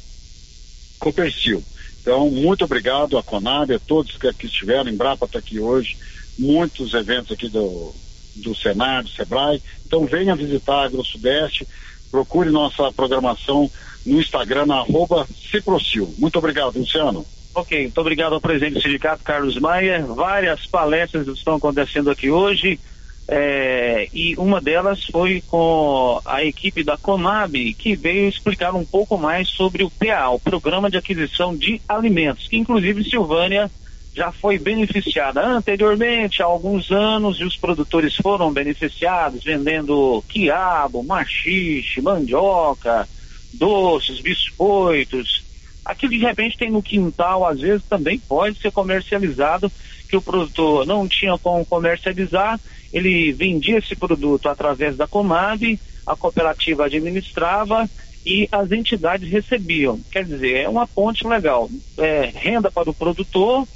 Copercil. 0.99 1.63
Então, 2.01 2.30
muito 2.30 2.65
obrigado 2.65 3.17
à 3.17 3.24
Conab, 3.24 3.74
a 3.74 3.80
todos 3.80 4.17
que 4.17 4.28
aqui 4.28 4.45
estiveram, 4.45 4.89
Embrapa 4.89 5.26
está 5.26 5.39
aqui 5.39 5.59
hoje, 5.59 5.97
muitos 6.38 6.93
eventos 6.93 7.32
aqui 7.32 7.47
do, 7.47 7.93
do 8.36 8.55
Senar, 8.55 9.03
do 9.03 9.09
Sebrae. 9.09 9.61
Então 9.86 10.05
venha 10.05 10.36
visitar 10.36 10.76
a 10.76 10.84
Agro 10.86 11.03
Sudeste, 11.03 11.67
procure 12.11 12.49
nossa 12.49 12.91
programação 12.91 13.71
no 14.05 14.19
Instagram, 14.19 14.65
na 14.65 14.80
arroba 14.80 15.28
Ciprocil. 15.49 16.13
Muito 16.17 16.38
obrigado, 16.38 16.78
Luciano. 16.78 17.26
Ok, 17.55 17.81
muito 17.83 18.01
obrigado 18.01 18.33
ao 18.33 18.41
presidente 18.41 18.73
do 18.73 18.81
sindicato, 18.81 19.23
Carlos 19.23 19.59
Maia. 19.59 20.03
Várias 20.03 20.65
palestras 20.65 21.27
estão 21.27 21.55
acontecendo 21.55 22.09
aqui 22.09 22.31
hoje. 22.31 22.79
É, 23.27 24.09
e 24.11 24.35
uma 24.37 24.59
delas 24.59 25.05
foi 25.05 25.41
com 25.47 26.19
a 26.25 26.43
equipe 26.43 26.83
da 26.83 26.97
Conab, 26.97 27.73
que 27.75 27.95
veio 27.95 28.27
explicar 28.27 28.73
um 28.75 28.83
pouco 28.83 29.17
mais 29.17 29.47
sobre 29.49 29.83
o 29.83 29.89
PA, 29.89 30.29
o 30.29 30.39
Programa 30.39 30.89
de 30.89 30.97
Aquisição 30.97 31.55
de 31.55 31.79
Alimentos, 31.87 32.47
que 32.47 32.57
inclusive 32.57 33.03
Silvânia 33.03 33.71
já 34.15 34.31
foi 34.31 34.59
beneficiada 34.59 35.45
anteriormente, 35.45 36.41
há 36.41 36.45
alguns 36.45 36.91
anos, 36.91 37.39
e 37.39 37.43
os 37.43 37.55
produtores 37.55 38.15
foram 38.15 38.51
beneficiados 38.51 39.43
vendendo 39.43 40.23
quiabo, 40.27 41.03
machixe, 41.03 42.01
mandioca, 42.01 43.07
doces, 43.53 44.19
biscoitos. 44.19 45.42
Aquilo 45.86 46.11
de 46.11 46.19
repente 46.19 46.57
tem 46.57 46.71
no 46.71 46.81
quintal, 46.81 47.45
às 47.45 47.59
vezes 47.59 47.84
também 47.88 48.17
pode 48.19 48.59
ser 48.59 48.71
comercializado, 48.71 49.71
que 50.07 50.15
o 50.15 50.21
produtor 50.21 50.86
não 50.86 51.07
tinha 51.07 51.38
como 51.38 51.65
comercializar 51.65 52.59
ele 52.93 53.34
vendia 53.34 53.79
esse 53.79 53.95
produto 53.95 54.47
através 54.47 54.95
da 54.95 55.07
Comab, 55.07 55.79
a 56.05 56.15
cooperativa 56.15 56.86
administrava 56.86 57.89
e 58.23 58.47
as 58.51 58.71
entidades 58.71 59.29
recebiam. 59.29 59.99
Quer 60.11 60.23
dizer, 60.23 60.57
é 60.59 60.69
uma 60.69 60.86
ponte 60.86 61.27
legal. 61.27 61.69
É, 61.97 62.31
renda 62.34 62.69
para 62.69 62.89
o 62.89 62.93
produtor, 62.93 63.67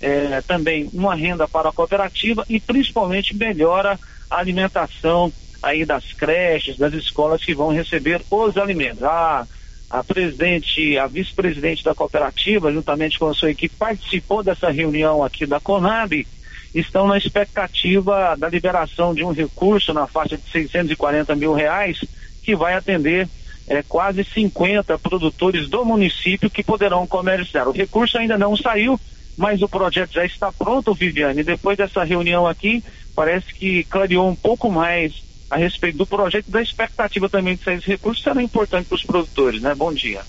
é, 0.00 0.42
também 0.42 0.90
uma 0.92 1.14
renda 1.14 1.46
para 1.46 1.68
a 1.68 1.72
cooperativa 1.72 2.44
e 2.48 2.58
principalmente 2.58 3.34
melhora 3.34 3.98
a 4.28 4.38
alimentação 4.38 5.32
aí 5.62 5.86
das 5.86 6.12
creches, 6.12 6.76
das 6.76 6.92
escolas 6.92 7.44
que 7.44 7.54
vão 7.54 7.68
receber 7.68 8.20
os 8.28 8.56
alimentos. 8.56 9.04
A, 9.04 9.46
a 9.94 10.02
presidente, 10.02 10.98
a 10.98 11.06
vice-presidente 11.06 11.84
da 11.84 11.94
cooperativa, 11.94 12.72
juntamente 12.72 13.16
com 13.16 13.28
a 13.28 13.34
sua 13.34 13.52
equipe, 13.52 13.76
participou 13.78 14.42
dessa 14.42 14.68
reunião 14.68 15.22
aqui 15.22 15.46
da 15.46 15.60
Conab 15.60 16.26
estão 16.74 17.06
na 17.06 17.16
expectativa 17.16 18.34
da 18.36 18.48
liberação 18.48 19.14
de 19.14 19.22
um 19.22 19.30
recurso 19.30 19.94
na 19.94 20.08
faixa 20.08 20.36
de 20.36 20.50
640 20.50 21.36
mil 21.36 21.54
reais, 21.54 22.00
que 22.42 22.56
vai 22.56 22.74
atender 22.74 23.28
é, 23.68 23.84
quase 23.84 24.24
50 24.24 24.98
produtores 24.98 25.68
do 25.68 25.84
município 25.84 26.50
que 26.50 26.64
poderão 26.64 27.06
comerciar. 27.06 27.68
O 27.68 27.72
recurso 27.72 28.18
ainda 28.18 28.36
não 28.36 28.56
saiu, 28.56 28.98
mas 29.36 29.62
o 29.62 29.68
projeto 29.68 30.14
já 30.14 30.24
está 30.24 30.50
pronto, 30.50 30.92
Viviane. 30.92 31.44
Depois 31.44 31.78
dessa 31.78 32.02
reunião 32.02 32.48
aqui, 32.48 32.82
parece 33.14 33.54
que 33.54 33.84
clareou 33.84 34.28
um 34.28 34.34
pouco 34.34 34.68
mais 34.68 35.22
a 35.54 35.56
respeito 35.56 35.98
do 35.98 36.06
projeto 36.06 36.48
e 36.48 36.50
da 36.50 36.60
expectativa 36.60 37.28
também 37.28 37.54
de 37.54 37.62
sair 37.62 37.78
esse 37.78 37.86
recurso 37.86 38.22
será 38.22 38.42
importante 38.42 38.86
para 38.86 38.96
os 38.96 39.04
produtores, 39.04 39.62
né? 39.62 39.72
Bom 39.72 39.92
dia. 39.92 40.20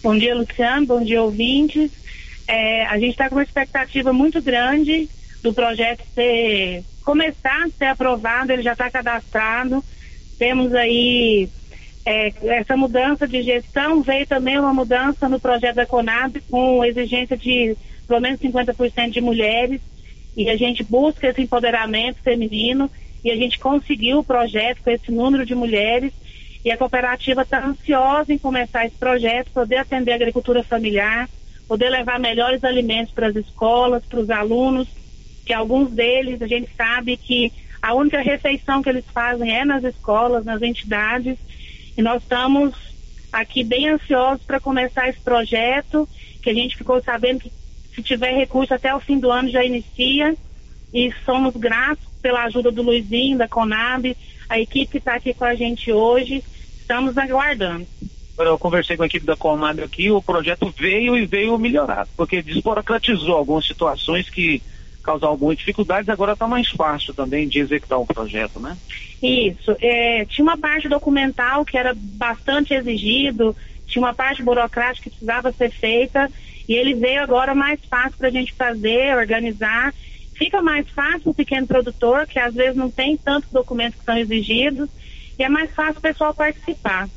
Bom 0.00 0.16
dia, 0.16 0.36
Luciano. 0.36 0.86
Bom 0.86 1.02
dia, 1.02 1.20
ouvintes. 1.20 1.90
É, 2.46 2.86
a 2.86 2.96
gente 2.96 3.10
está 3.10 3.28
com 3.28 3.34
uma 3.34 3.42
expectativa 3.42 4.12
muito 4.12 4.40
grande 4.40 5.08
do 5.42 5.52
projeto 5.52 6.04
ser 6.14 6.84
começar 7.04 7.64
a 7.64 7.70
ser 7.70 7.86
aprovado, 7.86 8.52
ele 8.52 8.62
já 8.62 8.72
está 8.72 8.88
cadastrado. 8.88 9.82
Temos 10.38 10.72
aí 10.74 11.48
é, 12.06 12.32
essa 12.58 12.76
mudança 12.76 13.26
de 13.26 13.42
gestão, 13.42 14.00
veio 14.02 14.28
também 14.28 14.60
uma 14.60 14.72
mudança 14.72 15.28
no 15.28 15.40
projeto 15.40 15.74
da 15.74 15.86
Conab 15.86 16.40
com 16.48 16.84
exigência 16.84 17.36
de 17.36 17.76
pelo 18.06 18.20
menos 18.20 18.40
50% 18.40 19.10
de 19.10 19.20
mulheres 19.20 19.80
e 20.36 20.48
a 20.48 20.56
gente 20.56 20.84
busca 20.84 21.26
esse 21.26 21.42
empoderamento 21.42 22.22
feminino 22.22 22.88
e 23.24 23.30
a 23.30 23.36
gente 23.36 23.58
conseguiu 23.58 24.18
o 24.20 24.24
projeto 24.24 24.82
com 24.82 24.90
esse 24.90 25.10
número 25.10 25.44
de 25.44 25.54
mulheres. 25.54 26.12
E 26.64 26.70
a 26.70 26.76
cooperativa 26.76 27.42
está 27.42 27.64
ansiosa 27.64 28.32
em 28.32 28.38
começar 28.38 28.84
esse 28.84 28.96
projeto, 28.96 29.50
poder 29.52 29.76
atender 29.76 30.12
a 30.12 30.16
agricultura 30.16 30.62
familiar, 30.62 31.28
poder 31.66 31.88
levar 31.88 32.18
melhores 32.18 32.64
alimentos 32.64 33.12
para 33.12 33.28
as 33.28 33.36
escolas, 33.36 34.04
para 34.04 34.20
os 34.20 34.30
alunos 34.30 34.88
que 35.48 35.54
alguns 35.54 35.90
deles 35.90 36.42
a 36.42 36.46
gente 36.46 36.68
sabe 36.76 37.16
que 37.16 37.50
a 37.80 37.94
única 37.94 38.20
refeição 38.20 38.82
que 38.82 38.90
eles 38.90 39.04
fazem 39.14 39.50
é 39.56 39.64
nas 39.64 39.82
escolas, 39.82 40.44
nas 40.44 40.60
entidades, 40.60 41.38
e 41.96 42.02
nós 42.02 42.22
estamos 42.22 42.74
aqui 43.32 43.64
bem 43.64 43.88
ansiosos 43.88 44.44
para 44.44 44.60
começar 44.60 45.08
esse 45.08 45.20
projeto, 45.20 46.06
que 46.42 46.50
a 46.50 46.54
gente 46.54 46.76
ficou 46.76 47.02
sabendo 47.02 47.40
que 47.40 47.52
se 47.94 48.02
tiver 48.02 48.32
recurso 48.32 48.74
até 48.74 48.94
o 48.94 49.00
fim 49.00 49.18
do 49.18 49.30
ano 49.30 49.48
já 49.48 49.64
inicia, 49.64 50.36
e 50.92 51.10
somos 51.24 51.56
gratos 51.56 52.07
pela 52.20 52.44
ajuda 52.44 52.70
do 52.70 52.82
Luizinho, 52.82 53.38
da 53.38 53.48
Conab, 53.48 54.16
a 54.48 54.58
equipe 54.58 54.92
que 54.92 54.98
está 54.98 55.14
aqui 55.14 55.34
com 55.34 55.44
a 55.44 55.54
gente 55.54 55.92
hoje, 55.92 56.42
estamos 56.80 57.16
aguardando. 57.18 57.86
Eu 58.38 58.58
conversei 58.58 58.96
com 58.96 59.02
a 59.02 59.06
equipe 59.06 59.26
da 59.26 59.36
Conab 59.36 59.82
aqui, 59.82 60.10
o 60.10 60.22
projeto 60.22 60.72
veio 60.76 61.16
e 61.16 61.26
veio 61.26 61.58
melhorado, 61.58 62.08
porque 62.16 62.40
desburocratizou 62.40 63.34
algumas 63.34 63.66
situações 63.66 64.30
que 64.30 64.62
causar 65.02 65.26
algumas 65.26 65.56
dificuldades, 65.56 66.08
agora 66.08 66.34
está 66.34 66.46
mais 66.46 66.68
fácil 66.68 67.14
também 67.14 67.48
de 67.48 67.60
executar 67.60 67.98
um 67.98 68.06
projeto, 68.06 68.60
né? 68.60 68.76
Isso. 69.22 69.74
É, 69.80 70.26
tinha 70.26 70.44
uma 70.44 70.58
parte 70.58 70.86
documental 70.88 71.64
que 71.64 71.78
era 71.78 71.94
bastante 71.96 72.74
exigido, 72.74 73.56
tinha 73.86 74.04
uma 74.04 74.12
parte 74.12 74.42
burocrática 74.42 75.04
que 75.04 75.10
precisava 75.10 75.50
ser 75.50 75.70
feita, 75.70 76.30
e 76.68 76.74
ele 76.74 76.94
veio 76.94 77.22
agora 77.22 77.54
mais 77.54 77.80
fácil 77.88 78.18
para 78.18 78.28
a 78.28 78.30
gente 78.30 78.52
fazer, 78.52 79.16
organizar. 79.16 79.94
Fica 80.38 80.62
mais 80.62 80.88
fácil 80.90 81.30
o 81.30 81.34
pequeno 81.34 81.66
produtor, 81.66 82.26
que 82.26 82.38
às 82.38 82.54
vezes 82.54 82.76
não 82.76 82.90
tem 82.90 83.16
tantos 83.16 83.50
documentos 83.50 83.98
que 83.98 84.04
são 84.04 84.16
exigidos, 84.16 84.88
e 85.38 85.42
é 85.42 85.48
mais 85.48 85.74
fácil 85.74 85.98
o 85.98 86.02
pessoal 86.02 86.32
participar. 86.32 87.08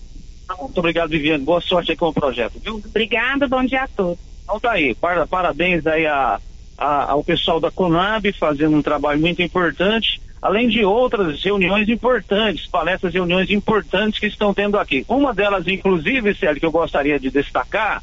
Muito 0.59 0.78
obrigado, 0.80 1.11
Viviane. 1.11 1.43
Boa 1.43 1.61
sorte 1.61 1.91
aí 1.91 1.97
com 1.97 2.07
o 2.07 2.13
projeto, 2.13 2.59
viu? 2.59 2.76
Obrigada, 2.76 3.47
bom 3.47 3.63
dia 3.63 3.84
a 3.84 3.88
todos. 3.88 4.19
Então 4.43 4.59
tá 4.59 4.72
aí, 4.72 4.95
parabéns 5.30 5.88
aí 5.88 6.05
a 6.05 6.41
a, 6.82 7.11
ao 7.11 7.24
pessoal 7.24 7.59
da 7.59 7.69
Conab 7.69 8.34
fazendo 8.34 8.76
um 8.76 8.82
trabalho 8.82 9.19
muito 9.19 9.41
importante, 9.41 10.19
além 10.41 10.67
de 10.67 10.84
outras 10.84 11.43
reuniões 11.43 11.88
importantes, 11.88 12.65
palestras, 12.65 13.13
reuniões 13.13 13.51
importantes 13.51 14.19
que 14.19 14.26
estão 14.26 14.51
tendo 14.51 14.80
aqui. 14.80 15.05
Uma 15.07 15.32
delas, 15.32 15.67
inclusive, 15.67 16.34
Célio, 16.34 16.59
que 16.59 16.65
eu 16.65 16.72
gostaria 16.72 17.19
de 17.19 17.30
destacar, 17.30 18.01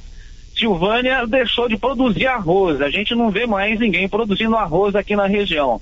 Silvânia 0.59 1.27
deixou 1.27 1.69
de 1.69 1.77
produzir 1.77 2.27
arroz. 2.27 2.81
A 2.81 2.91
gente 2.91 3.15
não 3.15 3.31
vê 3.31 3.47
mais 3.47 3.79
ninguém 3.79 4.09
produzindo 4.09 4.57
arroz 4.57 4.97
aqui 4.97 5.15
na 5.15 5.27
região. 5.27 5.81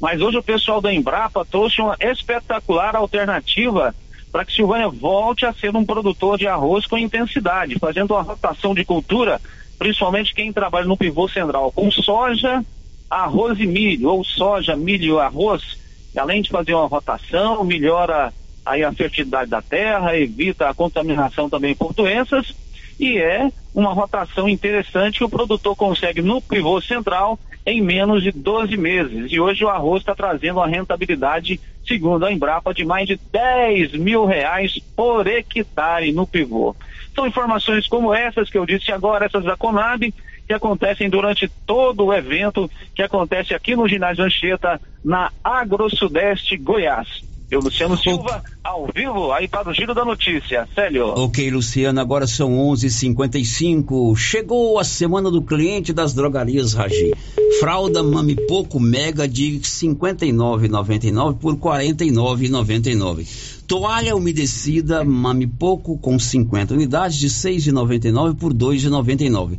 Mas 0.00 0.20
hoje 0.20 0.36
o 0.36 0.42
pessoal 0.42 0.80
da 0.80 0.92
Embrapa 0.92 1.44
trouxe 1.44 1.80
uma 1.80 1.96
espetacular 1.98 2.94
alternativa 2.94 3.94
para 4.30 4.44
que 4.44 4.52
Silvânia 4.52 4.88
volte 4.88 5.46
a 5.46 5.52
ser 5.52 5.74
um 5.74 5.84
produtor 5.84 6.36
de 6.36 6.46
arroz 6.46 6.86
com 6.86 6.98
intensidade, 6.98 7.78
fazendo 7.78 8.12
uma 8.12 8.22
rotação 8.22 8.74
de 8.74 8.84
cultura, 8.84 9.40
principalmente 9.78 10.34
quem 10.34 10.52
trabalha 10.52 10.86
no 10.86 10.96
pivô 10.96 11.26
central, 11.26 11.72
com 11.72 11.90
soja, 11.90 12.62
arroz 13.08 13.58
e 13.58 13.66
milho, 13.66 14.10
ou 14.10 14.22
soja, 14.22 14.76
milho 14.76 15.16
e 15.16 15.20
arroz, 15.20 15.78
além 16.16 16.42
de 16.42 16.50
fazer 16.50 16.74
uma 16.74 16.86
rotação, 16.86 17.64
melhora 17.64 18.32
aí 18.64 18.84
a 18.84 18.92
fertilidade 18.92 19.50
da 19.50 19.62
terra, 19.62 20.16
evita 20.16 20.68
a 20.68 20.74
contaminação 20.74 21.48
também 21.48 21.74
por 21.74 21.94
doenças, 21.94 22.54
e 22.98 23.18
é 23.18 23.50
uma 23.74 23.92
rotação 23.92 24.48
interessante 24.48 25.18
que 25.18 25.24
o 25.24 25.28
produtor 25.28 25.76
consegue 25.76 26.20
no 26.20 26.40
pivô 26.40 26.80
central 26.80 27.38
em 27.64 27.82
menos 27.82 28.22
de 28.22 28.32
12 28.32 28.76
meses. 28.76 29.30
E 29.30 29.38
hoje 29.38 29.64
o 29.64 29.68
arroz 29.68 30.00
está 30.00 30.14
trazendo 30.14 30.58
uma 30.58 30.66
rentabilidade, 30.66 31.60
segundo 31.86 32.24
a 32.24 32.32
Embrapa, 32.32 32.72
de 32.72 32.84
mais 32.84 33.06
de 33.06 33.20
10 33.30 33.92
mil 33.92 34.24
reais 34.24 34.78
por 34.96 35.26
hectare 35.26 36.10
no 36.12 36.26
pivô. 36.26 36.74
São 37.14 37.26
informações 37.26 37.86
como 37.86 38.14
essas 38.14 38.48
que 38.48 38.56
eu 38.56 38.64
disse 38.64 38.90
agora, 38.90 39.26
essas 39.26 39.44
da 39.44 39.56
Conab, 39.56 40.12
que 40.46 40.54
acontecem 40.54 41.10
durante 41.10 41.46
todo 41.66 42.06
o 42.06 42.14
evento 42.14 42.70
que 42.94 43.02
acontece 43.02 43.54
aqui 43.54 43.76
no 43.76 43.86
Ginásio 43.86 44.24
Anchieta, 44.24 44.80
na 45.04 45.30
Agro 45.44 45.94
Sudeste 45.94 46.56
Goiás. 46.56 47.22
Eu, 47.50 47.60
Luciano 47.60 47.96
Silva, 47.96 48.42
ao 48.62 48.86
vivo, 48.94 49.32
aí 49.32 49.48
para 49.48 49.70
o 49.70 49.72
Giro 49.72 49.94
da 49.94 50.04
Notícia. 50.04 50.68
Célio. 50.74 51.06
Ok, 51.06 51.50
Luciano, 51.50 51.98
agora 51.98 52.26
são 52.26 52.58
11:55. 52.58 54.14
Chegou 54.16 54.78
a 54.78 54.84
semana 54.84 55.30
do 55.30 55.40
cliente 55.40 55.90
das 55.92 56.12
drogarias 56.12 56.74
Ragi. 56.74 57.14
Fralda 57.58 58.02
Mami 58.02 58.36
Pouco 58.46 58.78
Mega 58.78 59.26
de 59.26 59.60
59,99 59.60 61.38
por 61.38 61.56
49,99. 61.56 63.26
Toalha 63.66 64.14
umedecida 64.14 65.02
Mami 65.02 65.46
Pouco 65.46 65.96
com 65.96 66.18
50 66.18 66.74
unidades 66.74 67.16
de 67.16 67.28
6,99 67.28 68.36
por 68.36 68.52
2,99. 68.52 69.58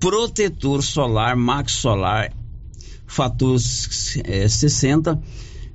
Protetor 0.00 0.82
solar 0.82 1.36
Max 1.36 1.72
Solar 1.72 2.32
fator 3.08 3.56
é, 4.24 4.46
60 4.46 5.18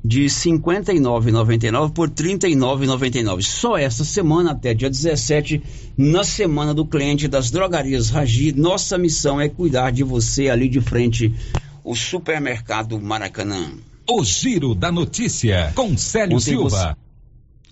de 0.03 0.23
R$ 0.23 0.27
59,99 0.27 1.93
por 1.93 2.09
R$ 2.09 2.15
39,99. 2.15 3.41
Só 3.41 3.77
esta 3.77 4.03
semana, 4.03 4.51
até 4.51 4.73
dia 4.73 4.89
17, 4.89 5.61
na 5.97 6.23
semana 6.23 6.73
do 6.73 6.85
cliente 6.85 7.27
das 7.27 7.49
drogarias 7.49 8.09
Ragi, 8.09 8.51
nossa 8.51 8.97
missão 8.97 9.39
é 9.39 9.47
cuidar 9.47 9.91
de 9.91 10.03
você 10.03 10.49
ali 10.49 10.67
de 10.67 10.81
frente, 10.81 11.33
o 11.83 11.95
supermercado 11.95 12.99
Maracanã. 12.99 13.71
O 14.09 14.23
Giro 14.25 14.75
da 14.75 14.91
Notícia, 14.91 15.71
com 15.73 15.97
Célio 15.97 16.35
Ontem 16.35 16.51
Silva. 16.51 16.69
Você, 16.69 16.95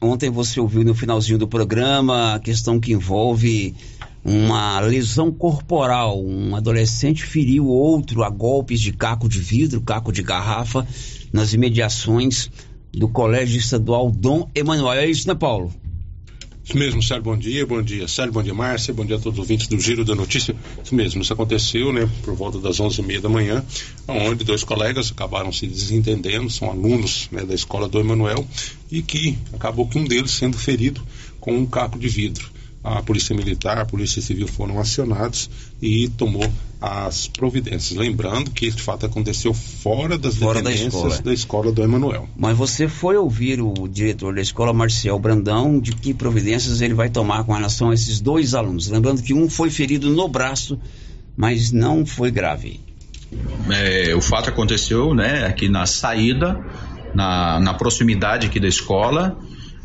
ontem 0.01 0.29
você 0.29 0.59
ouviu 0.61 0.85
no 0.85 0.95
finalzinho 0.95 1.37
do 1.37 1.47
programa 1.47 2.35
a 2.35 2.39
questão 2.39 2.79
que 2.79 2.93
envolve 2.93 3.75
uma 4.23 4.79
lesão 4.79 5.31
corporal. 5.31 6.23
Um 6.23 6.55
adolescente 6.55 7.23
feriu 7.23 7.67
outro 7.67 8.23
a 8.23 8.29
golpes 8.29 8.79
de 8.79 8.91
caco 8.91 9.27
de 9.27 9.39
vidro, 9.39 9.81
caco 9.81 10.11
de 10.11 10.21
garrafa, 10.21 10.87
nas 11.33 11.53
imediações 11.53 12.49
do 12.93 13.07
Colégio 13.07 13.57
Estadual 13.59 14.11
Dom 14.11 14.49
Emanuel. 14.53 14.99
É 14.99 15.09
isso, 15.09 15.27
né, 15.27 15.35
Paulo? 15.35 15.73
Isso 16.63 16.77
mesmo, 16.77 17.01
Sérgio, 17.01 17.23
bom 17.23 17.35
dia, 17.35 17.65
bom 17.65 17.81
dia, 17.81 18.07
Sérgio, 18.07 18.33
bom 18.33 18.43
dia, 18.43 18.53
Márcia, 18.53 18.93
bom 18.93 19.03
dia 19.03 19.15
a 19.15 19.19
todos 19.19 19.39
os 19.39 19.43
ouvintes 19.43 19.67
do 19.67 19.79
Giro 19.79 20.05
da 20.05 20.13
Notícia. 20.13 20.55
Isso 20.83 20.93
mesmo, 20.93 21.21
isso 21.23 21.33
aconteceu, 21.33 21.91
né, 21.91 22.07
por 22.23 22.35
volta 22.35 22.59
das 22.59 22.79
onze 22.79 23.01
e 23.01 23.03
meia 23.03 23.19
da 23.19 23.27
manhã, 23.27 23.65
onde 24.07 24.43
dois 24.43 24.63
colegas 24.63 25.11
acabaram 25.11 25.51
se 25.51 25.65
desentendendo, 25.65 26.51
são 26.51 26.69
alunos 26.69 27.27
né, 27.31 27.43
da 27.43 27.55
escola 27.55 27.89
do 27.89 27.99
Emanuel, 27.99 28.45
e 28.91 29.01
que 29.01 29.39
acabou 29.51 29.87
que 29.87 29.97
um 29.97 30.05
deles 30.05 30.31
sendo 30.31 30.55
ferido 30.55 31.01
com 31.39 31.57
um 31.57 31.65
caco 31.65 31.97
de 31.97 32.07
vidro 32.07 32.51
a 32.83 33.01
Polícia 33.03 33.35
Militar, 33.35 33.77
a 33.77 33.85
Polícia 33.85 34.21
Civil 34.21 34.47
foram 34.47 34.79
acionados 34.79 35.49
e 35.81 36.09
tomou 36.09 36.51
as 36.79 37.27
providências. 37.27 37.97
Lembrando 37.97 38.49
que 38.49 38.65
este 38.65 38.81
fato 38.81 39.05
aconteceu 39.05 39.53
fora 39.53 40.17
das 40.17 40.37
Fora 40.37 40.61
da 40.63 40.71
escola. 40.71 41.21
da 41.21 41.33
escola 41.33 41.71
do 41.71 41.83
Emanuel. 41.83 42.27
Mas 42.35 42.57
você 42.57 42.87
foi 42.87 43.15
ouvir 43.15 43.61
o 43.61 43.87
diretor 43.87 44.33
da 44.33 44.41
escola, 44.41 44.73
Marcial 44.73 45.19
Brandão, 45.19 45.79
de 45.79 45.91
que 45.91 46.13
providências 46.13 46.81
ele 46.81 46.95
vai 46.95 47.09
tomar 47.09 47.43
com 47.43 47.53
relação 47.53 47.91
a 47.91 47.93
esses 47.93 48.19
dois 48.19 48.55
alunos. 48.55 48.87
Lembrando 48.87 49.21
que 49.21 49.33
um 49.33 49.47
foi 49.47 49.69
ferido 49.69 50.09
no 50.09 50.27
braço, 50.27 50.79
mas 51.37 51.71
não 51.71 52.03
foi 52.03 52.31
grave. 52.31 52.79
É, 53.69 54.15
o 54.15 54.21
fato 54.21 54.49
aconteceu 54.49 55.13
né, 55.13 55.45
aqui 55.45 55.69
na 55.69 55.85
saída, 55.85 56.59
na, 57.13 57.59
na 57.59 57.73
proximidade 57.75 58.47
aqui 58.47 58.59
da 58.59 58.67
escola, 58.67 59.37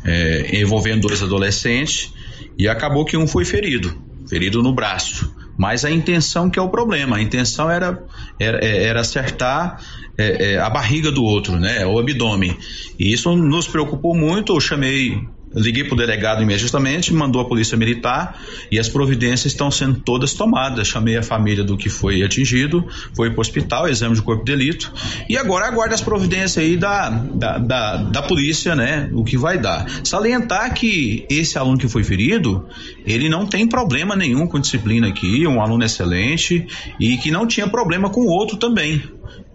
é, 0.03 0.59
envolvendo 0.59 1.07
dois 1.07 1.21
adolescentes, 1.21 2.11
e 2.57 2.67
acabou 2.67 3.05
que 3.05 3.17
um 3.17 3.27
foi 3.27 3.45
ferido, 3.45 3.95
ferido 4.27 4.63
no 4.63 4.73
braço. 4.73 5.33
Mas 5.57 5.83
a 5.83 5.89
intenção 5.89 6.49
que 6.49 6.59
é 6.59 6.61
o 6.61 6.69
problema, 6.69 7.17
a 7.17 7.21
intenção 7.21 7.69
era, 7.69 8.03
era, 8.39 8.63
era 8.63 9.01
acertar 9.01 9.81
é, 10.17 10.53
é, 10.53 10.59
a 10.59 10.69
barriga 10.69 11.11
do 11.11 11.23
outro, 11.23 11.57
né, 11.57 11.85
o 11.85 11.97
abdômen. 11.97 12.55
E 12.99 13.11
isso 13.11 13.35
nos 13.35 13.67
preocupou 13.67 14.15
muito, 14.15 14.53
eu 14.53 14.59
chamei 14.59 15.27
Liguei 15.57 15.83
para 15.83 15.93
o 15.95 15.97
delegado 15.97 16.41
imediatamente, 16.43 17.13
mandou 17.13 17.41
a 17.41 17.45
polícia 17.45 17.77
militar 17.77 18.39
e 18.71 18.79
as 18.79 18.87
providências 18.87 19.53
estão 19.53 19.71
sendo 19.71 19.99
todas 19.99 20.33
tomadas. 20.33 20.87
Chamei 20.87 21.17
a 21.17 21.23
família 21.23 21.63
do 21.63 21.75
que 21.75 21.89
foi 21.89 22.23
atingido, 22.23 22.85
foi 23.13 23.29
para 23.29 23.39
o 23.39 23.41
hospital, 23.41 23.89
exame 23.89 24.15
de 24.15 24.21
corpo 24.21 24.45
de 24.45 24.51
delito 24.51 24.93
e 25.27 25.37
agora 25.37 25.67
aguarda 25.67 25.95
as 25.95 26.01
providências 26.01 26.57
aí 26.57 26.77
da, 26.77 27.09
da, 27.09 27.57
da, 27.57 27.97
da 27.97 28.21
polícia, 28.21 28.75
né? 28.75 29.09
O 29.13 29.23
que 29.23 29.37
vai 29.37 29.57
dar. 29.57 29.87
Salientar 30.03 30.73
que 30.73 31.25
esse 31.29 31.57
aluno 31.57 31.77
que 31.77 31.87
foi 31.87 32.03
ferido, 32.03 32.67
ele 33.05 33.29
não 33.29 33.45
tem 33.45 33.67
problema 33.67 34.15
nenhum 34.15 34.47
com 34.47 34.59
disciplina 34.59 35.07
aqui, 35.07 35.45
um 35.47 35.61
aluno 35.61 35.83
excelente 35.83 36.67
e 36.99 37.17
que 37.17 37.31
não 37.31 37.47
tinha 37.47 37.67
problema 37.67 38.09
com 38.09 38.21
o 38.21 38.27
outro 38.27 38.57
também. 38.57 39.01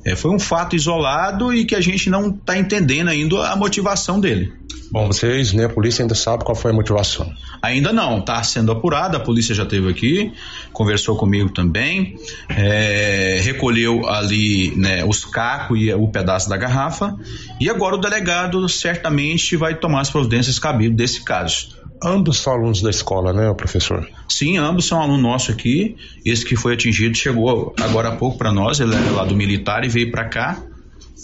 É, 0.04 0.16
foi 0.16 0.32
um 0.32 0.38
fato 0.38 0.74
isolado 0.74 1.54
e 1.54 1.64
que 1.64 1.76
a 1.76 1.80
gente 1.80 2.10
não 2.10 2.30
está 2.30 2.58
entendendo 2.58 3.08
ainda 3.08 3.48
a 3.48 3.56
motivação 3.56 4.18
dele. 4.18 4.52
Bom, 4.92 5.06
vocês, 5.06 5.54
né, 5.54 5.64
a 5.64 5.68
polícia 5.70 6.02
ainda 6.02 6.14
sabe 6.14 6.44
qual 6.44 6.54
foi 6.54 6.70
a 6.70 6.74
motivação. 6.74 7.32
Ainda 7.62 7.94
não, 7.94 8.18
está 8.18 8.42
sendo 8.42 8.70
apurada, 8.70 9.16
a 9.16 9.20
polícia 9.20 9.54
já 9.54 9.62
esteve 9.62 9.88
aqui, 9.88 10.30
conversou 10.70 11.16
comigo 11.16 11.48
também, 11.48 12.18
é, 12.50 13.40
recolheu 13.42 14.06
ali 14.06 14.76
né, 14.76 15.02
os 15.02 15.24
cacos 15.24 15.80
e 15.80 15.90
o 15.94 16.06
pedaço 16.08 16.46
da 16.46 16.58
garrafa, 16.58 17.16
e 17.58 17.70
agora 17.70 17.94
o 17.94 17.98
delegado 17.98 18.68
certamente 18.68 19.56
vai 19.56 19.74
tomar 19.74 20.02
as 20.02 20.10
providências 20.10 20.58
cabíveis 20.58 20.94
desse 20.94 21.24
caso. 21.24 21.68
Ambos 22.04 22.40
são 22.40 22.52
alunos 22.52 22.82
da 22.82 22.90
escola, 22.90 23.32
né, 23.32 23.50
professor? 23.54 24.06
Sim, 24.28 24.58
ambos 24.58 24.84
são 24.84 25.00
alunos 25.00 25.22
nossos 25.22 25.54
aqui. 25.54 25.96
Esse 26.22 26.44
que 26.44 26.54
foi 26.54 26.74
atingido 26.74 27.16
chegou 27.16 27.74
agora 27.80 28.10
há 28.10 28.16
pouco 28.16 28.36
para 28.36 28.52
nós, 28.52 28.78
ele 28.78 28.94
é 28.94 29.10
lá 29.10 29.24
do 29.24 29.34
militar 29.34 29.84
e 29.84 29.88
veio 29.88 30.10
para 30.10 30.28
cá, 30.28 30.60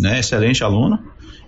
né? 0.00 0.20
Excelente 0.20 0.64
aluno. 0.64 0.98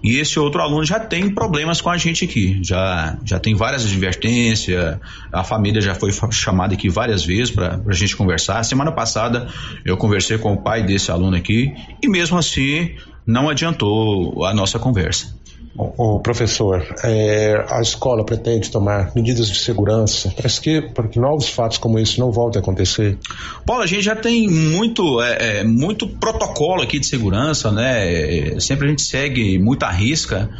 E 0.02 0.16
esse 0.16 0.38
outro 0.38 0.62
aluno 0.62 0.84
já 0.84 0.98
tem 0.98 1.28
problemas 1.30 1.80
com 1.80 1.90
a 1.90 1.96
gente 1.96 2.24
aqui, 2.24 2.58
já, 2.62 3.18
já 3.24 3.38
tem 3.38 3.54
várias 3.54 3.84
advertências, 3.84 4.98
a 5.32 5.44
família 5.44 5.80
já 5.80 5.94
foi 5.94 6.10
chamada 6.30 6.74
aqui 6.74 6.88
várias 6.88 7.24
vezes 7.24 7.50
para 7.50 7.80
a 7.86 7.92
gente 7.92 8.16
conversar. 8.16 8.62
Semana 8.62 8.92
passada 8.92 9.48
eu 9.84 9.96
conversei 9.96 10.38
com 10.38 10.52
o 10.54 10.62
pai 10.62 10.82
desse 10.82 11.10
aluno 11.10 11.36
aqui 11.36 11.74
e 12.02 12.08
mesmo 12.08 12.38
assim 12.38 12.94
não 13.26 13.48
adiantou 13.48 14.44
a 14.44 14.54
nossa 14.54 14.78
conversa. 14.78 15.38
O, 15.76 16.18
professor, 16.18 16.84
é, 17.04 17.64
a 17.68 17.80
escola 17.80 18.26
pretende 18.26 18.70
tomar 18.70 19.12
medidas 19.14 19.48
de 19.48 19.56
segurança 19.56 20.28
para 20.30 20.50
que, 20.50 20.82
que 21.12 21.18
novos 21.18 21.48
fatos 21.48 21.78
como 21.78 21.96
esse 21.98 22.18
não 22.18 22.32
voltem 22.32 22.58
a 22.58 22.62
acontecer? 22.62 23.16
Paulo, 23.64 23.82
a 23.82 23.86
gente 23.86 24.02
já 24.02 24.16
tem 24.16 24.48
muito, 24.48 25.22
é, 25.22 25.60
é, 25.60 25.64
muito 25.64 26.08
protocolo 26.08 26.82
aqui 26.82 26.98
de 26.98 27.06
segurança, 27.06 27.70
né? 27.70 28.58
Sempre 28.58 28.86
a 28.86 28.90
gente 28.90 29.02
segue 29.02 29.58
muita 29.60 29.88
risca 29.88 30.50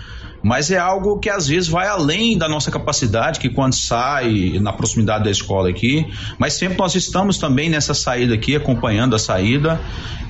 mas 0.42 0.70
é 0.70 0.78
algo 0.78 1.18
que 1.18 1.28
às 1.28 1.48
vezes 1.48 1.68
vai 1.68 1.86
além 1.86 2.38
da 2.38 2.48
nossa 2.48 2.70
capacidade, 2.70 3.38
que 3.38 3.50
quando 3.50 3.74
sai 3.74 4.58
na 4.58 4.72
proximidade 4.72 5.24
da 5.24 5.30
escola 5.30 5.68
aqui, 5.68 6.06
mas 6.38 6.54
sempre 6.54 6.78
nós 6.78 6.94
estamos 6.94 7.36
também 7.36 7.68
nessa 7.68 7.92
saída 7.92 8.34
aqui, 8.34 8.56
acompanhando 8.56 9.14
a 9.14 9.18
saída, 9.18 9.78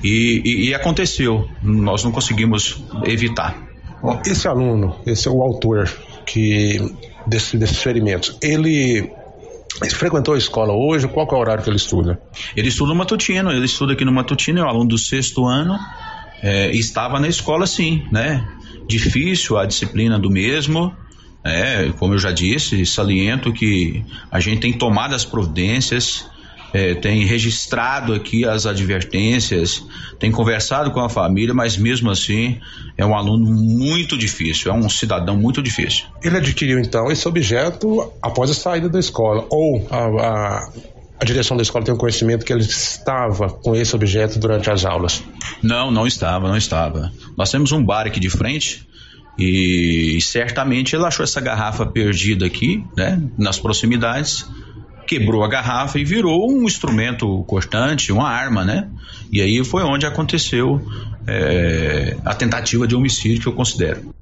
e, 0.03 0.41
e, 0.43 0.69
e 0.69 0.73
aconteceu, 0.73 1.47
nós 1.63 2.03
não 2.03 2.11
conseguimos 2.11 2.83
evitar. 3.05 3.70
Esse 4.25 4.47
aluno, 4.47 4.95
esse 5.05 5.27
é 5.27 5.31
o 5.31 5.41
autor 5.41 5.89
que 6.25 6.79
desse, 7.25 7.57
desses 7.57 7.81
ferimentos, 7.81 8.37
ele 8.41 9.11
Ele 9.81 9.91
frequentou 9.91 10.33
a 10.33 10.37
escola 10.37 10.73
hoje? 10.73 11.07
Qual 11.07 11.27
é 11.31 11.33
o 11.33 11.37
horário 11.37 11.63
que 11.63 11.69
ele 11.69 11.77
estuda? 11.77 12.19
Ele 12.55 12.67
estuda 12.67 12.89
no 12.89 12.95
matutino, 12.95 13.51
ele 13.51 13.65
estuda 13.65 13.93
aqui 13.93 14.03
no 14.05 14.11
matutino, 14.11 14.59
é 14.59 14.63
um 14.63 14.67
aluno 14.67 14.89
do 14.89 14.97
sexto 14.97 15.45
ano, 15.45 15.77
é, 16.41 16.69
estava 16.71 17.19
na 17.19 17.27
escola 17.27 17.65
sim, 17.65 18.03
né? 18.11 18.47
Difícil 18.87 19.57
a 19.57 19.65
disciplina 19.65 20.19
do 20.19 20.29
mesmo, 20.29 20.93
é, 21.43 21.89
como 21.97 22.13
eu 22.13 22.19
já 22.19 22.31
disse, 22.31 22.85
saliento 22.85 23.53
que 23.53 24.03
a 24.29 24.39
gente 24.39 24.59
tem 24.59 24.73
tomado 24.73 25.15
as 25.15 25.25
providências, 25.25 26.25
é, 26.73 26.95
tem 26.95 27.25
registrado 27.25 28.13
aqui 28.13 28.45
as 28.45 28.65
advertências, 28.65 29.83
tem 30.19 30.31
conversado 30.31 30.91
com 30.91 30.99
a 30.99 31.09
família, 31.09 31.53
mas 31.53 31.77
mesmo 31.77 32.09
assim 32.09 32.59
é 32.97 33.05
um 33.05 33.15
aluno 33.15 33.45
muito 33.45 34.17
difícil, 34.17 34.71
é 34.71 34.75
um 34.75 34.89
cidadão 34.89 35.35
muito 35.37 35.61
difícil. 35.61 36.05
Ele 36.23 36.37
adquiriu 36.37 36.79
então 36.79 37.11
esse 37.11 37.27
objeto 37.27 38.11
após 38.21 38.49
a 38.49 38.53
saída 38.53 38.89
da 38.89 38.99
escola, 38.99 39.45
ou 39.49 39.87
a, 39.89 39.97
a, 39.97 40.69
a 41.19 41.25
direção 41.25 41.57
da 41.57 41.63
escola 41.63 41.83
tem 41.83 41.93
o 41.93 41.97
conhecimento 41.97 42.45
que 42.45 42.53
ele 42.53 42.61
estava 42.61 43.49
com 43.49 43.75
esse 43.75 43.95
objeto 43.95 44.39
durante 44.39 44.69
as 44.69 44.85
aulas? 44.85 45.23
Não, 45.61 45.91
não 45.91 46.07
estava, 46.07 46.47
não 46.47 46.57
estava. 46.57 47.11
Nós 47.37 47.51
temos 47.51 47.71
um 47.71 47.83
bar 47.83 48.07
aqui 48.07 48.19
de 48.19 48.29
frente, 48.29 48.87
e 49.37 50.19
certamente 50.21 50.95
ele 50.95 51.05
achou 51.05 51.23
essa 51.23 51.41
garrafa 51.41 51.85
perdida 51.85 52.45
aqui, 52.45 52.83
né, 52.95 53.21
nas 53.37 53.57
proximidades, 53.57 54.45
quebrou 55.11 55.43
a 55.43 55.49
garrafa 55.49 55.99
e 55.99 56.05
virou 56.05 56.49
um 56.49 56.63
instrumento 56.63 57.43
cortante, 57.43 58.13
uma 58.13 58.29
arma, 58.29 58.63
né? 58.63 58.89
E 59.29 59.41
aí 59.41 59.61
foi 59.61 59.83
onde 59.83 60.05
aconteceu 60.05 60.81
é, 61.27 62.15
a 62.23 62.33
tentativa 62.33 62.87
de 62.87 62.95
homicídio 62.95 63.41
que 63.41 63.47
eu 63.47 63.51
considero. 63.51 64.15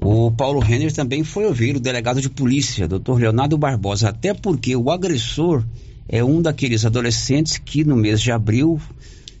O 0.00 0.30
Paulo 0.30 0.58
Renner 0.58 0.90
também 0.90 1.22
foi 1.22 1.44
ouvir 1.44 1.76
o 1.76 1.80
delegado 1.80 2.18
de 2.22 2.30
polícia, 2.30 2.88
Dr. 2.88 3.18
Leonardo 3.18 3.58
Barbosa, 3.58 4.08
até 4.08 4.32
porque 4.32 4.74
o 4.74 4.90
agressor 4.90 5.62
é 6.08 6.24
um 6.24 6.40
daqueles 6.40 6.86
adolescentes 6.86 7.58
que 7.58 7.84
no 7.84 7.94
mês 7.94 8.22
de 8.22 8.32
abril 8.32 8.80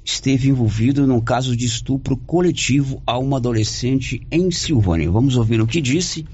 esteve 0.04 0.50
envolvido 0.50 1.06
num 1.06 1.22
caso 1.22 1.56
de 1.56 1.64
estupro 1.64 2.18
coletivo 2.18 3.02
a 3.06 3.16
uma 3.16 3.38
adolescente 3.38 4.20
em 4.30 4.50
Silvânia. 4.50 5.10
Vamos 5.10 5.36
ouvir 5.36 5.58
o 5.62 5.66
que 5.66 5.80
disse 5.80 6.26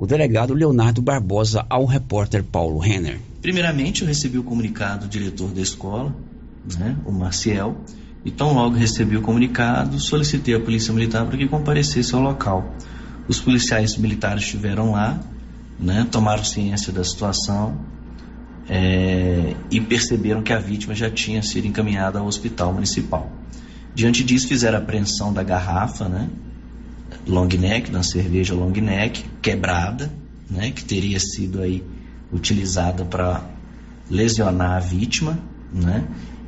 o 0.00 0.06
delegado 0.06 0.54
Leonardo 0.54 1.02
Barbosa 1.02 1.66
ao 1.68 1.84
repórter 1.84 2.42
Paulo 2.42 2.78
Renner. 2.78 3.20
Primeiramente, 3.42 4.00
eu 4.00 4.08
recebi 4.08 4.38
o 4.38 4.42
comunicado 4.42 5.04
do 5.04 5.10
diretor 5.10 5.50
da 5.50 5.60
escola, 5.60 6.16
né, 6.78 6.96
o 7.04 7.12
Marcial, 7.12 7.76
e 8.24 8.30
tão 8.30 8.54
logo 8.54 8.76
recebi 8.76 9.18
o 9.18 9.20
comunicado, 9.20 10.00
solicitei 10.00 10.54
à 10.54 10.60
Polícia 10.60 10.90
Militar 10.94 11.26
para 11.26 11.36
que 11.36 11.46
comparecesse 11.46 12.14
ao 12.14 12.22
local. 12.22 12.74
Os 13.28 13.38
policiais 13.40 13.98
militares 13.98 14.44
estiveram 14.44 14.92
lá, 14.92 15.20
né, 15.78 16.06
tomaram 16.10 16.44
ciência 16.44 16.90
da 16.90 17.04
situação 17.04 17.78
é, 18.70 19.54
e 19.70 19.82
perceberam 19.82 20.40
que 20.40 20.54
a 20.54 20.58
vítima 20.58 20.94
já 20.94 21.10
tinha 21.10 21.42
sido 21.42 21.66
encaminhada 21.66 22.20
ao 22.20 22.26
hospital 22.26 22.72
municipal. 22.72 23.30
Diante 23.94 24.24
disso, 24.24 24.48
fizeram 24.48 24.78
a 24.78 24.80
apreensão 24.80 25.30
da 25.30 25.42
garrafa, 25.42 26.08
né, 26.08 26.30
long 27.30 27.48
neck, 27.48 27.90
da 27.90 28.02
cerveja 28.02 28.54
long 28.54 28.72
neck, 28.72 29.24
quebrada, 29.40 30.10
né, 30.50 30.70
que 30.70 30.84
teria 30.84 31.18
sido 31.18 31.62
aí 31.62 31.82
utilizada 32.32 33.04
para 33.04 33.42
lesionar 34.10 34.76
a 34.76 34.80
vítima, 34.80 35.38
né, 35.72 36.04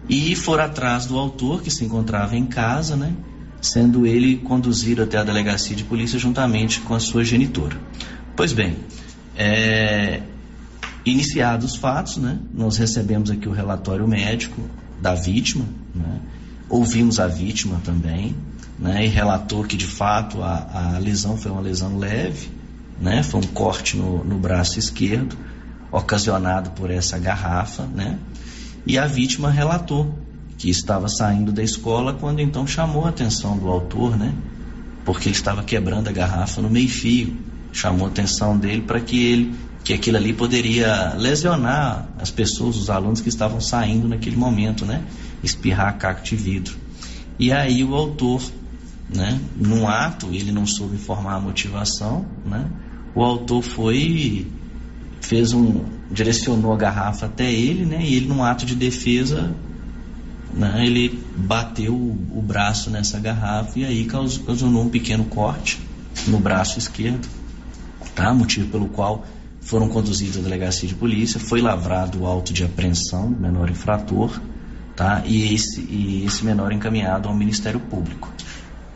e 0.09 0.35
foram 0.35 0.65
atrás 0.65 1.07
do 1.07 1.17
autor 1.19 1.63
que 1.63 1.71
se 1.71 1.85
encontrava 1.85 2.37
em 2.37 2.45
casa, 2.45 2.97
né, 2.97 3.15
sendo 3.61 4.05
ele 4.05 4.39
conduzido 4.39 5.03
até 5.03 5.17
a 5.17 5.25
delegacia 5.25 5.77
de 5.77 5.85
polícia 5.85 6.19
juntamente 6.19 6.81
com 6.81 6.95
a 6.95 7.01
sua 7.01 7.25
genitora. 7.25 7.77
Pois 8.35 8.53
bem, 8.53 8.77
é, 9.37 10.21
iniciados 11.05 11.73
os 11.73 11.77
fatos, 11.77 12.17
né, 12.17 12.39
nós 12.53 12.77
recebemos 12.77 13.31
aqui 13.31 13.49
o 13.49 13.53
relatório 13.53 14.07
médico 14.09 14.61
da 15.01 15.15
vítima, 15.15 15.65
né, 15.95 16.21
ouvimos 16.69 17.21
a 17.21 17.29
vítima 17.29 17.81
também, 17.85 18.35
né, 18.83 19.07
e 19.07 19.09
relatou 19.09 19.63
que 19.63 19.77
de 19.77 19.87
fato 19.87 20.43
a, 20.43 20.95
a 20.95 20.99
lesão 20.99 21.37
foi 21.37 21.53
uma 21.53 21.61
lesão 21.61 21.97
leve, 21.97 22.51
né, 23.01 23.23
foi 23.23 23.41
um 23.41 23.47
corte 23.47 23.97
no, 23.97 24.25
no 24.25 24.37
braço 24.39 24.77
esquerdo, 24.77 25.37
ocasionado 25.93 26.71
por 26.71 26.91
essa 26.91 27.17
garrafa, 27.17 27.85
né, 27.85 28.19
e 28.85 28.99
a 28.99 29.07
vítima 29.07 29.49
relatou 29.51 30.13
que 30.59 30.69
estava 30.69 31.09
saindo 31.09 31.53
da 31.53 31.63
escola 31.63 32.13
quando 32.13 32.41
então 32.41 32.67
chamou 32.67 33.07
a 33.07 33.11
atenção 33.11 33.57
do 33.57 33.69
autor, 33.69 34.17
né, 34.17 34.35
porque 35.05 35.29
ele 35.29 35.37
estava 35.37 35.63
quebrando 35.63 36.09
a 36.09 36.13
garrafa 36.13 36.61
no 36.61 36.69
meio-fio, 36.69 37.37
chamou 37.73 38.09
a 38.09 38.11
atenção 38.11 38.59
dele 38.59 38.83
para 38.83 38.99
que 38.99 39.25
ele 39.25 39.55
que 39.85 39.93
aquilo 39.93 40.17
ali 40.17 40.33
poderia 40.33 41.15
lesionar 41.17 42.09
as 42.21 42.31
pessoas, 42.31 42.77
os 42.77 42.89
alunos 42.89 43.21
que 43.21 43.29
estavam 43.29 43.61
saindo 43.61 44.07
naquele 44.07 44.37
momento, 44.37 44.87
né? 44.87 45.03
Espirrar 45.43 45.99
caco 45.99 46.23
de 46.23 46.37
vidro. 46.37 46.77
E 47.37 47.51
aí 47.51 47.83
o 47.83 47.93
autor 47.93 48.41
né? 49.15 49.41
Num 49.57 49.89
ato, 49.89 50.29
ele 50.33 50.53
não 50.53 50.67
soube 50.67 50.97
informar 50.97 51.35
a 51.35 51.41
motivação, 51.41 52.27
né? 52.45 52.67
O 53.15 53.23
autor 53.23 53.63
foi 53.63 54.47
fez 55.21 55.53
um 55.53 55.85
direcionou 56.11 56.73
a 56.73 56.77
garrafa 56.77 57.27
até 57.27 57.51
ele, 57.51 57.85
né? 57.87 58.03
E 58.03 58.15
ele 58.15 58.27
num 58.27 58.43
ato 58.43 58.67
de 58.67 58.75
defesa, 58.75 59.55
né? 60.53 60.85
Ele 60.87 61.23
bateu 61.37 61.95
o, 61.95 62.39
o 62.39 62.43
braço 62.43 62.91
nessa 62.91 63.19
garrafa 63.19 63.79
e 63.79 63.85
aí 63.85 64.05
causou, 64.05 64.69
um 64.69 64.89
pequeno 64.89 65.25
corte 65.25 65.81
no 66.27 66.39
braço 66.39 66.79
esquerdo, 66.79 67.27
tá? 68.15 68.33
Motivo 68.35 68.69
pelo 68.69 68.89
qual 68.89 69.25
foram 69.61 69.89
conduzidos 69.89 70.39
à 70.39 70.41
delegacia 70.41 70.89
de 70.89 70.95
polícia, 70.95 71.39
foi 71.39 71.61
lavrado 71.63 72.23
o 72.23 72.27
auto 72.27 72.53
de 72.53 72.65
apreensão 72.65 73.31
do 73.33 73.41
menor 73.41 73.71
infrator, 73.71 74.41
tá? 74.97 75.23
E 75.25 75.55
esse, 75.55 75.81
e 75.81 76.25
esse 76.27 76.45
menor 76.45 76.73
encaminhado 76.73 77.29
ao 77.29 77.35
Ministério 77.35 77.81
Público. 77.81 78.31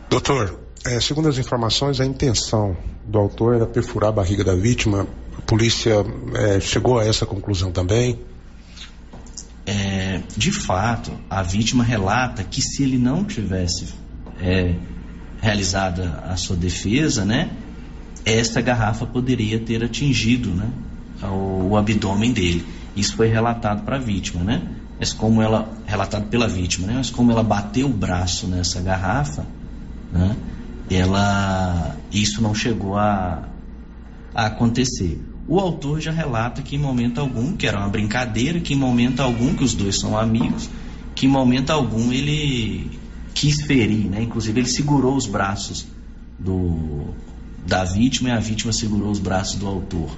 Doutor, 0.08 0.60
é, 0.84 1.00
segundo 1.00 1.28
as 1.28 1.36
informações, 1.36 2.00
a 2.00 2.06
intenção 2.06 2.76
do 3.04 3.18
autor 3.18 3.56
era 3.56 3.66
perfurar 3.66 4.10
a 4.10 4.12
barriga 4.12 4.44
da 4.44 4.54
vítima. 4.54 5.06
A 5.36 5.40
polícia 5.42 5.94
é, 6.34 6.60
chegou 6.60 6.98
a 6.98 7.04
essa 7.04 7.26
conclusão 7.26 7.72
também? 7.72 8.20
É, 9.66 10.20
de 10.36 10.52
fato, 10.52 11.10
a 11.28 11.42
vítima 11.42 11.82
relata 11.82 12.44
que 12.44 12.62
se 12.62 12.84
ele 12.84 12.98
não 12.98 13.24
tivesse 13.24 13.94
é, 14.40 14.76
realizada 15.40 16.22
a 16.28 16.36
sua 16.36 16.54
defesa, 16.54 17.24
né, 17.24 17.50
esta 18.24 18.60
garrafa 18.60 19.06
poderia 19.06 19.58
ter 19.58 19.82
atingido 19.82 20.50
né, 20.50 20.70
o, 21.22 21.70
o 21.70 21.76
abdômen 21.76 22.32
dele. 22.32 22.64
Isso 22.94 23.16
foi 23.16 23.26
relatado 23.26 23.84
para 23.84 23.96
a 23.96 23.98
vítima, 23.98 24.42
né? 24.42 24.62
Mas 24.98 25.12
como 25.12 25.42
ela 25.42 25.68
relatado 25.84 26.28
pela 26.28 26.48
vítima, 26.48 26.86
né? 26.86 26.94
Mas 26.96 27.10
como 27.10 27.30
ela 27.30 27.42
bateu 27.42 27.86
o 27.86 27.92
braço 27.92 28.46
nessa 28.46 28.80
garrafa, 28.80 29.46
né? 30.12 30.36
ela 30.90 31.96
isso 32.12 32.40
não 32.42 32.54
chegou 32.54 32.96
a, 32.96 33.48
a 34.34 34.46
acontecer. 34.46 35.20
O 35.48 35.60
autor 35.60 36.00
já 36.00 36.10
relata 36.10 36.62
que 36.62 36.74
em 36.74 36.78
momento 36.78 37.20
algum, 37.20 37.56
que 37.56 37.66
era 37.66 37.78
uma 37.78 37.88
brincadeira, 37.88 38.60
que 38.60 38.74
em 38.74 38.76
momento 38.76 39.20
algum, 39.20 39.54
que 39.54 39.62
os 39.62 39.74
dois 39.74 39.98
são 39.98 40.18
amigos, 40.18 40.68
que 41.14 41.26
em 41.26 41.28
momento 41.28 41.70
algum 41.70 42.12
ele 42.12 42.90
quis 43.32 43.62
ferir, 43.62 44.08
né? 44.08 44.22
Inclusive 44.22 44.60
ele 44.60 44.68
segurou 44.68 45.16
os 45.16 45.26
braços 45.26 45.86
do, 46.38 47.14
da 47.66 47.84
vítima 47.84 48.30
e 48.30 48.32
a 48.32 48.40
vítima 48.40 48.72
segurou 48.72 49.10
os 49.10 49.18
braços 49.18 49.56
do 49.56 49.66
autor, 49.66 50.10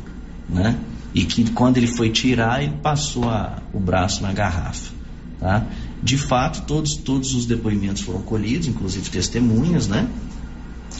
né? 0.48 0.78
E 1.14 1.24
que 1.24 1.50
quando 1.50 1.78
ele 1.78 1.88
foi 1.88 2.10
tirar, 2.10 2.62
ele 2.62 2.74
passou 2.82 3.28
a, 3.28 3.58
o 3.72 3.80
braço 3.80 4.22
na 4.22 4.32
garrafa, 4.32 4.92
tá? 5.40 5.66
De 6.02 6.16
fato, 6.16 6.62
todos, 6.66 6.96
todos 6.96 7.34
os 7.34 7.46
depoimentos 7.46 8.02
foram 8.02 8.22
colhidos, 8.22 8.68
inclusive 8.68 9.10
testemunhas, 9.10 9.88
né? 9.88 10.08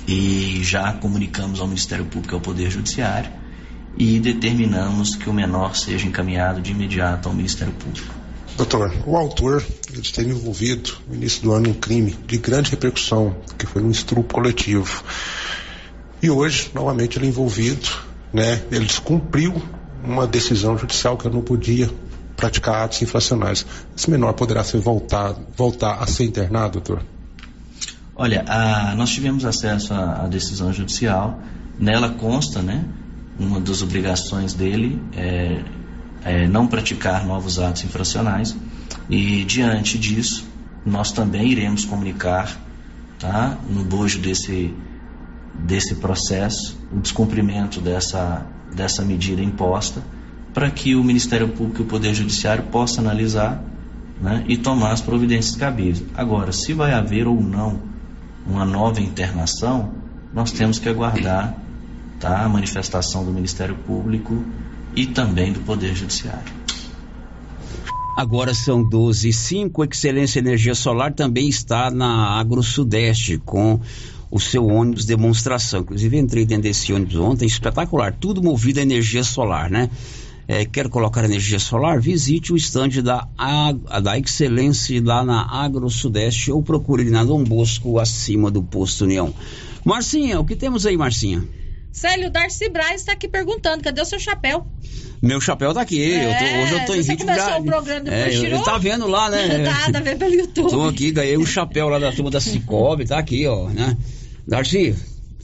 E 0.07 0.61
já 0.63 0.93
comunicamos 0.93 1.61
ao 1.61 1.67
Ministério 1.67 2.05
Público 2.07 2.35
e 2.35 2.37
ao 2.37 2.41
Poder 2.41 2.71
Judiciário 2.71 3.31
e 3.99 4.21
determinamos 4.21 5.17
que 5.17 5.29
o 5.29 5.33
menor 5.33 5.75
seja 5.75 6.07
encaminhado 6.07 6.61
de 6.61 6.71
imediato 6.71 7.29
ao 7.29 7.35
Ministério 7.35 7.75
Público. 7.75 8.15
Doutor, 8.57 8.93
o 9.07 9.17
autor 9.17 9.65
ele 9.91 10.01
esteve 10.01 10.31
envolvido 10.31 10.93
no 11.09 11.15
início 11.15 11.43
do 11.43 11.53
ano 11.53 11.69
em 11.69 11.71
um 11.71 11.75
crime 11.75 12.17
de 12.27 12.39
grande 12.39 12.71
repercussão, 12.71 13.37
que 13.57 13.67
foi 13.67 13.83
um 13.83 13.91
estupro 13.91 14.25
coletivo. 14.25 15.05
E 16.23 16.31
hoje, 16.31 16.71
novamente, 16.75 17.19
ele 17.19 17.27
é 17.27 17.29
envolvido, 17.29 17.89
né? 18.33 18.63
Ele 18.71 18.85
descumpriu 18.85 19.63
uma 20.03 20.27
decisão 20.27 20.77
judicial 20.77 21.17
que 21.17 21.27
ele 21.27 21.35
não 21.35 21.43
podia 21.43 21.89
praticar 22.39 22.85
atos 22.85 23.03
infracionais. 23.03 23.67
Esse 23.97 24.09
menor 24.09 24.33
poderá 24.33 24.63
ser 24.63 24.79
voltado, 24.79 25.45
voltar 25.57 26.01
a 26.01 26.07
ser 26.07 26.23
internado, 26.23 26.75
doutor? 26.75 27.03
Olha, 28.15 28.45
a, 28.47 28.95
nós 28.95 29.11
tivemos 29.11 29.45
acesso 29.45 29.93
à, 29.93 30.23
à, 30.23 30.29
decisão 30.29 30.73
judicial. 30.73 31.41
Nela 31.81 32.11
consta, 32.11 32.63
né, 32.63 32.85
uma 33.41 33.61
das 33.61 33.83
obrigações 33.83 34.55
dele 34.55 35.03
é, 35.17 35.65
é 36.25 36.47
não 36.47 36.69
praticar 36.69 37.27
novos 37.27 37.59
atos 37.59 37.83
infracionais. 37.83 38.57
E 39.11 39.45
diante 39.45 39.99
disso, 39.99 40.47
nós 40.87 41.11
também 41.11 41.51
iremos 41.51 41.85
comunicar, 41.85 42.57
tá, 43.19 43.59
no 43.69 43.83
bojo 43.83 44.21
desse 44.21 44.73
desse 45.59 45.97
processo, 45.97 46.79
o 46.93 47.01
descumprimento 47.01 47.81
dessa, 47.81 48.47
dessa 48.73 49.05
medida 49.05 49.43
imposta, 49.43 50.01
para 50.59 50.73
que 50.73 50.97
o 50.97 51.05
Ministério 51.05 51.47
Público 51.51 51.83
e 51.83 51.85
o 51.85 51.87
Poder 51.87 52.13
Judiciário 52.13 52.65
possam 52.65 53.05
analisar 53.05 53.63
né, 54.21 54.45
e 54.49 54.57
tomar 54.57 54.91
as 54.91 55.01
providências 55.01 55.55
cabíveis. 55.55 56.03
Agora, 56.17 56.51
se 56.51 56.73
vai 56.73 56.93
haver 56.95 57.29
ou 57.29 57.41
não 57.41 57.81
uma 58.45 58.65
nova 58.65 59.01
internação, 59.01 59.95
nós 60.35 60.51
temos 60.51 60.81
que 60.81 60.89
aguardar 60.89 61.57
tá, 62.19 62.43
a 62.43 62.49
manifestação 62.49 63.25
do 63.25 63.31
Ministério 63.31 63.77
Público 63.87 64.45
e 64.97 65.07
também 65.07 65.53
do 65.53 65.61
Poder 65.61 65.95
Judiciário. 65.95 66.53
Agora 68.17 68.53
são 68.53 68.83
12 68.83 69.29
e 69.29 69.33
5. 69.33 69.85
Excelência 69.85 70.41
Energia 70.41 70.75
Solar 70.75 71.15
também 71.15 71.49
está 71.49 71.89
na 71.89 72.37
Agro 72.37 72.65
Sudeste 72.65 73.39
com 73.39 73.79
o 74.29 74.41
seu 74.41 74.67
ônibus 74.67 75.05
demonstração. 75.05 75.83
Inclusive 75.83 76.19
entrei 76.19 76.45
dentro 76.45 76.65
desse 76.65 76.93
ônibus 76.93 77.15
ontem, 77.15 77.47
espetacular, 77.47 78.13
tudo 78.13 78.43
movido 78.43 78.81
a 78.81 78.83
energia 78.83 79.23
solar, 79.23 79.71
né? 79.71 79.89
É, 80.49 80.65
quer 80.65 80.89
colocar 80.89 81.23
energia 81.23 81.59
solar? 81.59 82.01
Visite 82.01 82.55
o 82.55 82.57
estande 82.57 83.03
da, 83.03 83.29
da 84.03 84.19
Excelência 84.19 84.99
lá 85.05 85.23
na 85.23 85.43
Agro 85.43 85.91
Sudeste 85.91 86.51
ou 86.51 86.63
procure 86.63 87.03
ele 87.03 87.11
na 87.11 87.23
Dom 87.23 87.45
Bosco, 87.45 87.99
acima 87.99 88.51
do 88.51 88.63
Posto 88.63 89.05
União. 89.05 89.35
Marcinha, 89.85 90.41
o 90.41 90.47
que 90.47 90.57
temos 90.57 90.87
aí, 90.87 90.97
Marcinha? 90.97 91.45
Célio 91.93 92.31
Darcy 92.31 92.69
Braz 92.71 93.01
está 93.01 93.13
aqui 93.13 93.29
perguntando: 93.29 93.83
cadê 93.83 94.01
o 94.01 94.05
seu 94.05 94.19
chapéu? 94.19 94.67
Meu 95.21 95.41
chapéu 95.41 95.75
tá 95.75 95.83
aqui. 95.83 96.01
É, 96.01 96.25
eu 96.25 96.39
tô, 96.39 96.63
hoje 96.63 96.73
eu 96.73 96.87
tô 96.87 96.95
em 96.95 97.03
você 97.03 97.11
vídeo 97.11 97.27
já. 97.27 97.59
o 97.59 97.65
programa 97.65 98.09
é, 98.09 98.55
eu, 98.55 98.63
tá 98.63 98.79
vendo 98.79 99.07
lá, 99.07 99.29
né? 99.29 99.65
tá, 99.65 99.93
tá 99.93 100.01
vendo 100.01 100.19
pelo 100.19 100.35
YouTube. 100.35 100.71
Tô 100.71 100.85
aqui, 100.87 101.11
ganhei 101.11 101.37
o 101.37 101.41
um 101.41 101.47
chapéu 101.47 101.89
lá 101.89 101.99
da 101.99 102.13
turma 102.13 102.31
da 102.31 102.41
Cicobi, 102.41 103.05
tá 103.05 103.19
aqui, 103.19 103.47
ó, 103.47 103.69
né? 103.69 103.97
Darcy, 104.47 104.95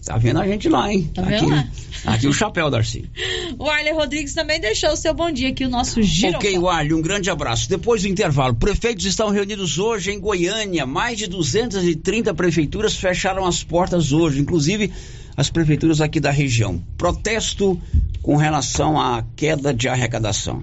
tá 0.05 0.17
vendo 0.17 0.41
a 0.41 0.47
gente 0.47 0.69
lá, 0.69 0.93
hein? 0.93 1.11
Tá 1.15 1.23
aqui, 1.23 1.31
vendo 1.31 1.49
lá? 1.49 1.69
Aqui 2.07 2.27
o 2.27 2.33
chapéu, 2.33 2.71
Darcy. 2.71 3.11
O 3.59 3.69
Arley 3.69 3.93
Rodrigues 3.93 4.35
também 4.35 4.61
deixou 4.61 4.91
o 4.91 4.97
seu 4.97 5.15
bom 5.15 5.31
dia 5.31 5.49
aqui, 5.49 5.65
o 5.65 5.69
nosso 5.69 6.03
giro. 6.03 6.37
Ok, 6.37 6.57
Arley, 6.69 6.93
um 6.93 7.03
grande 7.03 7.31
abraço. 7.31 7.69
Depois 7.69 8.03
do 8.03 8.09
intervalo, 8.09 8.55
prefeitos 8.55 9.05
estão 9.05 9.31
reunidos 9.31 9.79
hoje 9.79 10.11
em 10.11 10.21
Goiânia. 10.21 10.85
Mais 10.85 11.19
de 11.19 11.27
230 11.27 12.35
prefeituras 12.35 12.97
fecharam 12.97 13.47
as 13.47 13.63
portas 13.63 14.13
hoje, 14.13 14.41
inclusive 14.41 14.93
as 15.37 15.51
prefeituras 15.51 16.01
aqui 16.01 16.21
da 16.21 16.31
região. 16.31 16.83
Protesto 16.97 17.81
com 18.23 18.37
relação 18.37 19.01
à 19.01 19.25
queda 19.37 19.73
de 19.73 19.89
arrecadação. 19.89 20.63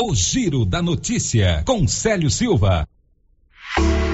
O 0.00 0.14
Giro 0.14 0.64
da 0.64 0.82
Notícia, 0.82 1.62
com 1.64 1.86
Célio 1.86 2.30
Silva. 2.30 2.86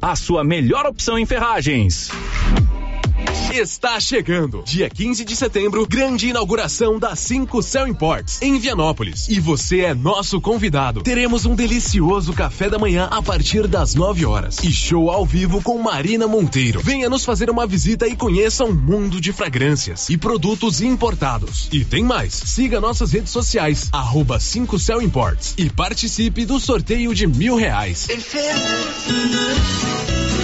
a 0.00 0.16
sua 0.16 0.44
melhor 0.44 0.86
opção 0.86 1.18
em 1.18 1.26
ferragens. 1.26 2.10
Está 3.52 4.00
chegando. 4.00 4.62
Dia 4.64 4.90
15 4.90 5.24
de 5.24 5.36
setembro, 5.36 5.86
grande 5.86 6.28
inauguração 6.28 6.98
da 6.98 7.14
5 7.14 7.62
Cell 7.62 7.86
Imports, 7.86 8.42
em 8.42 8.58
Vianópolis. 8.58 9.28
E 9.28 9.38
você 9.38 9.80
é 9.80 9.94
nosso 9.94 10.40
convidado. 10.40 11.02
Teremos 11.02 11.46
um 11.46 11.54
delicioso 11.54 12.32
café 12.32 12.68
da 12.68 12.78
manhã 12.78 13.08
a 13.10 13.22
partir 13.22 13.66
das 13.66 13.94
9 13.94 14.26
horas. 14.26 14.58
E 14.62 14.72
show 14.72 15.10
ao 15.10 15.24
vivo 15.24 15.62
com 15.62 15.78
Marina 15.78 16.26
Monteiro. 16.26 16.80
Venha 16.80 17.08
nos 17.08 17.24
fazer 17.24 17.48
uma 17.48 17.66
visita 17.66 18.06
e 18.06 18.16
conheça 18.16 18.64
um 18.64 18.74
mundo 18.74 19.20
de 19.20 19.32
fragrâncias 19.32 20.08
e 20.08 20.18
produtos 20.18 20.80
importados. 20.80 21.68
E 21.72 21.84
tem 21.84 22.02
mais. 22.02 22.34
Siga 22.34 22.80
nossas 22.80 23.12
redes 23.12 23.30
sociais, 23.30 23.88
arroba 23.92 24.40
5 24.40 24.78
Cell 24.78 25.00
Imports. 25.00 25.54
E 25.56 25.70
participe 25.70 26.44
do 26.44 26.58
sorteio 26.58 27.14
de 27.14 27.26
mil 27.26 27.56
reais. 27.56 28.08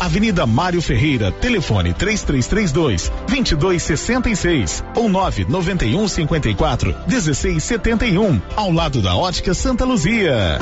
Avenida 0.00 0.46
Mário 0.46 0.80
Ferreira, 0.80 1.32
telefone 1.32 1.92
3332 1.92 3.10
2266 3.26 4.84
ou 4.94 5.08
991 5.08 6.08
54 6.08 6.94
1671, 7.06 8.40
ao 8.54 8.70
lado 8.70 9.02
da 9.02 9.16
Ótica 9.16 9.52
Santa 9.52 9.84
Luzia. 9.84 10.58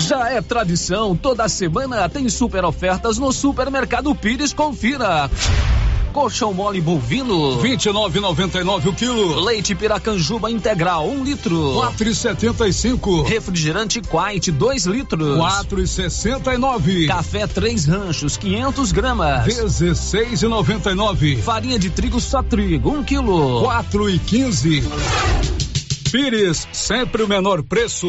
Já 0.00 0.30
é 0.30 0.40
tradição, 0.40 1.16
toda 1.16 1.48
semana 1.48 2.08
tem 2.08 2.28
super 2.28 2.64
ofertas 2.64 3.18
no 3.18 3.32
Supermercado 3.32 4.14
Pires. 4.14 4.52
Confira. 4.52 5.28
Colchão 6.16 6.54
mole 6.54 6.80
bovino. 6.80 7.58
29,99 7.60 8.86
o 8.86 8.92
quilo. 8.94 9.38
Leite 9.38 9.74
Piracanjuba 9.74 10.50
integral, 10.50 11.06
1 11.06 11.10
um 11.12 11.22
litro. 11.22 11.54
4,75. 11.74 13.22
Refrigerante 13.26 14.00
Quite, 14.00 14.50
2 14.50 14.86
litros. 14.86 15.36
4,69. 15.38 17.06
Café 17.06 17.46
Três 17.46 17.84
Ranchos, 17.84 18.38
500 18.38 18.92
gramas. 18.92 19.44
16,99. 19.44 21.42
Farinha 21.42 21.78
de 21.78 21.90
trigo 21.90 22.18
só 22.18 22.42
trigo, 22.42 22.92
1 22.92 22.98
um 22.98 23.04
quilo. 23.04 23.62
4,15. 23.64 24.84
Pires, 26.10 26.66
sempre 26.72 27.24
o 27.24 27.28
menor 27.28 27.62
preço. 27.62 28.08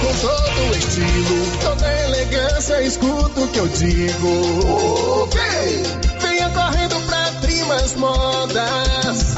com 0.00 0.14
todo 0.14 0.76
estilo, 0.76 1.58
toda 1.62 2.02
elegância, 2.04 2.82
escuta 2.82 3.40
o 3.40 3.48
que 3.48 3.58
eu 3.58 3.68
digo. 3.68 5.22
Ok, 5.22 5.40
venha 6.20 6.48
correndo 6.50 7.06
pra 7.06 7.32
Trimas 7.40 7.94
Modas. 7.94 9.37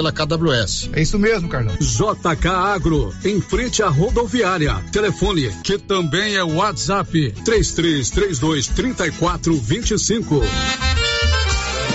KWS. 0.09 0.91
É 0.93 1.01
isso 1.01 1.19
mesmo, 1.19 1.49
Carlão. 1.49 1.75
JK 1.77 2.47
Agro, 2.47 3.13
em 3.25 3.41
frente 3.41 3.83
à 3.83 3.89
rodoviária. 3.89 4.75
Telefone, 4.89 5.51
que 5.65 5.77
também 5.77 6.35
é 6.35 6.43
WhatsApp, 6.43 7.33
3332 7.43 8.67
3425. 8.67 10.41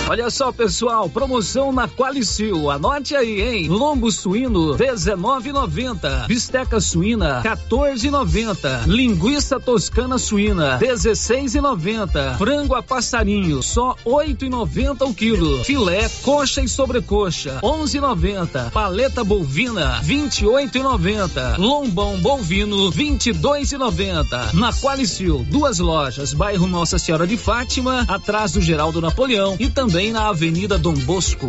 Olha 0.08 0.30
só, 0.30 0.52
pessoal, 0.52 1.10
promoção 1.10 1.72
na 1.72 1.88
Qualicil. 1.88 2.70
Anote 2.70 3.16
aí, 3.16 3.40
hein? 3.40 3.68
Lombo 3.68 4.08
suíno, 4.12 4.76
19,90. 4.76 6.28
Bisteca 6.28 6.80
suína, 6.80 7.42
14,90. 7.42 8.86
Linguiça 8.86 9.58
toscana 9.58 10.16
suína, 10.16 10.78
16,90. 10.78 12.38
Frango 12.38 12.76
a 12.76 12.82
passarinho, 12.84 13.60
só 13.64 13.96
8,90 14.06 15.10
o 15.10 15.12
quilo. 15.12 15.64
Filé, 15.64 16.08
coxa 16.22 16.60
e 16.60 16.68
sobrecoxa, 16.68 17.58
11,90. 17.60 18.70
Paleta 18.70 19.24
bovina, 19.24 20.00
28,90. 20.04 21.58
Lombão 21.58 22.20
bovino, 22.20 22.92
22,90. 22.92 24.54
Na 24.54 24.72
Qualicil, 24.72 25.44
duas 25.50 25.80
lojas, 25.80 26.32
bairro 26.32 26.68
Nossa 26.68 26.96
Senhora 26.96 27.26
de 27.26 27.36
Fátima, 27.36 28.04
atrás 28.06 28.52
do 28.52 28.60
Geraldo 28.60 29.00
Napoleão 29.00 29.56
e 29.58 29.68
também 29.68 29.95
na 30.12 30.28
Avenida 30.28 30.76
Dom 30.76 30.92
Bosco. 30.92 31.48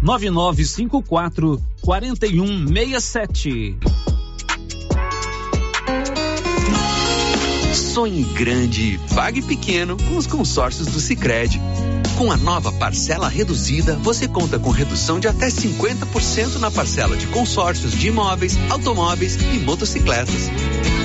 9954 0.00 1.60
4167. 1.82 3.76
Sonhe 7.74 8.22
grande, 8.22 8.98
pague 9.14 9.42
pequeno 9.42 9.96
com 9.96 10.16
os 10.16 10.26
consórcios 10.26 10.88
do 10.88 11.00
Sicredi. 11.00 11.60
Com 12.16 12.30
a 12.30 12.36
nova 12.36 12.70
parcela 12.72 13.28
reduzida, 13.28 13.96
você 13.96 14.28
conta 14.28 14.58
com 14.58 14.70
redução 14.70 15.18
de 15.18 15.28
até 15.28 15.48
50% 15.48 16.58
na 16.58 16.70
parcela 16.70 17.16
de 17.16 17.26
consórcios 17.26 17.92
de 17.92 18.08
imóveis, 18.08 18.56
automóveis 18.70 19.36
e 19.36 19.58
motocicletas. 19.58 20.50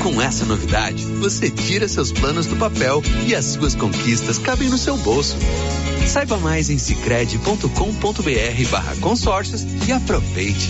Com 0.08 0.22
essa 0.22 0.46
novidade, 0.46 1.04
você 1.20 1.50
tira 1.50 1.86
seus 1.86 2.14
planos 2.14 2.46
do 2.46 2.56
papel 2.56 3.04
e 3.28 3.36
as 3.36 3.44
suas 3.44 3.76
conquistas 3.76 4.40
cabem 4.40 4.70
no 4.70 4.78
seu 4.78 4.96
bolso. 4.96 5.36
Saiba 6.08 6.38
mais 6.38 6.70
em 6.70 6.78
cicred.com.br 6.78 8.70
barra 8.72 8.96
consórcios 9.02 9.68
e 9.86 9.92
aproveite. 9.92 10.70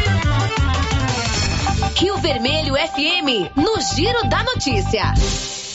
Rio 1.95 2.17
Vermelho 2.17 2.73
FM, 2.75 3.55
no 3.55 3.79
Giro 3.95 4.27
da 4.29 4.43
Notícia. 4.43 5.13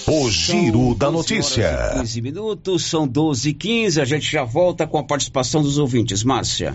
O 0.06 0.30
Giro 0.30 0.94
da 0.94 1.10
Notícia. 1.10 1.94
15 1.98 2.22
minutos, 2.22 2.84
são 2.84 3.06
12 3.08 3.48
e 3.48 3.54
15 3.54 4.00
A 4.00 4.04
gente 4.04 4.30
já 4.30 4.44
volta 4.44 4.86
com 4.86 4.98
a 4.98 5.04
participação 5.04 5.62
dos 5.62 5.78
ouvintes. 5.78 6.22
Márcia. 6.22 6.74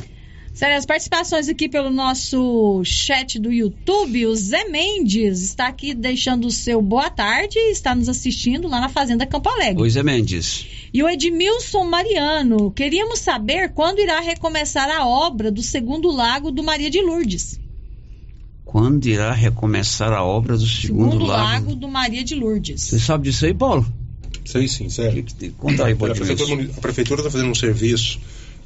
Sério, 0.53 0.77
as 0.77 0.85
participações 0.85 1.47
aqui 1.47 1.69
pelo 1.69 1.89
nosso 1.89 2.81
chat 2.83 3.39
do 3.39 3.51
YouTube, 3.51 4.25
o 4.27 4.35
Zé 4.35 4.65
Mendes 4.65 5.41
está 5.41 5.67
aqui 5.67 5.93
deixando 5.93 6.45
o 6.45 6.51
seu 6.51 6.81
boa 6.81 7.09
tarde 7.09 7.57
e 7.57 7.71
está 7.71 7.95
nos 7.95 8.09
assistindo 8.09 8.67
lá 8.67 8.81
na 8.81 8.89
Fazenda 8.89 9.25
Campo 9.25 9.49
Alegre. 9.49 9.81
Oi, 9.81 9.89
Zé 9.89 10.03
Mendes. 10.03 10.67
E 10.93 11.01
o 11.01 11.07
Edmilson 11.07 11.85
Mariano, 11.85 12.69
queríamos 12.71 13.19
saber 13.19 13.69
quando 13.73 13.99
irá 13.99 14.19
recomeçar 14.19 14.89
a 14.89 15.07
obra 15.07 15.49
do 15.49 15.61
segundo 15.63 16.11
lago 16.11 16.51
do 16.51 16.61
Maria 16.61 16.89
de 16.89 17.01
Lourdes. 17.01 17.57
Quando 18.65 19.05
irá 19.07 19.31
recomeçar 19.31 20.11
a 20.11 20.23
obra 20.23 20.57
do 20.57 20.67
segundo, 20.67 21.11
Segundo 21.11 21.25
lago? 21.25 21.43
lago 21.43 21.75
do 21.75 21.87
Maria 21.87 22.23
de 22.25 22.35
Lourdes. 22.35 22.81
Você 22.81 22.99
sabe 22.99 23.29
disso 23.29 23.45
aí, 23.45 23.53
Paulo? 23.53 23.85
Sei 24.43 24.67
sim, 24.67 24.89
sério. 24.89 25.25
Conta 25.57 25.85
aí, 25.85 25.93
a 25.93 25.95
prefeitura, 25.95 26.69
a 26.77 26.81
prefeitura 26.81 27.21
está 27.21 27.31
fazendo 27.31 27.49
um 27.51 27.55
serviço 27.55 28.19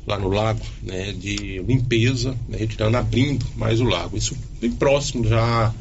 lá 0.07 0.19
no 0.19 0.29
lago, 0.29 0.61
né, 0.83 1.13
de 1.13 1.59
limpeza, 1.67 2.35
né, 2.47 2.57
retirando, 2.57 2.97
abrindo 2.97 3.45
mais 3.55 3.79
o 3.79 3.83
lago. 3.83 4.17
Isso 4.17 4.35
bem 4.61 4.71
próximo 4.71 5.27
já 5.27 5.73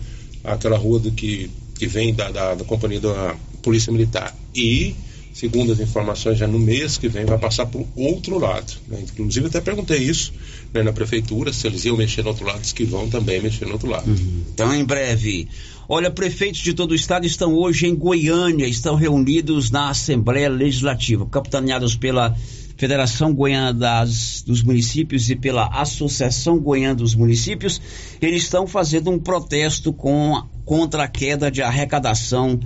àquela 0.42 0.78
rua 0.78 0.98
do 0.98 1.10
que, 1.10 1.50
que 1.78 1.86
vem 1.86 2.14
da, 2.14 2.30
da, 2.30 2.54
da 2.54 2.64
companhia 2.64 3.00
da 3.00 3.36
Polícia 3.62 3.92
Militar. 3.92 4.34
E, 4.54 4.94
segundo 5.32 5.72
as 5.72 5.80
informações, 5.80 6.38
já 6.38 6.46
no 6.46 6.58
mês 6.58 6.96
que 6.96 7.08
vem 7.08 7.24
vai 7.24 7.38
passar 7.38 7.66
por 7.66 7.86
outro 7.94 8.38
lado. 8.38 8.72
né. 8.88 9.00
Inclusive, 9.02 9.46
até 9.46 9.60
perguntei 9.60 9.98
isso 9.98 10.32
né, 10.72 10.82
na 10.82 10.92
prefeitura, 10.92 11.52
se 11.52 11.66
eles 11.66 11.84
iam 11.84 11.96
mexer 11.96 12.22
no 12.22 12.28
outro 12.28 12.46
lado, 12.46 12.60
disse 12.60 12.74
que 12.74 12.84
vão 12.84 13.08
também 13.08 13.40
mexer 13.40 13.66
no 13.66 13.72
outro 13.72 13.88
lado. 13.88 14.10
Então, 14.52 14.74
em 14.74 14.84
breve. 14.84 15.48
Olha, 15.86 16.10
prefeitos 16.10 16.60
de 16.60 16.72
todo 16.72 16.92
o 16.92 16.94
estado 16.94 17.26
estão 17.26 17.54
hoje 17.54 17.86
em 17.86 17.94
Goiânia, 17.94 18.66
estão 18.66 18.94
reunidos 18.94 19.70
na 19.70 19.90
Assembleia 19.90 20.48
Legislativa, 20.48 21.26
capitaneados 21.26 21.94
pela 21.94 22.34
Federação 22.76 23.32
Goiana 23.32 23.72
das, 23.72 24.42
dos 24.42 24.62
Municípios 24.62 25.30
e 25.30 25.36
pela 25.36 25.66
Associação 25.68 26.58
Goiana 26.58 26.96
dos 26.96 27.14
Municípios. 27.14 27.80
Eles 28.20 28.42
estão 28.42 28.66
fazendo 28.66 29.10
um 29.10 29.18
protesto 29.18 29.92
com, 29.92 30.42
contra 30.64 31.04
a 31.04 31.08
queda 31.08 31.50
de 31.50 31.62
arrecadação 31.62 32.58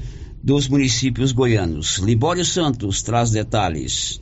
dos 0.42 0.68
municípios 0.68 1.32
goianos. 1.32 1.98
Libório 1.98 2.44
Santos 2.44 3.02
traz 3.02 3.30
detalhes. 3.30 4.20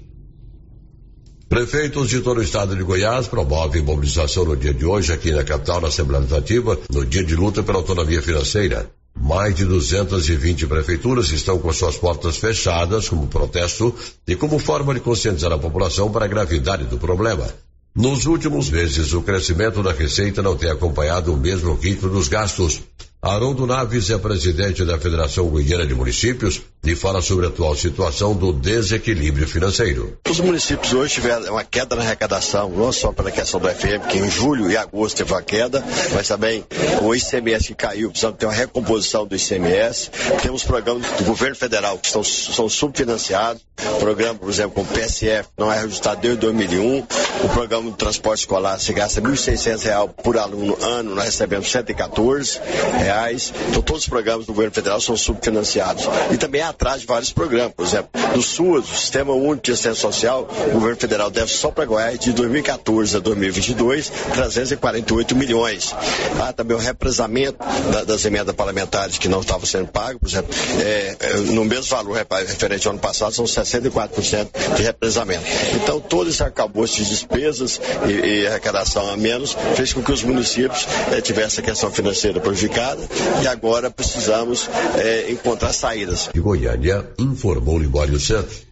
Prefeitos 1.48 2.08
de 2.08 2.20
todo 2.20 2.38
o 2.38 2.42
estado 2.42 2.74
de 2.74 2.82
Goiás 2.82 3.28
promovem 3.28 3.80
mobilização 3.80 4.44
no 4.44 4.56
dia 4.56 4.74
de 4.74 4.84
hoje 4.84 5.12
aqui 5.12 5.30
na 5.30 5.44
capital, 5.44 5.80
na 5.80 5.88
Assembleia 5.88 6.20
Legislativa, 6.20 6.78
no 6.90 7.06
dia 7.06 7.22
de 7.22 7.36
luta 7.36 7.62
pela 7.62 7.78
autonomia 7.78 8.20
financeira. 8.20 8.90
Mais 9.20 9.54
de 9.54 9.64
220 9.64 10.66
prefeituras 10.66 11.30
estão 11.32 11.58
com 11.58 11.72
suas 11.72 11.96
portas 11.96 12.36
fechadas 12.36 13.08
como 13.08 13.26
protesto 13.26 13.94
e 14.26 14.36
como 14.36 14.58
forma 14.58 14.94
de 14.94 15.00
conscientizar 15.00 15.52
a 15.52 15.58
população 15.58 16.10
para 16.10 16.26
a 16.26 16.28
gravidade 16.28 16.84
do 16.84 16.98
problema. 16.98 17.46
Nos 17.94 18.26
últimos 18.26 18.68
meses, 18.68 19.14
o 19.14 19.22
crescimento 19.22 19.82
da 19.82 19.90
receita 19.90 20.42
não 20.42 20.54
tem 20.54 20.70
acompanhado 20.70 21.32
o 21.32 21.36
mesmo 21.36 21.74
ritmo 21.74 22.10
dos 22.10 22.28
gastos. 22.28 22.82
Haroldo 23.22 23.66
Naves 23.66 24.10
é 24.10 24.18
presidente 24.18 24.84
da 24.84 24.98
Federação 24.98 25.48
Goiana 25.48 25.86
de 25.86 25.94
Municípios 25.94 26.60
e 26.90 26.96
fala 26.96 27.20
sobre 27.20 27.46
a 27.46 27.48
atual 27.48 27.74
situação 27.74 28.34
do 28.34 28.52
desequilíbrio 28.52 29.46
financeiro. 29.48 30.18
Os 30.28 30.40
municípios 30.40 30.92
hoje 30.92 31.14
tiveram 31.14 31.52
uma 31.52 31.64
queda 31.64 31.96
na 31.96 32.02
arrecadação, 32.02 32.70
não 32.70 32.92
só 32.92 33.12
pela 33.12 33.30
questão 33.30 33.60
do 33.60 33.68
FM, 33.68 34.06
que 34.08 34.18
em 34.18 34.30
julho 34.30 34.70
e 34.70 34.76
agosto 34.76 35.16
teve 35.16 35.32
uma 35.32 35.42
queda, 35.42 35.84
mas 36.14 36.28
também 36.28 36.64
o 37.02 37.14
ICMS 37.14 37.68
que 37.68 37.74
caiu, 37.74 38.10
precisamos 38.10 38.38
ter 38.38 38.46
uma 38.46 38.52
recomposição 38.52 39.26
do 39.26 39.34
ICMS. 39.34 40.10
Temos 40.42 40.64
programas 40.64 41.06
do 41.12 41.24
governo 41.24 41.56
federal 41.56 41.98
que 41.98 42.08
são 42.08 42.68
subfinanciados, 42.68 43.62
programa, 43.98 44.38
por 44.38 44.48
exemplo, 44.48 44.72
com 44.72 44.82
o 44.82 44.86
PSF, 44.86 45.48
não 45.56 45.72
é 45.72 45.76
reajustado 45.76 46.20
desde 46.20 46.40
2001, 46.40 47.06
o 47.44 47.48
programa 47.48 47.90
do 47.90 47.96
transporte 47.96 48.40
escolar 48.40 48.78
se 48.78 48.92
gasta 48.92 49.20
R$ 49.20 49.28
1.600 49.28 50.10
por 50.22 50.38
aluno 50.38 50.76
ano, 50.80 51.14
nós 51.14 51.26
recebemos 51.26 51.70
114 51.70 52.60
reais. 52.98 53.52
Então 53.68 53.82
todos 53.82 54.02
os 54.02 54.08
programas 54.08 54.46
do 54.46 54.52
governo 54.52 54.72
federal 54.72 55.00
são 55.00 55.16
subfinanciados. 55.16 56.04
E 56.32 56.36
também 56.36 56.62
há 56.62 56.72
atrás 56.76 57.00
de 57.00 57.06
vários 57.06 57.32
programas, 57.32 57.72
por 57.74 57.86
exemplo, 57.86 58.10
do 58.34 58.42
SUAS, 58.42 58.84
o 58.90 58.96
Sistema 58.96 59.32
Único 59.32 59.64
de 59.64 59.72
Assistência 59.72 60.00
Social, 60.02 60.46
o 60.68 60.70
governo 60.72 60.96
federal 60.96 61.30
deve 61.30 61.50
só 61.50 61.70
para 61.70 61.86
Goiás 61.86 62.18
de 62.18 62.32
2014 62.34 63.16
a 63.16 63.18
2022 63.20 64.12
348 64.34 65.34
milhões. 65.34 65.94
Há 66.40 66.52
também 66.52 66.76
o 66.76 66.80
represamento 66.80 67.58
da- 67.90 68.04
das 68.04 68.24
emendas 68.26 68.54
parlamentares 68.54 69.16
que 69.16 69.26
não 69.28 69.40
estavam 69.40 69.64
sendo 69.66 69.88
pagas, 69.88 70.18
por 70.20 70.28
exemplo, 70.28 70.54
é, 70.80 71.16
é, 71.18 71.34
no 71.38 71.64
mesmo 71.64 71.84
valor 71.86 72.14
referente 72.14 72.86
ao 72.86 72.92
ano 72.92 73.00
passado 73.00 73.32
são 73.34 73.46
64% 73.46 74.48
de 74.76 74.82
represamento. 74.82 75.44
Então 75.82 75.98
todo 75.98 76.28
esse 76.28 76.42
arcabouço 76.42 76.96
de 76.96 77.06
despesas 77.08 77.80
e, 78.06 78.12
e 78.42 78.46
arrecadação 78.46 79.08
a 79.10 79.16
menos 79.16 79.56
fez 79.74 79.92
com 79.94 80.02
que 80.02 80.12
os 80.12 80.22
municípios 80.22 80.86
eh, 81.12 81.20
tivessem 81.22 81.62
a 81.64 81.66
questão 81.66 81.90
financeira 81.90 82.38
prejudicada 82.38 83.00
e 83.42 83.46
agora 83.48 83.90
precisamos 83.90 84.68
eh, 84.98 85.26
encontrar 85.30 85.72
saídas. 85.72 86.28
Goiânia, 86.56 87.06
informou 87.18 87.78
Libório 87.78 88.18
Santos. 88.18 88.62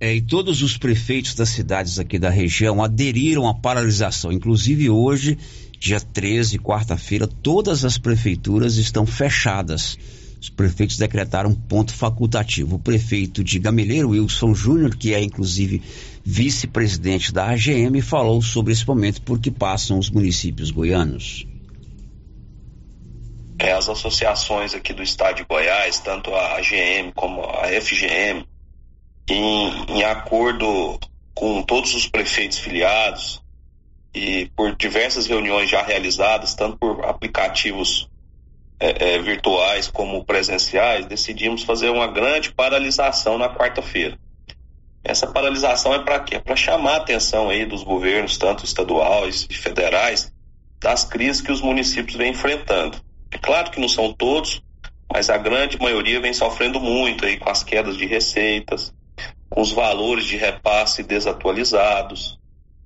É, 0.00 0.14
e 0.14 0.22
todos 0.22 0.62
os 0.62 0.78
prefeitos 0.78 1.34
das 1.34 1.50
cidades 1.50 1.98
aqui 1.98 2.18
da 2.18 2.30
região 2.30 2.82
aderiram 2.82 3.46
à 3.46 3.54
paralisação. 3.54 4.32
Inclusive 4.32 4.88
hoje, 4.88 5.38
dia 5.78 6.00
13, 6.00 6.58
quarta-feira, 6.58 7.26
todas 7.26 7.84
as 7.84 7.98
prefeituras 7.98 8.76
estão 8.76 9.04
fechadas. 9.04 9.98
Os 10.40 10.48
prefeitos 10.48 10.96
decretaram 10.96 11.50
um 11.50 11.54
ponto 11.54 11.92
facultativo. 11.92 12.76
O 12.76 12.78
prefeito 12.78 13.44
de 13.44 13.58
Gameleiro, 13.58 14.10
Wilson 14.10 14.54
Júnior, 14.54 14.96
que 14.96 15.14
é 15.14 15.22
inclusive 15.22 15.82
vice-presidente 16.24 17.32
da 17.32 17.50
AGM, 17.50 18.00
falou 18.00 18.40
sobre 18.40 18.72
esse 18.72 18.86
momento 18.86 19.20
por 19.22 19.38
que 19.38 19.50
passam 19.50 19.98
os 19.98 20.10
municípios 20.10 20.70
goianos. 20.70 21.46
É, 23.58 23.72
as 23.72 23.88
associações 23.88 24.74
aqui 24.74 24.92
do 24.92 25.02
estado 25.02 25.36
de 25.36 25.44
Goiás, 25.44 26.00
tanto 26.00 26.34
a 26.34 26.56
AGM 26.56 27.12
como 27.14 27.42
a 27.44 27.68
FGM, 27.68 28.46
em, 29.28 29.84
em 29.88 30.04
acordo 30.04 30.98
com 31.34 31.62
todos 31.62 31.94
os 31.94 32.06
prefeitos 32.06 32.58
filiados 32.58 33.42
e 34.14 34.50
por 34.56 34.76
diversas 34.76 35.26
reuniões 35.26 35.68
já 35.68 35.82
realizadas, 35.82 36.54
tanto 36.54 36.76
por 36.78 37.04
aplicativos 37.04 38.08
é, 38.78 39.14
é, 39.14 39.18
virtuais 39.18 39.88
como 39.88 40.24
presenciais, 40.24 41.06
decidimos 41.06 41.62
fazer 41.62 41.90
uma 41.90 42.06
grande 42.06 42.52
paralisação 42.52 43.38
na 43.38 43.48
quarta-feira. 43.48 44.18
Essa 45.02 45.26
paralisação 45.26 45.92
é 45.94 45.98
para 45.98 46.20
quê? 46.20 46.38
Para 46.38 46.56
chamar 46.56 46.94
a 46.94 46.96
atenção 46.96 47.50
aí 47.50 47.66
dos 47.66 47.82
governos, 47.82 48.38
tanto 48.38 48.64
estaduais 48.64 49.46
e 49.50 49.54
federais, 49.54 50.32
das 50.80 51.04
crises 51.04 51.40
que 51.40 51.52
os 51.52 51.60
municípios 51.60 52.16
vêm 52.16 52.30
enfrentando. 52.30 52.98
É 53.34 53.38
claro 53.38 53.72
que 53.72 53.80
não 53.80 53.88
são 53.88 54.12
todos, 54.12 54.62
mas 55.12 55.28
a 55.28 55.36
grande 55.36 55.76
maioria 55.76 56.20
vem 56.20 56.32
sofrendo 56.32 56.78
muito 56.78 57.26
aí 57.26 57.36
com 57.36 57.50
as 57.50 57.64
quedas 57.64 57.96
de 57.96 58.06
receitas, 58.06 58.94
com 59.50 59.60
os 59.60 59.72
valores 59.72 60.24
de 60.24 60.36
repasse 60.36 61.02
desatualizados. 61.02 62.38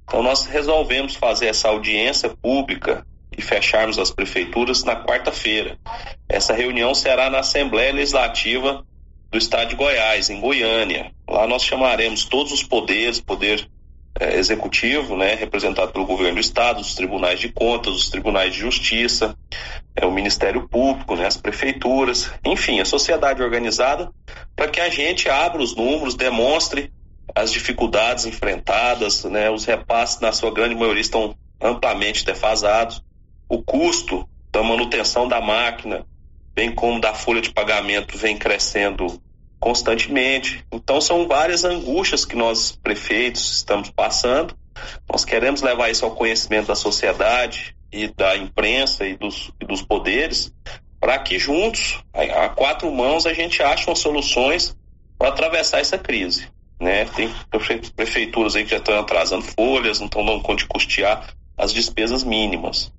Então 0.04 0.22
nós 0.22 0.46
resolvemos 0.46 1.14
fazer 1.14 1.48
essa 1.48 1.68
audiência 1.68 2.30
pública 2.30 3.06
e 3.36 3.42
fecharmos 3.42 3.98
as 3.98 4.10
prefeituras 4.10 4.82
na 4.84 4.96
quarta-feira. 4.96 5.78
Essa 6.26 6.54
reunião 6.54 6.94
será 6.94 7.28
na 7.28 7.40
Assembleia 7.40 7.92
Legislativa 7.92 8.86
do 9.30 9.36
Estado 9.36 9.68
de 9.68 9.76
Goiás, 9.76 10.30
em 10.30 10.40
Goiânia. 10.40 11.12
Lá 11.28 11.46
nós 11.46 11.62
chamaremos 11.62 12.24
todos 12.24 12.52
os 12.52 12.62
poderes, 12.62 13.20
poder 13.20 13.68
eh, 14.20 14.36
executivo, 14.38 15.16
né, 15.16 15.34
representado 15.34 15.92
pelo 15.92 16.06
governo 16.06 16.34
do 16.34 16.40
estado, 16.40 16.80
os 16.80 16.94
tribunais 16.94 17.38
de 17.38 17.50
contas, 17.50 17.94
os 17.94 18.10
tribunais 18.10 18.52
de 18.52 18.60
justiça, 18.60 19.36
eh, 19.94 20.04
o 20.04 20.10
Ministério 20.10 20.68
Público, 20.68 21.14
né, 21.14 21.26
as 21.26 21.36
prefeituras, 21.36 22.30
enfim, 22.44 22.80
a 22.80 22.84
sociedade 22.84 23.42
organizada, 23.42 24.10
para 24.56 24.68
que 24.68 24.80
a 24.80 24.88
gente 24.88 25.28
abra 25.28 25.62
os 25.62 25.76
números, 25.76 26.14
demonstre 26.14 26.92
as 27.34 27.52
dificuldades 27.52 28.26
enfrentadas, 28.26 29.24
né, 29.24 29.50
os 29.50 29.64
repasses 29.64 30.20
na 30.20 30.32
sua 30.32 30.50
grande 30.50 30.74
maioria 30.74 31.00
estão 31.00 31.36
amplamente 31.60 32.24
defasados, 32.24 33.02
o 33.48 33.62
custo 33.62 34.28
da 34.50 34.62
manutenção 34.62 35.28
da 35.28 35.40
máquina, 35.40 36.04
bem 36.54 36.74
como 36.74 37.00
da 37.00 37.14
folha 37.14 37.40
de 37.40 37.52
pagamento, 37.52 38.18
vem 38.18 38.36
crescendo 38.36 39.20
constantemente. 39.60 40.64
Então 40.72 41.00
são 41.00 41.26
várias 41.26 41.64
angústias 41.64 42.24
que 42.24 42.36
nós 42.36 42.72
prefeitos 42.72 43.56
estamos 43.56 43.90
passando. 43.90 44.56
Nós 45.10 45.24
queremos 45.24 45.62
levar 45.62 45.90
isso 45.90 46.04
ao 46.04 46.12
conhecimento 46.12 46.68
da 46.68 46.74
sociedade 46.74 47.76
e 47.92 48.08
da 48.08 48.36
imprensa 48.36 49.06
e 49.06 49.16
dos, 49.16 49.50
e 49.60 49.64
dos 49.64 49.82
poderes 49.82 50.52
para 51.00 51.18
que 51.18 51.38
juntos, 51.38 52.02
a, 52.12 52.48
quatro 52.48 52.90
mãos, 52.92 53.26
a 53.26 53.32
gente 53.32 53.62
ache 53.62 53.94
soluções 53.96 54.76
para 55.16 55.28
atravessar 55.28 55.80
essa 55.80 55.98
crise. 55.98 56.48
Né? 56.80 57.04
Tem 57.06 57.32
prefe- 57.50 57.92
prefeituras 57.94 58.56
aí 58.56 58.64
que 58.64 58.70
já 58.70 58.76
estão 58.78 58.98
atrasando 58.98 59.44
folhas, 59.44 59.98
não 59.98 60.06
estão 60.06 60.24
dando 60.24 60.42
conta 60.42 60.62
de 60.62 60.66
custear 60.66 61.34
as 61.56 61.72
despesas 61.72 62.22
mínimas. 62.22 62.92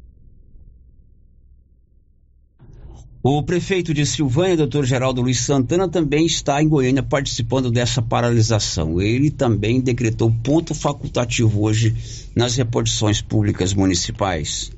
O 3.31 3.43
prefeito 3.43 3.93
de 3.93 4.07
Silvânia, 4.07 4.57
doutor 4.57 4.83
Geraldo 4.83 5.21
Luiz 5.21 5.41
Santana, 5.41 5.87
também 5.87 6.25
está 6.25 6.63
em 6.63 6.67
Goiânia 6.67 7.03
participando 7.03 7.69
dessa 7.69 8.01
paralisação. 8.01 8.99
Ele 8.99 9.29
também 9.29 9.79
decretou 9.79 10.33
ponto 10.43 10.73
facultativo 10.73 11.61
hoje 11.61 11.95
nas 12.35 12.55
repartições 12.55 13.21
públicas 13.21 13.71
municipais. 13.71 14.71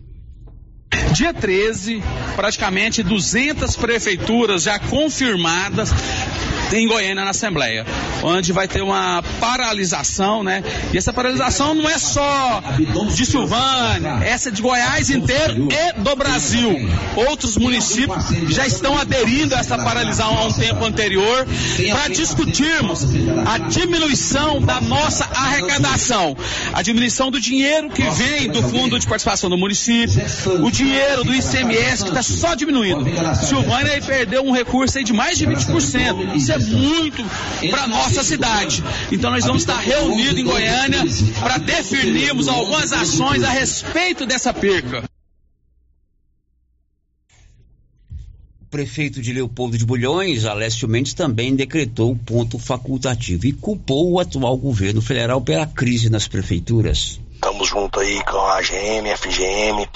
Dia 1.13 1.33
13, 1.33 2.03
praticamente 2.35 3.01
200 3.01 3.77
prefeituras 3.77 4.63
já 4.63 4.77
confirmadas 4.77 5.89
em 6.73 6.87
Goiânia 6.87 7.23
na 7.23 7.31
Assembleia, 7.31 7.85
onde 8.23 8.51
vai 8.53 8.67
ter 8.67 8.81
uma 8.81 9.23
paralisação, 9.39 10.43
né? 10.43 10.63
E 10.93 10.97
essa 10.97 11.11
paralisação 11.11 11.73
não 11.73 11.89
é 11.89 11.97
só 11.97 12.63
de 13.13 13.25
Silvânia, 13.25 14.19
essa 14.23 14.49
é 14.49 14.51
de 14.51 14.61
Goiás 14.61 15.09
inteiro 15.09 15.67
e 15.71 15.99
do 15.99 16.15
Brasil. 16.15 16.89
Outros 17.15 17.57
municípios 17.57 18.25
já 18.49 18.65
estão 18.65 18.97
aderindo 18.97 19.55
a 19.55 19.59
essa 19.59 19.77
paralisação 19.77 20.37
há 20.37 20.45
um 20.45 20.53
tempo 20.53 20.83
anterior 20.85 21.47
para 21.91 22.07
discutirmos 22.09 23.05
a 23.45 23.57
diminuição 23.57 24.61
da 24.61 24.79
nossa 24.79 25.25
arrecadação, 25.25 26.35
a 26.73 26.81
diminuição 26.81 27.31
do 27.31 27.39
dinheiro 27.39 27.89
que 27.89 28.03
vem 28.11 28.49
do 28.49 28.61
Fundo 28.63 28.99
de 28.99 29.07
Participação 29.07 29.49
do 29.49 29.57
município, 29.57 30.21
o 30.63 30.71
dinheiro 30.71 31.23
do 31.23 31.33
ICMS 31.33 32.03
que 32.03 32.09
está 32.09 32.23
só 32.23 32.55
diminuindo. 32.55 33.05
Silvânia 33.35 34.01
perdeu 34.01 34.43
um 34.43 34.51
recurso 34.51 34.97
aí 34.97 35.03
de 35.03 35.13
mais 35.13 35.37
de 35.37 35.45
20%. 35.45 36.35
Isso 36.35 36.51
é 36.51 36.60
muito 36.67 37.23
para 37.69 37.87
nossa 37.87 38.23
cidade. 38.23 38.83
Então 39.11 39.31
nós 39.31 39.45
vamos 39.45 39.61
estar 39.61 39.79
reunidos 39.79 40.37
em 40.37 40.43
Goiânia 40.43 41.03
para 41.39 41.57
definirmos 41.57 42.47
algumas 42.47 42.91
ações 42.91 43.43
a 43.43 43.49
respeito 43.49 44.25
dessa 44.25 44.53
perca. 44.53 45.03
O 48.61 48.65
prefeito 48.71 49.21
de 49.21 49.33
Leopoldo 49.33 49.77
de 49.77 49.85
Bulhões, 49.85 50.45
Alessio 50.45 50.87
Mendes, 50.87 51.13
também 51.13 51.55
decretou 51.55 52.15
ponto 52.15 52.57
facultativo 52.57 53.45
e 53.45 53.51
culpou 53.51 54.11
o 54.11 54.19
atual 54.19 54.57
governo 54.57 55.01
federal 55.01 55.41
pela 55.41 55.67
crise 55.67 56.09
nas 56.09 56.27
prefeituras. 56.27 57.19
Estamos 57.33 57.67
junto 57.67 57.99
aí 57.99 58.23
com 58.23 58.37
a 58.37 58.59
AGM, 58.59 59.17
FGM, 59.17 59.89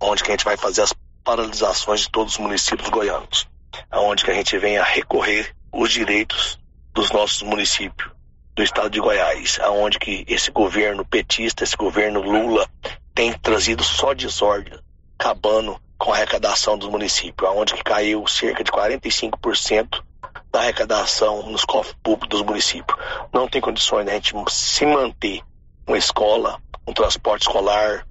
onde 0.00 0.22
que 0.22 0.30
a 0.30 0.32
gente 0.32 0.44
vai 0.44 0.56
fazer 0.56 0.82
as 0.82 0.92
paralisações 1.24 2.00
de 2.00 2.10
todos 2.10 2.34
os 2.34 2.38
municípios 2.38 2.88
goianos, 2.88 3.46
aonde 3.90 4.24
que 4.24 4.30
a 4.30 4.34
gente 4.34 4.58
venha 4.58 4.82
recorrer 4.82 5.54
os 5.72 5.92
direitos 5.92 6.58
dos 6.92 7.10
nossos 7.10 7.42
municípios 7.42 8.10
do 8.54 8.62
estado 8.62 8.90
de 8.90 9.00
Goiás, 9.00 9.58
aonde 9.60 9.98
que 9.98 10.24
esse 10.28 10.50
governo 10.50 11.04
petista, 11.04 11.64
esse 11.64 11.76
governo 11.76 12.20
Lula 12.20 12.68
tem 13.14 13.32
trazido 13.32 13.82
só 13.82 14.12
desordem, 14.12 14.78
acabando 15.18 15.80
com 15.96 16.12
a 16.12 16.16
arrecadação 16.16 16.76
dos 16.76 16.88
municípios, 16.88 17.48
aonde 17.48 17.74
que 17.74 17.84
caiu 17.84 18.26
cerca 18.26 18.64
de 18.64 18.70
45% 18.70 20.02
da 20.50 20.60
arrecadação 20.60 21.48
nos 21.50 21.64
cofres 21.64 21.96
públicos 22.02 22.28
dos 22.28 22.42
municípios. 22.42 22.98
Não 23.32 23.48
tem 23.48 23.60
condições 23.60 24.04
de 24.04 24.10
a 24.10 24.14
gente 24.14 24.34
se 24.48 24.84
manter 24.84 25.42
uma 25.86 25.98
escola, 25.98 26.60
um 26.86 26.92
transporte 26.92 27.42
escolar, 27.42 28.06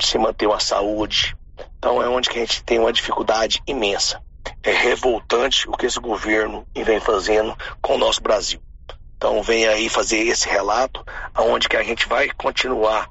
se 0.00 0.16
manter 0.18 0.46
uma 0.46 0.60
saúde. 0.60 1.36
Então 1.78 2.02
é 2.02 2.08
onde 2.08 2.28
que 2.30 2.38
a 2.38 2.40
gente 2.40 2.62
tem 2.62 2.78
uma 2.78 2.92
dificuldade 2.92 3.62
imensa 3.66 4.22
é 4.62 4.72
revoltante 4.72 5.68
o 5.68 5.72
que 5.72 5.86
esse 5.86 6.00
governo 6.00 6.66
vem 6.74 7.00
fazendo 7.00 7.56
com 7.80 7.94
o 7.94 7.98
nosso 7.98 8.22
Brasil. 8.22 8.60
Então 9.16 9.42
vem 9.42 9.66
aí 9.66 9.88
fazer 9.88 10.18
esse 10.26 10.48
relato, 10.48 11.04
aonde 11.34 11.68
que 11.68 11.76
a 11.76 11.82
gente 11.82 12.08
vai 12.08 12.28
continuar 12.30 13.08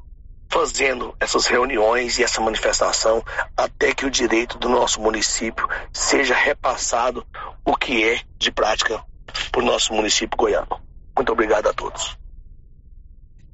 fazendo 0.49 1.15
essas 1.17 1.45
reuniões 1.45 2.19
e 2.19 2.23
essa 2.23 2.41
manifestação 2.41 3.23
até 3.55 3.93
que 3.93 4.05
o 4.05 4.11
direito 4.11 4.57
do 4.57 4.67
nosso 4.67 4.99
município 4.99 5.65
seja 5.93 6.35
repassado 6.35 7.25
o 7.65 7.75
que 7.75 8.03
é 8.03 8.19
de 8.37 8.51
prática 8.51 9.01
para 9.49 9.61
o 9.61 9.65
nosso 9.65 9.93
município 9.93 10.37
goiano. 10.37 10.81
Muito 11.15 11.31
obrigado 11.31 11.67
a 11.67 11.73
todos. 11.73 12.17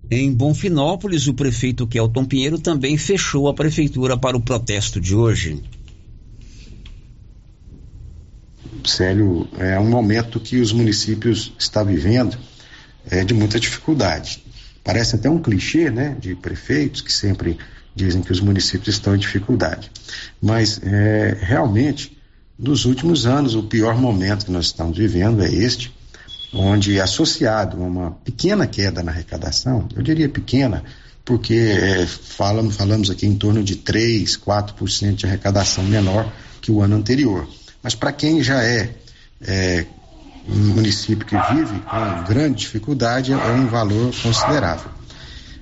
Em 0.09 0.33
Bonfinópolis, 0.33 1.27
o 1.27 1.33
prefeito 1.33 1.85
Kelton 1.85 2.25
Pinheiro 2.25 2.59
também 2.59 2.97
fechou 2.97 3.47
a 3.47 3.53
prefeitura 3.53 4.17
para 4.17 4.37
o 4.37 4.41
protesto 4.41 4.99
de 4.99 5.13
hoje. 5.13 5.61
Célio, 8.85 9.47
é 9.57 9.79
um 9.79 9.89
momento 9.89 10.39
que 10.39 10.57
os 10.57 10.71
municípios 10.71 11.53
estão 11.57 11.85
vivendo 11.85 12.37
é, 13.09 13.23
de 13.23 13.33
muita 13.33 13.59
dificuldade. 13.59 14.43
Parece 14.83 15.15
até 15.15 15.29
um 15.29 15.39
clichê, 15.39 15.89
né, 15.89 16.15
de 16.19 16.35
prefeitos 16.35 17.01
que 17.01 17.11
sempre 17.11 17.57
dizem 17.95 18.21
que 18.21 18.31
os 18.31 18.39
municípios 18.39 18.95
estão 18.95 19.15
em 19.15 19.19
dificuldade. 19.19 19.91
Mas 20.41 20.79
é, 20.83 21.37
realmente, 21.41 22.17
nos 22.57 22.85
últimos 22.85 23.25
anos, 23.25 23.55
o 23.55 23.63
pior 23.63 23.97
momento 23.97 24.45
que 24.45 24.51
nós 24.51 24.67
estamos 24.67 24.97
vivendo 24.97 25.43
é 25.43 25.51
este, 25.51 25.93
onde 26.53 26.99
associado 26.99 27.81
a 27.81 27.85
uma 27.85 28.11
pequena 28.11 28.67
queda 28.67 29.03
na 29.03 29.11
arrecadação, 29.11 29.87
eu 29.95 30.01
diria 30.01 30.29
pequena, 30.29 30.83
porque 31.25 31.55
é, 31.55 32.05
falamos, 32.05 32.75
falamos 32.75 33.09
aqui 33.09 33.25
em 33.25 33.35
torno 33.35 33.63
de 33.63 33.75
3, 33.75 34.37
4% 34.37 35.15
de 35.15 35.25
arrecadação 35.25 35.83
menor 35.83 36.31
que 36.61 36.71
o 36.71 36.81
ano 36.81 36.95
anterior. 36.95 37.47
Mas 37.87 37.95
para 37.95 38.11
quem 38.11 38.43
já 38.43 38.61
é, 38.61 38.89
é, 39.41 39.85
um 40.45 40.73
município 40.75 41.25
que 41.25 41.37
vive 41.53 41.79
com 41.79 42.23
grande 42.27 42.55
dificuldade, 42.55 43.31
é 43.31 43.37
um 43.37 43.67
valor 43.67 44.13
considerável. 44.21 44.91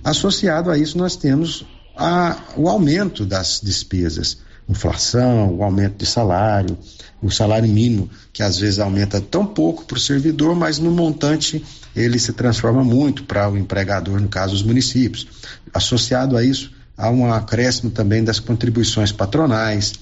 Associado 0.04 0.72
a 0.72 0.76
isso, 0.76 0.98
nós 0.98 1.16
temos 1.16 1.68
a, 1.96 2.36
o 2.58 2.68
aumento 2.68 3.28
das 3.28 3.62
despesas, 3.64 4.40
inflação, 4.68 5.54
o 5.54 5.64
aumento 5.64 5.98
de 5.98 6.06
salário, 6.08 6.76
o 7.22 7.30
salário 7.30 7.70
mínimo, 7.70 8.10
que 8.34 8.42
às 8.42 8.58
vezes 8.58 8.80
aumenta 8.80 9.22
tão 9.22 9.46
pouco 9.46 9.86
para 9.86 9.98
o 9.98 10.02
servidor, 10.02 10.56
mas 10.56 10.80
no 10.80 10.90
montante 10.90 11.64
ele 11.96 12.18
se 12.18 12.34
transforma 12.34 12.84
muito 12.84 13.24
para 13.26 13.48
o 13.48 13.56
empregador, 13.56 14.20
no 14.20 14.30
caso 14.30 14.56
os 14.56 14.64
municípios. 14.64 15.28
Associado 15.72 16.36
a 16.36 16.44
isso, 16.44 16.72
há 16.98 17.08
um 17.08 17.32
acréscimo 17.32 17.92
também 17.92 18.24
das 18.24 18.40
contribuições 18.40 19.12
patronais, 19.12 19.94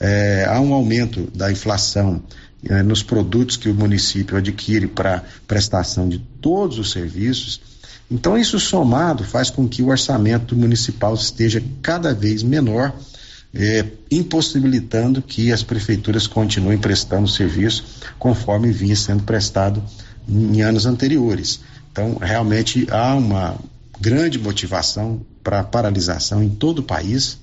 é, 0.00 0.46
há 0.48 0.60
um 0.60 0.72
aumento 0.72 1.28
da 1.34 1.50
inflação 1.50 2.22
é, 2.68 2.82
nos 2.82 3.02
produtos 3.02 3.56
que 3.56 3.68
o 3.68 3.74
município 3.74 4.36
adquire 4.36 4.86
para 4.86 5.22
prestação 5.46 6.08
de 6.08 6.18
todos 6.40 6.78
os 6.78 6.90
serviços. 6.90 7.60
Então, 8.10 8.38
isso 8.38 8.58
somado 8.58 9.22
faz 9.22 9.50
com 9.50 9.68
que 9.68 9.82
o 9.82 9.88
orçamento 9.88 10.56
municipal 10.56 11.14
esteja 11.14 11.62
cada 11.82 12.14
vez 12.14 12.42
menor, 12.42 12.94
é, 13.54 13.84
impossibilitando 14.10 15.22
que 15.22 15.52
as 15.52 15.62
prefeituras 15.62 16.26
continuem 16.26 16.78
prestando 16.78 17.28
serviço 17.28 17.84
conforme 18.18 18.72
vinha 18.72 18.96
sendo 18.96 19.22
prestado 19.22 19.82
em 20.28 20.62
anos 20.62 20.86
anteriores. 20.86 21.60
Então, 21.92 22.18
realmente 22.20 22.86
há 22.90 23.14
uma 23.14 23.56
grande 24.00 24.38
motivação 24.38 25.20
para 25.42 25.64
paralisação 25.64 26.42
em 26.42 26.48
todo 26.48 26.80
o 26.80 26.82
país. 26.82 27.38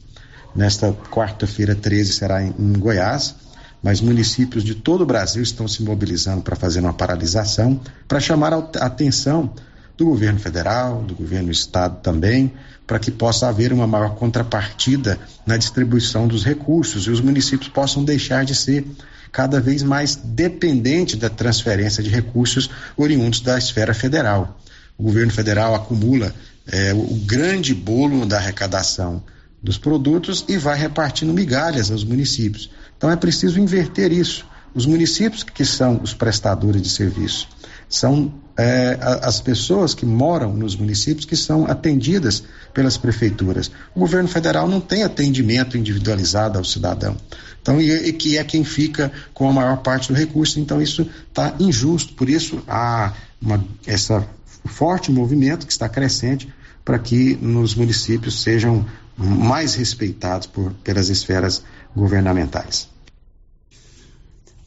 Nesta 0.55 0.93
quarta-feira 1.11 1.75
13 1.75 2.13
será 2.13 2.41
em, 2.41 2.53
Goiás, 2.77 3.35
mas 3.83 3.99
municípios 3.99 4.63
de 4.63 4.73
todo 4.73 5.01
o 5.01 5.05
Brasil 5.05 5.43
estão 5.43 5.67
se 5.67 5.83
mobilizando 5.83 6.41
para 6.41 6.55
fazer 6.55 6.79
uma 6.79 6.93
paralisação, 6.93 7.79
para 8.07 8.21
chamar 8.21 8.53
a 8.53 8.59
atenção 8.85 9.53
do 9.97 10.05
governo 10.05 10.39
federal, 10.39 11.01
do 11.01 11.13
governo 11.13 11.47
do 11.47 11.51
estado 11.51 12.01
também, 12.01 12.53
para 12.87 12.99
que 12.99 13.11
possa 13.11 13.49
haver 13.49 13.73
uma 13.73 13.85
maior 13.85 14.15
contrapartida 14.15 15.19
na 15.45 15.57
distribuição 15.57 16.27
dos 16.27 16.45
recursos 16.45 17.05
e 17.05 17.09
os 17.09 17.19
municípios 17.19 17.69
possam 17.69 18.03
deixar 18.03 18.45
de 18.45 18.55
ser 18.55 18.85
cada 19.31 19.59
vez 19.59 19.83
mais 19.83 20.15
dependente 20.15 21.17
da 21.17 21.29
transferência 21.29 22.01
de 22.01 22.09
recursos 22.09 22.69
oriundos 22.95 23.41
da 23.41 23.57
esfera 23.57 23.93
federal. 23.93 24.57
O 24.97 25.03
governo 25.03 25.33
federal 25.33 25.75
acumula 25.75 26.33
é, 26.71 26.93
o 26.93 27.15
grande 27.25 27.73
bolo 27.73 28.25
da 28.25 28.37
arrecadação 28.37 29.21
dos 29.65 29.79
produtos 29.79 30.45
e 30.47 30.57
vai 30.57 30.77
repartindo 30.77 31.33
migalhas 31.33 31.89
aos 31.89 32.03
municípios. 32.03 32.69
Então 32.95 33.09
é 33.09 33.15
preciso 33.15 33.59
inverter 33.59 34.11
isso. 34.11 34.45
Os 34.75 34.85
municípios 34.85 35.43
que 35.43 35.65
são 35.65 35.99
os 36.03 36.13
prestadores 36.13 36.81
de 36.81 36.89
serviço 36.89 37.47
são 37.89 38.31
é, 38.57 38.97
as 39.23 39.41
pessoas 39.41 39.93
que 39.93 40.05
moram 40.05 40.53
nos 40.53 40.75
municípios 40.75 41.25
que 41.25 41.35
são 41.35 41.65
atendidas 41.65 42.43
pelas 42.73 42.95
prefeituras. 42.95 43.71
O 43.95 43.99
governo 43.99 44.29
federal 44.29 44.67
não 44.67 44.79
tem 44.79 45.03
atendimento 45.03 45.77
individualizado 45.77 46.57
ao 46.59 46.63
cidadão. 46.63 47.17
Então, 47.61 47.81
e, 47.81 47.91
e 47.91 48.13
que 48.13 48.37
é 48.37 48.43
quem 48.43 48.63
fica 48.63 49.11
com 49.33 49.49
a 49.49 49.53
maior 49.53 49.77
parte 49.77 50.09
do 50.09 50.17
recurso. 50.17 50.59
Então, 50.59 50.81
isso 50.81 51.09
está 51.27 51.55
injusto. 51.59 52.13
Por 52.13 52.29
isso, 52.29 52.61
há 52.67 53.13
uma, 53.41 53.63
essa 53.87 54.25
forte 54.65 55.11
movimento 55.11 55.65
que 55.65 55.71
está 55.71 55.89
crescente 55.89 56.47
para 56.83 56.99
que 56.99 57.35
nos 57.41 57.73
municípios 57.73 58.41
sejam 58.41 58.85
mais 59.17 59.75
respeitados 59.75 60.47
por, 60.47 60.73
pelas 60.83 61.09
esferas 61.09 61.63
governamentais. 61.95 62.89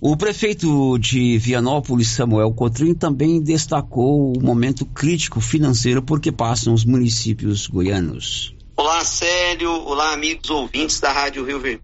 O 0.01 0.17
prefeito 0.17 0.97
de 0.99 1.39
Vianópolis, 1.39 2.11
Samuel 2.11 2.53
Cotrim, 2.53 2.95
também 2.95 3.41
destacou 3.43 4.33
o 4.37 4.41
momento 4.41 4.87
crítico 4.87 5.41
financeiro 5.41 6.01
porque 6.01 6.31
passam 6.31 6.73
os 6.73 6.85
municípios 6.85 7.67
goianos. 7.67 8.55
Olá, 8.77 9.05
Célio. 9.05 9.73
Olá, 9.73 10.13
amigos 10.13 10.49
ouvintes 10.51 11.01
da 11.01 11.11
Rádio 11.11 11.45
Rio 11.45 11.59
Vermelho. 11.59 11.83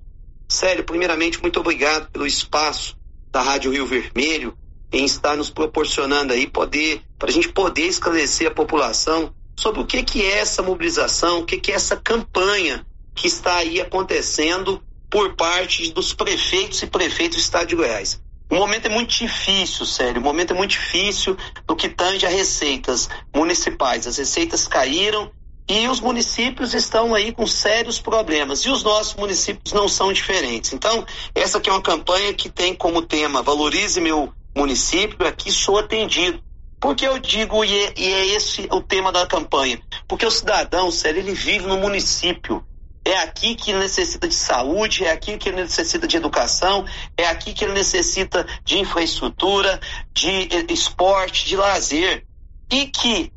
Sério, 0.49 0.85
primeiramente, 0.85 1.43
muito 1.43 1.59
obrigado 1.59 2.09
pelo 2.13 2.25
espaço 2.25 2.97
da 3.33 3.43
Rádio 3.43 3.73
Rio 3.73 3.85
Vermelho 3.85 4.57
em 4.93 5.05
estar 5.05 5.37
nos 5.37 5.51
proporcionando 5.51 6.33
aí 6.33 6.47
poder, 6.47 7.03
para 7.19 7.29
a 7.29 7.33
gente 7.33 7.49
poder 7.49 7.89
esclarecer 7.89 8.47
a 8.47 8.55
população 8.55 9.35
sobre 9.57 9.81
o 9.81 9.87
que, 9.87 10.03
que 10.03 10.23
é 10.23 10.39
essa 10.39 10.63
mobilização, 10.63 11.41
o 11.41 11.45
que, 11.45 11.59
que 11.59 11.73
é 11.73 11.75
essa 11.75 11.97
campanha 11.97 12.85
que 13.15 13.27
está 13.27 13.57
aí 13.57 13.81
acontecendo 13.81 14.83
por 15.09 15.35
parte 15.37 15.93
dos 15.93 16.13
prefeitos 16.13 16.83
e 16.83 16.87
prefeitos 16.87 17.39
do 17.39 17.41
estado 17.41 17.69
de 17.69 17.77
Goiás. 17.77 18.21
O 18.51 18.57
momento 18.57 18.87
é 18.87 18.89
muito 18.89 19.15
difícil, 19.15 19.87
sério. 19.87 20.21
O 20.21 20.25
momento 20.25 20.53
é 20.53 20.57
muito 20.57 20.73
difícil 20.73 21.37
no 21.69 21.77
que 21.77 21.89
tange 21.89 22.27
a 22.27 22.29
receitas 22.29 23.09
municipais. 23.35 24.07
As 24.07 24.19
receitas 24.19 24.67
caíram 24.67 25.31
e 25.69 25.89
os 25.89 25.99
municípios 26.01 26.75
estão 26.75 27.15
aí 27.15 27.33
com 27.33 27.47
sérios 27.47 27.99
problemas. 27.99 28.61
E 28.61 28.71
os 28.71 28.83
nossos 28.83 29.15
municípios 29.15 29.73
não 29.73 29.89
são 29.89 30.13
diferentes. 30.13 30.73
Então, 30.73 31.07
essa 31.35 31.59
aqui 31.59 31.71
é 31.71 31.73
uma 31.73 31.81
campanha 31.81 32.35
que 32.35 32.51
tem 32.51 32.75
como 32.75 33.03
tema 33.03 33.43
Valorize 33.43 34.01
meu 34.01 34.33
município, 34.55 35.27
aqui 35.27 35.51
sou 35.51 35.79
atendido. 35.79 36.43
Por 36.85 36.95
que 36.95 37.07
eu 37.07 37.19
digo, 37.19 37.65
e 37.65 37.75
é, 37.75 37.95
e 37.97 38.13
é 38.13 38.27
esse 38.37 38.69
o 38.71 38.79
tema 38.79 39.11
da 39.11 39.27
campanha? 39.27 39.81
Porque 40.07 40.27
o 40.27 40.31
cidadão, 40.31 40.91
sério, 40.91 41.19
ele 41.19 41.33
vive 41.33 41.67
no 41.67 41.79
município. 41.79 42.63
É 43.03 43.17
aqui 43.21 43.55
que 43.55 43.71
ele 43.71 43.79
necessita 43.79 44.29
de 44.29 44.35
saúde, 44.35 45.03
é 45.03 45.11
aqui 45.11 45.39
que 45.39 45.49
ele 45.49 45.63
necessita 45.63 46.07
de 46.07 46.19
educação, 46.19 46.85
é 47.17 47.27
aqui 47.27 47.55
que 47.55 47.65
ele 47.65 47.73
necessita 47.73 48.47
de 48.67 48.79
infraestrutura, 48.79 49.81
de 50.13 50.29
eh, 50.29 50.67
esporte, 50.69 51.47
de 51.47 51.57
lazer. 51.57 52.27
E 52.71 52.85
que 52.89 53.33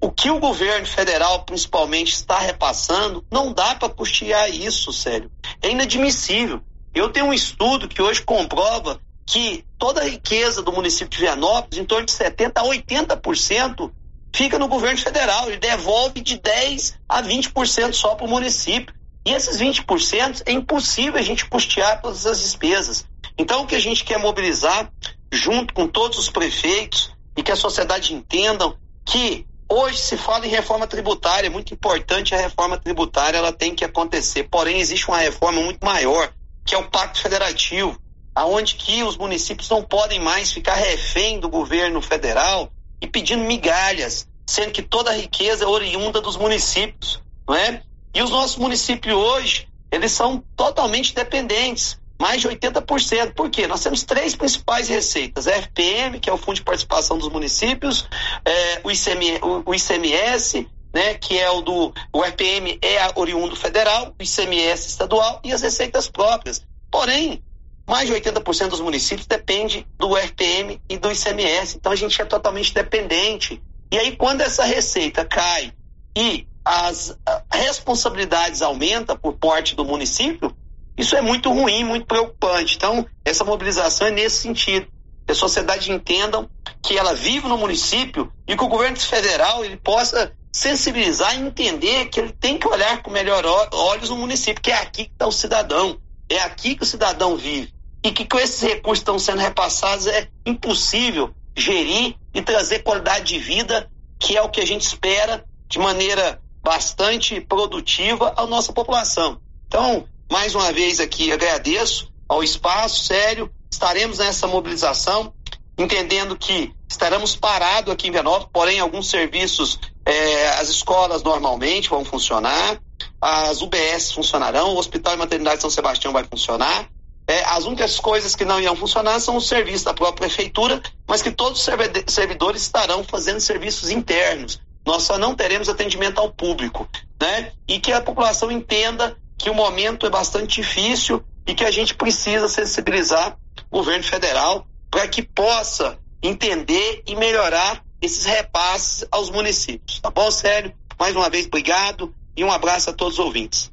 o 0.00 0.10
que 0.10 0.28
o 0.28 0.40
governo 0.40 0.84
federal, 0.84 1.44
principalmente, 1.44 2.10
está 2.10 2.40
repassando, 2.40 3.24
não 3.30 3.52
dá 3.52 3.76
para 3.76 3.88
custear 3.88 4.50
isso, 4.50 4.92
sério. 4.92 5.30
É 5.62 5.70
inadmissível. 5.70 6.60
Eu 6.92 7.10
tenho 7.10 7.26
um 7.26 7.32
estudo 7.32 7.86
que 7.86 8.02
hoje 8.02 8.20
comprova 8.20 9.00
que 9.24 9.64
toda 9.80 10.02
a 10.02 10.04
riqueza 10.04 10.62
do 10.62 10.70
município 10.70 11.08
de 11.08 11.24
Vianópolis, 11.24 11.78
em 11.78 11.84
torno 11.86 12.04
de 12.04 12.12
70% 12.12 12.52
a 12.54 12.62
80%, 12.62 13.90
fica 14.32 14.58
no 14.58 14.68
governo 14.68 14.98
federal. 14.98 15.48
Ele 15.48 15.56
devolve 15.56 16.20
de 16.20 16.38
10% 16.38 16.96
a 17.08 17.22
20% 17.22 17.94
só 17.94 18.14
para 18.14 18.26
o 18.26 18.28
município. 18.28 18.94
E 19.24 19.32
esses 19.32 19.58
20% 19.58 20.42
é 20.44 20.52
impossível 20.52 21.18
a 21.18 21.22
gente 21.22 21.46
custear 21.46 22.00
todas 22.02 22.26
as 22.26 22.40
despesas. 22.40 23.06
Então, 23.38 23.62
o 23.62 23.66
que 23.66 23.74
a 23.74 23.80
gente 23.80 24.04
quer 24.04 24.18
mobilizar, 24.18 24.92
junto 25.32 25.72
com 25.72 25.88
todos 25.88 26.18
os 26.18 26.28
prefeitos, 26.28 27.12
e 27.34 27.42
que 27.42 27.50
a 27.50 27.56
sociedade 27.56 28.12
entendam 28.14 28.76
que 29.04 29.46
hoje 29.66 29.96
se 29.96 30.16
fala 30.16 30.46
em 30.46 30.50
reforma 30.50 30.86
tributária, 30.86 31.46
é 31.46 31.50
muito 31.50 31.72
importante 31.72 32.34
a 32.34 32.38
reforma 32.38 32.76
tributária, 32.76 33.38
ela 33.38 33.52
tem 33.52 33.74
que 33.74 33.84
acontecer. 33.84 34.44
Porém, 34.50 34.78
existe 34.78 35.08
uma 35.08 35.18
reforma 35.18 35.62
muito 35.62 35.82
maior, 35.82 36.30
que 36.66 36.74
é 36.74 36.78
o 36.78 36.90
Pacto 36.90 37.20
Federativo, 37.20 37.98
aonde 38.34 38.74
que 38.76 39.02
os 39.02 39.16
municípios 39.16 39.68
não 39.68 39.82
podem 39.82 40.20
mais 40.20 40.52
ficar 40.52 40.74
refém 40.74 41.40
do 41.40 41.48
governo 41.48 42.00
federal 42.00 42.70
e 43.00 43.06
pedindo 43.06 43.44
migalhas, 43.44 44.28
sendo 44.46 44.72
que 44.72 44.82
toda 44.82 45.10
a 45.10 45.14
riqueza 45.14 45.64
é 45.64 45.66
oriunda 45.66 46.20
dos 46.20 46.36
municípios, 46.36 47.22
não 47.48 47.54
é? 47.54 47.82
E 48.14 48.22
os 48.22 48.30
nossos 48.30 48.56
municípios 48.56 49.14
hoje, 49.14 49.68
eles 49.90 50.12
são 50.12 50.42
totalmente 50.56 51.14
dependentes, 51.14 51.98
mais 52.20 52.40
de 52.40 52.48
80%. 52.48 53.32
Por 53.34 53.48
quê? 53.48 53.66
Nós 53.66 53.82
temos 53.82 54.02
três 54.02 54.34
principais 54.34 54.88
receitas: 54.88 55.46
a 55.46 55.52
FPM, 55.52 56.20
que 56.20 56.28
é 56.28 56.32
o 56.32 56.36
Fundo 56.36 56.56
de 56.56 56.62
Participação 56.62 57.18
dos 57.18 57.28
Municípios, 57.28 58.08
é, 58.44 58.80
o, 58.84 58.90
ICM, 58.90 59.38
o, 59.42 59.70
o, 59.70 59.74
ICMS, 59.74 60.68
né, 60.92 61.14
que 61.14 61.38
é 61.38 61.50
o 61.50 61.62
do. 61.62 61.94
O 62.12 62.24
FPM 62.24 62.78
é 62.82 62.98
oriundo 63.14 63.56
federal, 63.56 64.14
o 64.18 64.22
ICMS 64.22 64.88
estadual 64.88 65.40
e 65.42 65.52
as 65.52 65.62
receitas 65.62 66.08
próprias. 66.08 66.66
Porém, 66.90 67.42
mais 67.88 68.08
de 68.08 68.14
80% 68.14 68.68
dos 68.68 68.80
municípios 68.80 69.26
depende 69.26 69.86
do 69.98 70.14
RPM 70.14 70.80
e 70.88 70.96
do 70.96 71.10
ICMS. 71.10 71.76
Então 71.76 71.92
a 71.92 71.96
gente 71.96 72.20
é 72.20 72.24
totalmente 72.24 72.72
dependente. 72.72 73.62
E 73.92 73.98
aí, 73.98 74.16
quando 74.16 74.40
essa 74.42 74.64
receita 74.64 75.24
cai 75.24 75.72
e 76.16 76.46
as 76.64 77.16
responsabilidades 77.52 78.62
aumentam 78.62 79.16
por 79.16 79.34
parte 79.34 79.74
do 79.74 79.84
município, 79.84 80.54
isso 80.96 81.16
é 81.16 81.20
muito 81.20 81.50
ruim, 81.50 81.82
muito 81.82 82.06
preocupante. 82.06 82.76
Então, 82.76 83.06
essa 83.24 83.44
mobilização 83.44 84.06
é 84.06 84.10
nesse 84.10 84.42
sentido. 84.42 84.86
Que 85.26 85.32
a 85.32 85.34
sociedade 85.34 85.90
entenda 85.90 86.48
que 86.82 86.96
ela 86.96 87.14
vive 87.14 87.48
no 87.48 87.58
município 87.58 88.32
e 88.46 88.56
que 88.56 88.64
o 88.64 88.68
governo 88.68 88.98
federal 88.98 89.64
ele 89.64 89.76
possa 89.76 90.32
sensibilizar 90.52 91.36
e 91.36 91.42
entender 91.42 92.06
que 92.06 92.20
ele 92.20 92.32
tem 92.32 92.58
que 92.58 92.68
olhar 92.68 93.02
com 93.02 93.10
melhor 93.10 93.44
olhos 93.72 94.10
no 94.10 94.16
município, 94.16 94.60
que 94.60 94.70
é 94.70 94.76
aqui 94.76 95.04
que 95.04 95.12
está 95.12 95.26
o 95.26 95.32
cidadão, 95.32 95.98
é 96.30 96.40
aqui 96.40 96.76
que 96.76 96.84
o 96.84 96.86
cidadão 96.86 97.36
vive. 97.36 97.74
E 98.02 98.12
que 98.12 98.24
com 98.24 98.38
esses 98.38 98.62
recursos 98.62 99.00
que 99.00 99.10
estão 99.10 99.18
sendo 99.18 99.40
repassados 99.40 100.06
é 100.06 100.28
impossível 100.46 101.34
gerir 101.54 102.14
e 102.32 102.40
trazer 102.40 102.78
qualidade 102.78 103.34
de 103.34 103.38
vida, 103.38 103.90
que 104.18 104.36
é 104.36 104.42
o 104.42 104.48
que 104.48 104.60
a 104.60 104.66
gente 104.66 104.82
espera 104.82 105.44
de 105.68 105.78
maneira 105.78 106.40
bastante 106.62 107.40
produtiva 107.40 108.32
à 108.36 108.46
nossa 108.46 108.72
população. 108.72 109.40
Então, 109.66 110.06
mais 110.30 110.54
uma 110.54 110.72
vez 110.72 111.00
aqui 111.00 111.32
agradeço 111.32 112.10
ao 112.28 112.42
espaço, 112.42 113.04
sério, 113.04 113.50
estaremos 113.70 114.18
nessa 114.18 114.46
mobilização, 114.46 115.34
entendendo 115.76 116.36
que 116.36 116.72
estaremos 116.88 117.34
parados 117.34 117.92
aqui 117.92 118.08
em 118.08 118.12
Vianópolis, 118.12 118.48
porém 118.52 118.80
alguns 118.80 119.08
serviços, 119.08 119.78
eh, 120.06 120.48
as 120.58 120.68
escolas 120.68 121.22
normalmente 121.22 121.88
vão 121.88 122.04
funcionar, 122.04 122.80
as 123.20 123.60
UBS 123.60 124.12
funcionarão, 124.12 124.74
o 124.74 124.78
Hospital 124.78 125.14
e 125.14 125.16
Maternidade 125.18 125.60
São 125.60 125.70
Sebastião 125.70 126.12
vai 126.12 126.24
funcionar, 126.24 126.88
é, 127.30 127.44
as 127.44 127.64
únicas 127.64 128.00
coisas 128.00 128.34
que 128.34 128.44
não 128.44 128.60
iam 128.60 128.74
funcionar 128.74 129.20
são 129.20 129.36
os 129.36 129.46
serviços 129.46 129.84
da 129.84 129.94
própria 129.94 130.28
prefeitura, 130.28 130.82
mas 131.06 131.22
que 131.22 131.30
todos 131.30 131.60
os 131.60 132.12
servidores 132.12 132.62
estarão 132.62 133.04
fazendo 133.04 133.38
serviços 133.40 133.88
internos, 133.88 134.60
nós 134.84 135.04
só 135.04 135.16
não 135.16 135.36
teremos 135.36 135.68
atendimento 135.68 136.18
ao 136.18 136.32
público, 136.32 136.88
né? 137.22 137.52
E 137.68 137.78
que 137.78 137.92
a 137.92 138.00
população 138.00 138.50
entenda 138.50 139.16
que 139.38 139.48
o 139.48 139.54
momento 139.54 140.06
é 140.06 140.10
bastante 140.10 140.60
difícil 140.60 141.22
e 141.46 141.54
que 141.54 141.64
a 141.64 141.70
gente 141.70 141.94
precisa 141.94 142.48
sensibilizar 142.48 143.38
o 143.70 143.78
governo 143.78 144.02
federal 144.02 144.66
para 144.90 145.06
que 145.06 145.22
possa 145.22 145.98
entender 146.20 147.04
e 147.06 147.14
melhorar 147.14 147.84
esses 148.02 148.24
repasses 148.24 149.06
aos 149.08 149.30
municípios. 149.30 150.00
Tá 150.00 150.10
bom, 150.10 150.30
sério? 150.32 150.72
Mais 150.98 151.14
uma 151.14 151.30
vez, 151.30 151.46
obrigado 151.46 152.12
e 152.40 152.44
um 152.44 152.50
abraço 152.50 152.88
a 152.88 152.92
todos 152.94 153.18
os 153.18 153.24
ouvintes. 153.26 153.70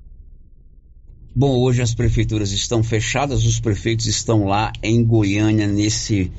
Bom, 1.34 1.58
hoje 1.58 1.82
as 1.82 1.96
prefeituras 1.96 2.52
estão 2.52 2.84
fechadas, 2.84 3.46
os 3.46 3.62
prefeitos 3.62 4.08
estão 4.08 4.46
lá 4.46 4.74
em 4.84 5.06
Goiânia 5.06 5.66
nesse 5.66 6.30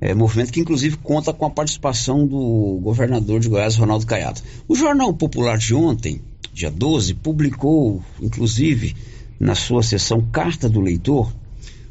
é, 0.00 0.14
movimento 0.14 0.52
que 0.52 0.60
inclusive 0.60 0.96
conta 0.98 1.32
com 1.32 1.44
a 1.44 1.50
participação 1.50 2.24
do 2.24 2.78
governador 2.80 3.40
de 3.40 3.48
Goiás, 3.48 3.74
Ronaldo 3.74 4.06
Caiado. 4.06 4.40
O 4.68 4.76
Jornal 4.76 5.12
Popular 5.12 5.58
de 5.58 5.74
ontem, 5.74 6.22
dia 6.52 6.70
12, 6.70 7.14
publicou, 7.14 8.00
inclusive, 8.20 8.94
na 9.40 9.56
sua 9.56 9.82
sessão 9.82 10.20
Carta 10.30 10.68
do 10.68 10.80
Leitor, 10.80 11.32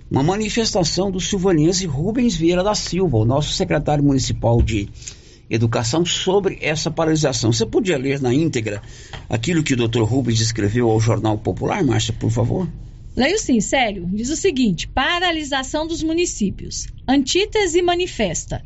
uma 0.10 0.24
manifestação 0.24 1.12
do 1.12 1.20
silvanense 1.20 1.86
Rubens 1.86 2.34
Vieira 2.34 2.64
da 2.64 2.76
Silva, 2.76 3.18
o 3.18 3.26
nosso 3.26 3.52
secretário 3.52 4.06
municipal 4.06 4.62
de 4.62 4.88
Educação, 5.54 6.06
sobre 6.06 6.58
essa 6.62 6.90
paralisação. 6.90 7.52
Você 7.52 7.66
podia 7.66 7.98
ler 7.98 8.22
na 8.22 8.34
íntegra 8.34 8.82
aquilo 9.30 9.62
que 9.62 9.74
o 9.74 9.88
Dr. 9.88 10.04
Rubens 10.04 10.40
escreveu 10.40 10.90
ao 10.90 10.98
Jornal 10.98 11.38
Popular, 11.38 11.84
Márcia, 11.84 12.14
por 12.14 12.32
favor? 12.32 12.70
Leio 13.18 13.38
sim, 13.38 13.60
sério. 13.60 14.10
Diz 14.14 14.30
o 14.30 14.38
seguinte: 14.38 14.88
paralisação 14.88 15.86
dos 15.86 16.02
municípios. 16.02 16.88
Antítese 17.06 17.82
manifesta. 17.82 18.64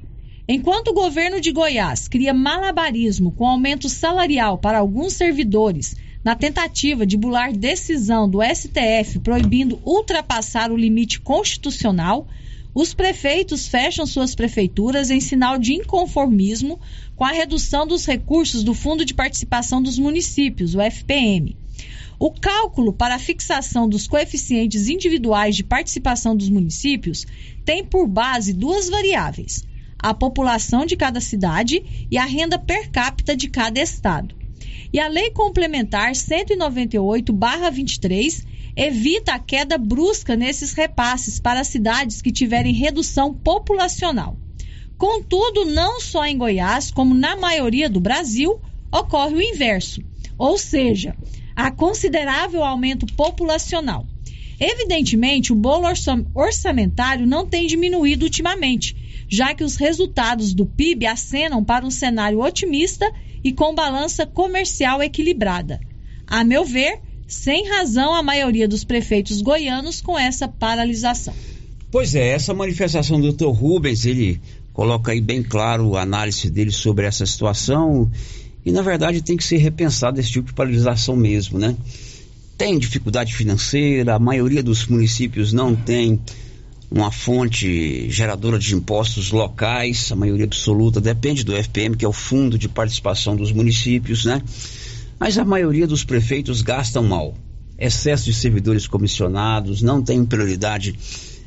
Enquanto 0.47 0.89
o 0.89 0.93
governo 0.93 1.41
de 1.41 1.51
Goiás 1.51 2.07
cria 2.07 2.31
malabarismo 2.31 3.31
com 3.31 3.47
aumento 3.47 3.89
salarial 3.89 4.59
para 4.59 4.77
alguns 4.77 5.13
servidores, 5.13 5.95
na 6.23 6.35
tentativa 6.35 7.03
de 7.03 7.17
bular 7.17 7.51
decisão 7.51 8.29
do 8.29 8.43
STF 8.43 9.19
proibindo 9.23 9.79
ultrapassar 9.83 10.71
o 10.71 10.77
limite 10.77 11.19
constitucional, 11.19 12.27
os 12.75 12.93
prefeitos 12.93 13.67
fecham 13.69 14.05
suas 14.05 14.35
prefeituras 14.35 15.09
em 15.09 15.21
sinal 15.21 15.57
de 15.57 15.73
inconformismo 15.73 16.77
com 17.15 17.23
a 17.23 17.31
redução 17.31 17.87
dos 17.87 18.05
recursos 18.05 18.65
do 18.65 18.73
Fundo 18.73 19.05
de 19.05 19.13
Participação 19.13 19.81
dos 19.81 19.97
Municípios, 19.97 20.75
o 20.75 20.81
FPM. 20.81 21.55
O 22.19 22.31
cálculo 22.31 22.91
para 22.91 23.15
a 23.15 23.19
fixação 23.19 23.87
dos 23.87 24.07
coeficientes 24.07 24.89
individuais 24.89 25.55
de 25.55 25.63
participação 25.63 26.35
dos 26.35 26.49
municípios 26.49 27.25
tem 27.63 27.81
por 27.81 28.07
base 28.07 28.51
duas 28.51 28.89
variáveis: 28.89 29.63
a 29.97 30.13
população 30.13 30.85
de 30.85 30.97
cada 30.97 31.21
cidade 31.21 31.81
e 32.11 32.17
a 32.17 32.25
renda 32.25 32.59
per 32.59 32.89
capita 32.89 33.37
de 33.37 33.49
cada 33.49 33.79
estado. 33.79 34.35
E 34.91 34.99
a 34.99 35.07
Lei 35.07 35.31
Complementar 35.31 36.13
198/23 36.13 38.43
evita 38.75 39.33
a 39.33 39.39
queda 39.39 39.77
brusca 39.77 40.35
nesses 40.35 40.73
repasses 40.73 41.39
para 41.39 41.63
cidades 41.63 42.21
que 42.21 42.31
tiverem 42.31 42.73
redução 42.73 43.33
populacional. 43.33 44.37
Contudo, 44.97 45.65
não 45.65 45.99
só 45.99 46.25
em 46.25 46.37
Goiás, 46.37 46.91
como 46.91 47.13
na 47.13 47.35
maioria 47.35 47.89
do 47.89 47.99
Brasil, 47.99 48.59
ocorre 48.91 49.35
o 49.35 49.41
inverso. 49.41 50.01
Ou 50.37 50.57
seja, 50.57 51.15
a 51.55 51.71
considerável 51.71 52.63
aumento 52.63 53.05
populacional. 53.15 54.05
Evidentemente, 54.59 55.51
o 55.51 55.55
bolo 55.55 55.85
orçamentário 56.33 57.27
não 57.27 57.45
tem 57.45 57.67
diminuído 57.67 58.23
ultimamente, 58.23 58.95
já 59.27 59.53
que 59.53 59.63
os 59.63 59.75
resultados 59.75 60.53
do 60.53 60.65
PIB 60.65 61.05
acenam 61.05 61.63
para 61.63 61.85
um 61.85 61.91
cenário 61.91 62.41
otimista 62.41 63.11
e 63.43 63.51
com 63.51 63.75
balança 63.75 64.25
comercial 64.25 65.03
equilibrada. 65.03 65.79
A 66.25 66.43
meu 66.43 66.63
ver, 66.63 67.01
sem 67.27 67.67
razão 67.67 68.13
a 68.13 68.21
maioria 68.21 68.67
dos 68.67 68.83
prefeitos 68.83 69.41
goianos 69.41 70.01
com 70.01 70.17
essa 70.17 70.47
paralisação. 70.47 71.33
Pois 71.91 72.13
é, 72.13 72.29
essa 72.29 72.53
manifestação 72.53 73.19
do 73.19 73.31
Dr. 73.31 73.47
Rubens, 73.47 74.05
ele 74.05 74.41
coloca 74.73 75.11
aí 75.11 75.21
bem 75.21 75.41
claro 75.41 75.95
a 75.95 76.01
análise 76.01 76.49
dele 76.49 76.71
sobre 76.71 77.05
essa 77.05 77.25
situação 77.25 78.11
e 78.65 78.71
na 78.71 78.81
verdade 78.81 79.21
tem 79.21 79.37
que 79.37 79.43
ser 79.43 79.57
repensado 79.57 80.19
esse 80.19 80.29
tipo 80.29 80.47
de 80.47 80.53
paralisação 80.53 81.15
mesmo, 81.15 81.57
né? 81.57 81.75
Tem 82.57 82.77
dificuldade 82.77 83.33
financeira, 83.33 84.15
a 84.15 84.19
maioria 84.19 84.63
dos 84.63 84.87
municípios 84.87 85.53
não 85.53 85.75
tem 85.75 86.19
uma 86.89 87.11
fonte 87.11 88.09
geradora 88.09 88.57
de 88.57 88.73
impostos 88.73 89.31
locais, 89.31 90.11
a 90.11 90.15
maioria 90.15 90.45
absoluta 90.45 91.01
depende 91.01 91.43
do 91.43 91.53
FPM, 91.53 91.95
que 91.95 92.05
é 92.05 92.07
o 92.07 92.13
Fundo 92.13 92.57
de 92.57 92.69
Participação 92.69 93.35
dos 93.35 93.51
Municípios, 93.51 94.25
né? 94.25 94.41
Mas 95.19 95.37
a 95.37 95.45
maioria 95.45 95.87
dos 95.87 96.03
prefeitos 96.03 96.61
gastam 96.61 97.03
mal. 97.03 97.35
Excesso 97.77 98.25
de 98.25 98.33
servidores 98.33 98.87
comissionados, 98.87 99.81
não 99.81 100.01
tem 100.01 100.23
prioridade 100.25 100.97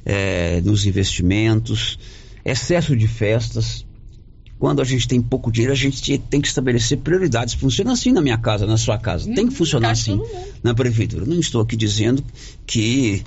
é, 0.05 0.61
nos 0.63 0.87
investimentos, 0.87 1.99
excesso 2.45 2.97
de 2.97 3.09
festas. 3.09 3.87
Quando 4.59 4.83
a 4.83 4.85
gente 4.85 5.07
tem 5.07 5.23
pouco 5.23 5.53
dinheiro, 5.53 5.73
a 5.73 5.77
gente 5.77 6.19
tem 6.19 6.41
que 6.41 6.49
estabelecer 6.49 6.99
prioridades. 6.99 7.55
Funciona 7.55 7.93
assim 7.93 8.11
na 8.11 8.21
minha 8.21 8.37
casa, 8.37 8.67
na 8.67 8.77
sua 8.77 8.99
casa. 8.99 9.33
Tem 9.33 9.47
que 9.47 9.55
funcionar 9.55 9.91
assim 9.91 10.21
na 10.63 10.75
prefeitura. 10.75 11.25
Não 11.25 11.39
estou 11.39 11.61
aqui 11.61 11.77
dizendo 11.77 12.25
que 12.67 13.23